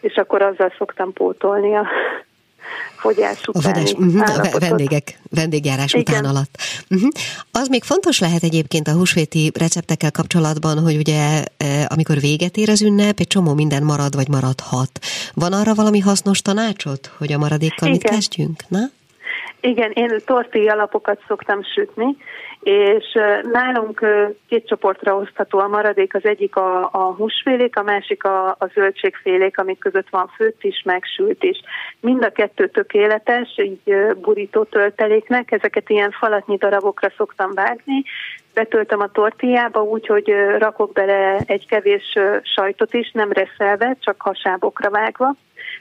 és 0.00 0.16
akkor 0.16 0.42
azzal 0.42 0.72
szoktam 0.78 1.12
pótolni 1.12 1.76
a 1.76 1.86
fogyás 2.96 3.40
után. 3.46 3.74
A 3.74 3.80
uh-huh, 3.80 4.54
a 4.54 4.58
vendégek, 4.58 5.18
vendégjárás 5.30 5.92
Igen. 5.92 6.14
után 6.14 6.24
alatt. 6.24 6.56
Uh-huh. 6.90 7.08
Az 7.50 7.68
még 7.68 7.82
fontos 7.82 8.18
lehet 8.18 8.42
egyébként 8.42 8.88
a 8.88 8.92
húsvéti 8.92 9.50
receptekkel 9.54 10.10
kapcsolatban, 10.10 10.78
hogy 10.78 10.96
ugye 10.96 11.44
e, 11.56 11.86
amikor 11.88 12.20
véget 12.20 12.56
ér 12.56 12.70
az 12.70 12.82
ünnep, 12.82 13.20
egy 13.20 13.26
csomó 13.26 13.54
minden 13.54 13.82
marad 13.82 14.14
vagy 14.14 14.28
maradhat. 14.28 14.98
Van 15.34 15.52
arra 15.52 15.74
valami 15.74 15.98
hasznos 15.98 16.42
tanácsot, 16.42 17.10
hogy 17.18 17.32
a 17.32 17.38
maradékkal 17.38 17.88
Igen. 17.88 17.90
mit 17.90 18.02
kezdjünk? 18.02 18.64
Na? 18.68 18.90
Igen, 19.60 19.90
én 19.90 20.20
tortilla 20.24 20.72
alapokat 20.72 21.22
szoktam 21.26 21.62
sütni, 21.62 22.16
és 22.62 23.18
nálunk 23.42 24.06
két 24.48 24.66
csoportra 24.66 25.16
osztható 25.16 25.58
a 25.58 25.68
maradék, 25.68 26.14
az 26.14 26.24
egyik 26.24 26.56
a, 26.56 26.88
a 26.92 27.14
húsfélék, 27.16 27.76
a 27.76 27.82
másik 27.82 28.24
a, 28.24 28.48
a 28.48 28.70
zöldségfélék, 28.74 29.58
amik 29.58 29.78
között 29.78 30.08
van 30.10 30.30
főtt 30.36 30.62
is, 30.62 30.82
megsült 30.84 31.42
is. 31.42 31.60
Mind 32.00 32.24
a 32.24 32.30
kettő 32.30 32.68
tökéletes, 32.68 33.58
így 33.58 33.94
burító 34.20 34.64
tölteléknek, 34.64 35.52
ezeket 35.52 35.90
ilyen 35.90 36.10
falatnyi 36.10 36.56
darabokra 36.56 37.12
szoktam 37.16 37.50
vágni, 37.54 38.02
betöltöm 38.54 39.00
a 39.00 39.10
tortillába 39.10 39.82
úgy, 39.82 40.06
hogy 40.06 40.34
rakok 40.58 40.92
bele 40.92 41.40
egy 41.46 41.66
kevés 41.66 42.18
sajtot 42.42 42.94
is, 42.94 43.10
nem 43.12 43.32
reszelve, 43.32 43.96
csak 44.00 44.22
hasábokra 44.22 44.90
vágva 44.90 45.34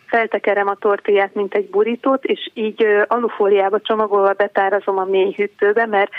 feltekerem 0.10 0.68
a 0.68 0.76
tortillát, 0.76 1.34
mint 1.34 1.54
egy 1.54 1.70
burítót, 1.70 2.24
és 2.24 2.50
így 2.54 2.86
alufóliába 3.08 3.80
csomagolva 3.80 4.34
betárazom 4.34 4.98
a 4.98 5.04
mély 5.04 5.34
hűtőbe, 5.36 5.86
mert 5.86 6.12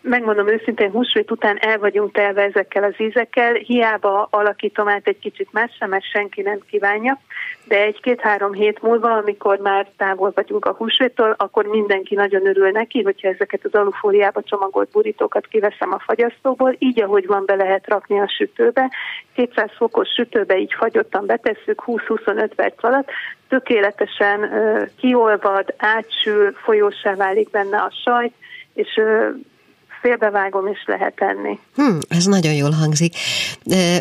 megmondom 0.00 0.48
őszintén, 0.48 0.90
húsvét 0.90 1.30
után 1.30 1.58
el 1.60 1.78
vagyunk 1.78 2.12
telve 2.12 2.42
ezekkel 2.42 2.82
az 2.82 2.94
ízekkel, 2.96 3.54
hiába 3.54 4.28
alakítom 4.30 4.88
át 4.88 5.08
egy 5.08 5.18
kicsit 5.18 5.48
messze, 5.52 5.86
mert 5.86 6.10
senki 6.10 6.42
nem 6.42 6.58
kívánja, 6.70 7.20
de 7.64 7.80
egy-két-három 7.80 8.52
hét 8.52 8.82
múlva, 8.82 9.12
amikor 9.12 9.58
már 9.58 9.86
távol 9.96 10.32
vagyunk 10.34 10.64
a 10.64 10.74
húsvéttől, 10.74 11.34
akkor 11.38 11.64
mindenki 11.64 12.14
nagyon 12.14 12.46
örül 12.46 12.70
neki, 12.70 13.02
hogyha 13.02 13.28
ezeket 13.28 13.64
az 13.64 13.74
alufóliába 13.74 14.42
csomagolt 14.42 14.90
burítókat 14.90 15.46
kiveszem 15.46 15.92
a 15.92 16.02
fagyasztóból, 16.06 16.76
így 16.78 17.00
ahogy 17.02 17.26
van 17.26 17.42
be 17.46 17.54
lehet 17.54 17.88
rakni 17.88 18.20
a 18.20 18.28
sütőbe, 18.28 18.90
200 19.34 19.70
fokos 19.76 20.08
sütőbe 20.08 20.58
így 20.58 20.74
fagyottan 20.78 21.26
betesszük 21.26 21.82
20-25 21.86 22.50
perc 22.56 22.84
alatt, 22.84 23.10
tökéletesen 23.48 24.50
kiolvad, 25.00 25.74
átsül, 25.76 26.52
folyósá 26.52 27.14
válik 27.14 27.50
benne 27.50 27.76
a 27.76 27.92
sajt, 28.04 28.32
és 28.74 29.00
félbevágom 30.00 30.66
is 30.66 30.84
lehet 30.86 31.20
enni. 31.20 31.58
Hmm, 31.74 31.98
ez 32.08 32.24
nagyon 32.24 32.52
jól 32.52 32.70
hangzik. 32.70 33.14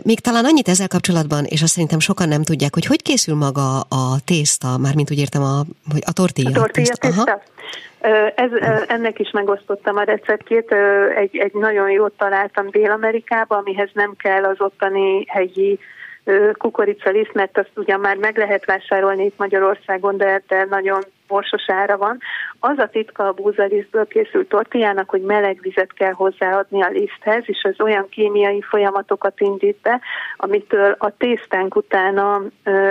Még 0.04 0.20
talán 0.20 0.46
annyit 0.46 0.68
ezzel 0.68 0.88
kapcsolatban, 0.88 1.44
és 1.46 1.62
azt 1.62 1.72
szerintem 1.72 2.00
sokan 2.00 2.28
nem 2.28 2.44
tudják, 2.44 2.74
hogy 2.74 2.86
hogy 2.86 3.02
készül 3.02 3.36
maga 3.36 3.80
a 3.80 4.20
tészta, 4.26 4.78
mármint 4.78 5.12
úgy 5.12 5.20
értem, 5.20 5.44
a, 5.44 5.64
hogy 5.91 6.04
a 6.06 6.12
tortilla, 6.12 6.50
a 6.50 6.54
tortilla 6.54 6.96
tészta. 7.00 7.24
tészta. 7.24 7.41
Ez, 8.36 8.52
ennek 8.88 9.20
is 9.20 9.32
megosztottam 9.32 9.98
a 9.98 10.04
receptjét, 10.04 10.76
egy, 11.16 11.38
egy 11.38 11.54
nagyon 11.54 11.89
jót 11.91 12.14
találtam 12.18 12.70
Dél-Amerikába, 12.70 13.58
amihez 13.58 13.89
nem 13.94 14.14
kell 14.18 14.44
az 14.44 14.62
ottani 14.62 15.26
helyi 15.28 15.80
kukoricaliszt, 16.57 17.34
mert 17.34 17.57
azt 17.57 17.71
ugyan 17.76 17.99
már 17.99 18.17
meg 18.17 18.38
lehet 18.38 18.65
vásárolni 18.65 19.26
itt 19.26 19.38
Magyarországon, 19.38 20.17
de, 20.17 20.43
de 20.47 20.65
nagyon 20.69 21.01
borsos 21.28 21.63
ára 21.67 21.97
van. 21.97 22.19
Az 22.59 22.78
a 22.78 22.88
titka 22.88 23.28
a 23.28 23.32
búzalisztből 23.32 24.07
készült 24.07 24.49
tortillának, 24.49 25.09
hogy 25.09 25.21
meleg 25.21 25.59
vizet 25.61 25.93
kell 25.93 26.11
hozzáadni 26.11 26.84
a 26.84 26.89
liszthez, 26.89 27.43
és 27.45 27.63
az 27.63 27.82
olyan 27.82 28.09
kémiai 28.09 28.61
folyamatokat 28.61 29.39
indít 29.39 29.78
be, 29.82 30.01
amitől 30.38 30.95
a 30.97 31.17
tésztánk 31.17 31.76
utána 31.76 32.41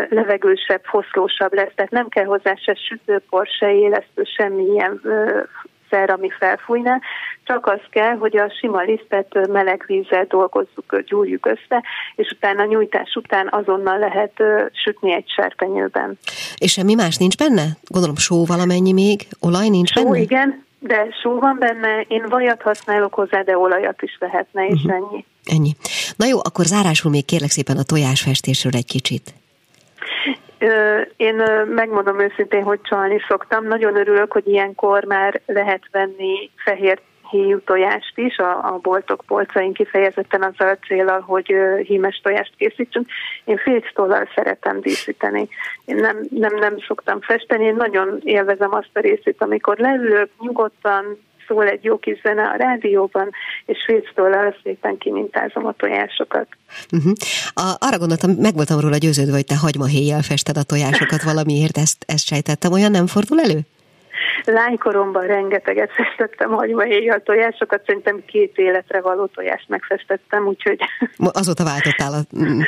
levegősebb, 0.08 0.82
foszlósabb 0.84 1.54
lesz. 1.54 1.72
Tehát 1.74 1.90
nem 1.90 2.08
kell 2.08 2.24
hozzá 2.24 2.54
se 2.54 2.74
sütőpor, 2.74 3.46
se 3.46 3.72
élesztő, 3.72 4.22
semmilyen 4.24 5.00
ö, 5.02 5.40
szer, 5.92 6.10
ami 6.10 6.28
felfújna, 6.38 7.00
csak 7.44 7.66
az 7.66 7.80
kell, 7.90 8.16
hogy 8.16 8.36
a 8.36 8.52
sima 8.60 8.80
lisztet 8.80 9.48
meleg 9.48 9.84
vízzel 9.86 10.24
dolgozzuk, 10.28 11.02
gyúrjuk 11.06 11.46
össze, 11.46 11.82
és 12.14 12.30
utána 12.30 12.64
nyújtás 12.64 13.14
után 13.14 13.48
azonnal 13.50 13.98
lehet 13.98 14.32
sütni 14.84 15.12
egy 15.12 15.28
serpenyőben. 15.28 16.18
És 16.56 16.72
semmi 16.72 16.94
más 16.94 17.16
nincs 17.16 17.36
benne? 17.36 17.64
Gondolom 17.84 18.16
só 18.16 18.44
valamennyi 18.44 18.92
még, 18.92 19.26
olaj 19.40 19.68
nincs 19.68 19.90
só, 19.90 20.02
benne? 20.04 20.18
igen, 20.18 20.64
de 20.78 21.06
só 21.22 21.38
van 21.38 21.56
benne, 21.58 22.00
én 22.08 22.24
vajat 22.28 22.62
használok 22.62 23.14
hozzá, 23.14 23.42
de 23.42 23.58
olajat 23.58 24.02
is 24.02 24.16
lehetne, 24.20 24.66
és 24.66 24.82
uh-huh. 24.84 24.94
ennyi. 24.94 25.24
Ennyi. 25.44 25.70
Na 26.16 26.26
jó, 26.26 26.38
akkor 26.38 26.64
zárásul 26.64 27.10
még 27.10 27.24
kérlek 27.24 27.50
szépen 27.50 27.76
a 27.76 27.82
tojásfestésről 27.82 28.72
egy 28.74 28.86
kicsit. 28.86 29.34
Én 31.16 31.42
megmondom 31.66 32.20
őszintén, 32.20 32.62
hogy 32.62 32.80
csalni 32.82 33.20
szoktam. 33.28 33.66
Nagyon 33.66 33.96
örülök, 33.96 34.32
hogy 34.32 34.46
ilyenkor 34.46 35.04
már 35.04 35.40
lehet 35.46 35.82
venni 35.90 36.50
fehér 36.56 37.00
híjú 37.32 37.60
tojást 37.60 38.18
is, 38.18 38.36
a, 38.36 38.74
a 38.74 38.78
boltok 38.82 39.22
polcain 39.26 39.72
kifejezetten 39.72 40.42
azzal 40.42 40.68
a 40.68 40.86
célral, 40.86 41.20
hogy 41.20 41.54
hímes 41.82 42.20
tojást 42.22 42.52
készítsünk. 42.56 43.06
Én 43.44 43.56
félctollal 43.56 44.28
szeretem 44.34 44.80
díszíteni. 44.80 45.48
Én 45.84 45.96
nem, 45.96 46.16
nem, 46.30 46.54
nem 46.54 46.74
szoktam 46.86 47.20
festeni, 47.20 47.64
én 47.64 47.74
nagyon 47.74 48.20
élvezem 48.24 48.74
azt 48.74 48.90
a 48.92 49.00
részét, 49.00 49.42
amikor 49.42 49.78
leülök 49.78 50.30
nyugodtan, 50.40 51.04
szól 51.52 51.68
egy 51.68 51.84
jó 51.84 51.98
kis 51.98 52.20
zene 52.22 52.42
a 52.42 52.56
rádióban, 52.56 53.30
és 53.66 53.78
féctől 53.86 54.54
szépen 54.62 54.98
kimintázom 54.98 55.66
a 55.66 55.72
tojásokat. 55.72 56.46
Uh-huh. 56.92 57.12
A, 57.54 57.76
arra 57.78 57.98
gondoltam, 57.98 58.30
meg 58.30 58.54
voltam 58.54 58.80
róla 58.80 58.96
győződve, 58.96 59.34
hogy 59.34 59.46
te 59.46 59.56
hagymahéjjel 59.56 60.22
fested 60.22 60.56
a 60.56 60.62
tojásokat 60.62 61.22
valamiért, 61.22 61.76
ezt, 61.76 62.04
ezt 62.06 62.26
sejtettem. 62.26 62.72
Olyan 62.72 62.90
nem 62.90 63.06
fordul 63.06 63.40
elő? 63.40 63.58
Lánykoromban 64.44 65.26
rengeteget 65.26 65.90
festettem 65.92 66.50
hagymahéjjal 66.50 67.22
tojásokat, 67.24 67.82
szerintem 67.86 68.22
két 68.26 68.52
életre 68.56 69.00
való 69.00 69.26
tojást 69.26 69.68
megfestettem, 69.68 70.46
úgyhogy... 70.46 70.78
Azóta 71.16 71.64
váltottál 71.64 72.12
a 72.12 72.22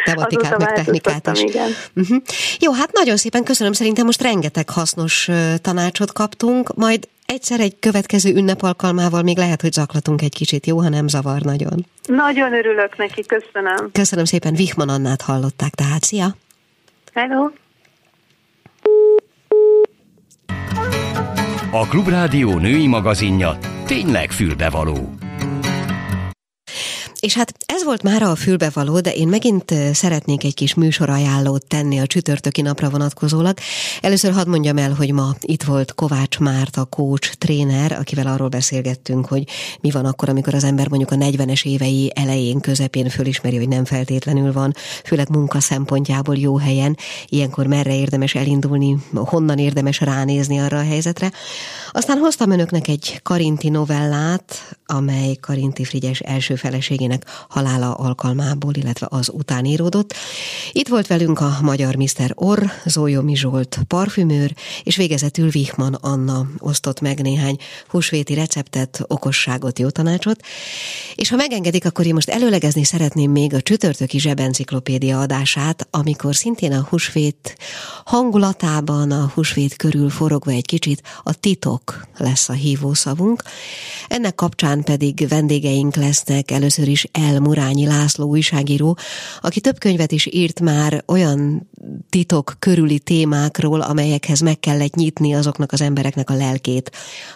tematikát, 0.04 0.58
meg 0.58 0.72
technikát 0.72 1.30
is. 1.32 1.40
Igen. 1.40 1.70
Uh-huh. 1.94 2.18
Jó, 2.60 2.72
hát 2.72 2.92
nagyon 2.92 3.16
szépen 3.16 3.44
köszönöm, 3.44 3.72
szerintem 3.72 4.04
most 4.04 4.22
rengeteg 4.22 4.70
hasznos 4.70 5.28
tanácsot 5.62 6.12
kaptunk, 6.12 6.74
majd 6.74 7.08
egyszer 7.26 7.60
egy 7.60 7.78
következő 7.78 8.34
ünnep 8.34 8.62
alkalmával 8.62 9.22
még 9.22 9.36
lehet, 9.36 9.60
hogy 9.60 9.72
zaklatunk 9.72 10.22
egy 10.22 10.34
kicsit, 10.34 10.66
jó, 10.66 10.80
ha 10.80 10.88
nem 10.88 11.08
zavar 11.08 11.40
nagyon. 11.40 11.86
Nagyon 12.06 12.52
örülök 12.52 12.96
neki, 12.96 13.24
köszönöm. 13.26 13.90
Köszönöm 13.92 14.24
szépen, 14.24 14.54
Vihman 14.54 14.88
Annát 14.88 15.22
hallották, 15.22 15.74
tehát 15.74 16.02
szia! 16.02 16.36
Hello! 17.12 17.50
A 21.70 21.86
Klubrádió 21.88 22.58
női 22.58 22.86
magazinja 22.86 23.58
tényleg 23.86 24.30
fülbevaló. 24.30 25.14
És 27.24 27.34
hát 27.34 27.54
ez 27.66 27.84
volt 27.84 28.02
már 28.02 28.22
a 28.22 28.34
fülbevaló, 28.34 29.00
de 29.00 29.12
én 29.12 29.28
megint 29.28 29.74
szeretnék 29.92 30.44
egy 30.44 30.54
kis 30.54 30.74
műsorajánlót 30.74 31.66
tenni 31.66 31.98
a 31.98 32.06
csütörtöki 32.06 32.62
napra 32.62 32.90
vonatkozólag. 32.90 33.58
Először 34.00 34.32
hadd 34.32 34.48
mondjam 34.48 34.78
el, 34.78 34.92
hogy 34.92 35.12
ma 35.12 35.34
itt 35.40 35.62
volt 35.62 35.94
Kovács 35.94 36.38
Márta, 36.38 36.84
coach, 36.84 37.34
tréner, 37.34 37.92
akivel 37.92 38.26
arról 38.26 38.48
beszélgettünk, 38.48 39.26
hogy 39.26 39.44
mi 39.80 39.90
van 39.90 40.04
akkor, 40.04 40.28
amikor 40.28 40.54
az 40.54 40.64
ember 40.64 40.88
mondjuk 40.88 41.10
a 41.10 41.16
40-es 41.16 41.64
évei 41.64 42.12
elején, 42.14 42.60
közepén 42.60 43.08
fölismeri, 43.08 43.56
hogy 43.56 43.68
nem 43.68 43.84
feltétlenül 43.84 44.52
van, 44.52 44.74
főleg 45.04 45.28
munka 45.30 45.60
szempontjából 45.60 46.36
jó 46.36 46.56
helyen, 46.56 46.96
ilyenkor 47.28 47.66
merre 47.66 47.96
érdemes 47.96 48.34
elindulni, 48.34 48.96
honnan 49.14 49.58
érdemes 49.58 50.00
ránézni 50.00 50.58
arra 50.58 50.78
a 50.78 50.84
helyzetre. 50.84 51.32
Aztán 51.92 52.18
hoztam 52.18 52.50
önöknek 52.50 52.88
egy 52.88 53.20
Karinti 53.22 53.68
novellát, 53.68 54.76
amely 54.86 55.34
Karinti 55.34 55.84
Frigyes 55.84 56.20
első 56.20 56.54
feleségének 56.54 57.13
feleségének 57.14 57.46
halála 57.48 57.94
alkalmából, 57.94 58.74
illetve 58.74 59.06
az 59.10 59.30
után 59.32 59.64
íródott. 59.64 60.14
Itt 60.72 60.88
volt 60.88 61.06
velünk 61.06 61.40
a 61.40 61.58
magyar 61.62 61.94
Mr. 61.94 62.32
Orr, 62.34 62.64
Zójomi 62.84 63.36
Zsolt 63.36 63.78
parfümőr, 63.88 64.54
és 64.82 64.96
végezetül 64.96 65.50
Vihman 65.50 65.94
Anna 65.94 66.46
osztott 66.58 67.00
meg 67.00 67.20
néhány 67.20 67.56
húsvéti 67.88 68.34
receptet, 68.34 69.04
okosságot, 69.06 69.78
jó 69.78 69.88
tanácsot. 69.88 70.40
És 71.14 71.28
ha 71.28 71.36
megengedik, 71.36 71.84
akkor 71.84 72.06
én 72.06 72.14
most 72.14 72.30
előlegezni 72.30 72.84
szeretném 72.84 73.30
még 73.30 73.54
a 73.54 73.60
csütörtöki 73.60 74.18
zsebenciklopédia 74.18 75.20
adását, 75.20 75.86
amikor 75.90 76.34
szintén 76.34 76.72
a 76.72 76.86
húsvét 76.88 77.56
hangulatában, 78.04 79.10
a 79.10 79.30
húsvét 79.34 79.76
körül 79.76 80.10
forogva 80.10 80.50
egy 80.50 80.66
kicsit 80.66 81.02
a 81.22 81.34
titok 81.34 82.06
lesz 82.16 82.48
a 82.48 82.52
hívószavunk. 82.52 83.42
Ennek 84.08 84.34
kapcsán 84.34 84.82
pedig 84.82 85.28
vendégeink 85.28 85.94
lesznek 85.96 86.50
először 86.50 86.88
is 86.88 87.03
El 87.12 87.42
Iványi 87.52 87.86
László 87.86 88.28
újságíró, 88.28 88.98
aki 89.40 89.60
több 89.60 89.78
könyvet 89.78 90.12
is 90.12 90.26
írt 90.30 90.60
már 90.60 91.02
olyan 91.06 91.70
titok 92.10 92.56
körüli 92.58 92.98
témákról, 92.98 93.80
amelyekhez 93.80 94.40
meg 94.40 94.60
kellett 94.60 94.94
nyitni 94.94 95.34
azoknak 95.34 95.72
az 95.72 95.80
embereknek 95.80 96.30
a 96.30 96.34
lelkét, 96.34 96.90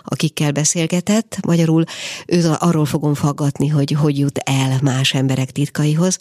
akikkel 0.05 0.53
beszélgetett. 0.53 1.39
Magyarul 1.47 1.85
őt 2.27 2.45
arról 2.45 2.85
fogom 2.85 3.15
faggatni, 3.15 3.69
hogy 3.69 3.93
hogy 3.93 4.19
jut 4.19 4.39
el 4.39 4.79
más 4.83 5.15
emberek 5.15 5.51
titkaihoz. 5.51 6.19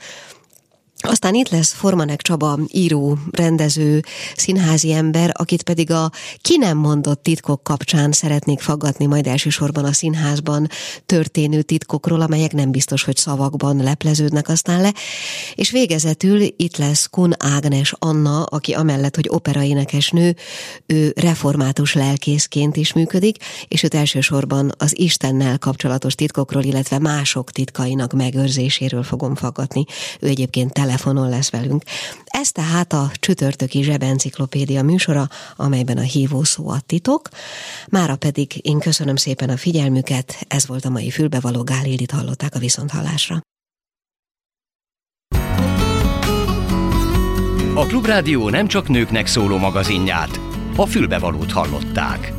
Aztán 1.00 1.34
itt 1.34 1.50
lesz 1.50 1.74
Formanek 1.74 2.22
Csaba, 2.22 2.60
író, 2.68 3.18
rendező, 3.32 4.04
színházi 4.36 4.92
ember, 4.92 5.32
akit 5.34 5.64
pedig 5.64 5.92
a 5.92 6.12
ki 6.42 6.58
nem 6.58 6.78
mondott 6.78 7.24
titkok 7.24 7.64
kapcsán 7.64 8.12
szeretnék 8.12 8.60
faggatni 8.60 9.06
majd 9.06 9.28
elsősorban 9.28 9.86
a 9.86 9.94
színházban 9.94 10.68
történő 11.06 11.62
titkokról, 11.62 12.22
amelyek 12.22 12.54
nem 12.54 12.72
biztos, 12.72 13.04
hogy 13.04 13.16
szavakban 13.16 13.78
lepleződnek 13.78 14.50
aztán 14.50 14.82
le. 14.82 14.94
És 15.56 15.72
végezetül 15.72 16.42
itt 16.56 16.78
lesz 16.78 17.08
Kun 17.10 17.34
Ágnes 17.38 17.94
Anna, 18.00 18.44
aki 18.44 18.74
amellett, 18.74 19.16
hogy 19.16 19.28
operaénekes 19.30 20.10
nő, 20.10 20.36
ő 20.86 21.14
református 21.16 21.94
lelkészként 21.94 22.76
is 22.76 22.94
működik, 22.94 23.38
és 23.68 23.84
őt 23.84 23.94
elsősorban 23.94 24.72
az 24.78 25.00
Istennel 25.00 25.58
kapcsolatos 25.58 26.16
titkokról, 26.16 26.64
illetve 26.64 27.00
mások 27.00 27.52
titkainak 27.52 28.14
megőrzéséről 28.14 29.04
fogom 29.04 29.36
faggatni. 29.36 29.86
Ő 30.20 30.28
egyébként 30.28 30.74
telefonon 30.88 31.30
lesz 31.30 31.50
velünk. 31.50 31.84
Ez 32.26 32.52
tehát 32.52 32.94
a 32.94 33.12
csütörtöki 33.14 33.84
zsebenciklopédia 33.84 34.84
műsora, 34.84 35.30
amelyben 35.56 35.98
a 35.98 36.02
hívó 36.02 36.44
szó 36.44 36.70
a 36.70 36.80
titok. 36.86 37.30
Mára 37.90 38.16
pedig 38.16 38.60
én 38.62 38.80
köszönöm 38.80 39.16
szépen 39.16 39.50
a 39.50 39.58
figyelmüket, 39.58 40.46
ez 40.48 40.68
volt 40.68 40.86
a 40.86 40.90
mai 40.90 41.10
fülbevaló 41.10 41.64
Gálildit 41.64 42.12
hallották 42.12 42.56
a 42.56 42.60
viszonthallásra. 42.60 43.42
A 47.74 47.86
Klubrádió 47.86 48.50
nem 48.50 48.68
csak 48.68 48.88
nőknek 48.88 49.28
szóló 49.28 49.58
magazinját, 49.58 50.40
a 50.76 50.86
fülbevalót 50.86 51.52
hallották. 51.52 52.34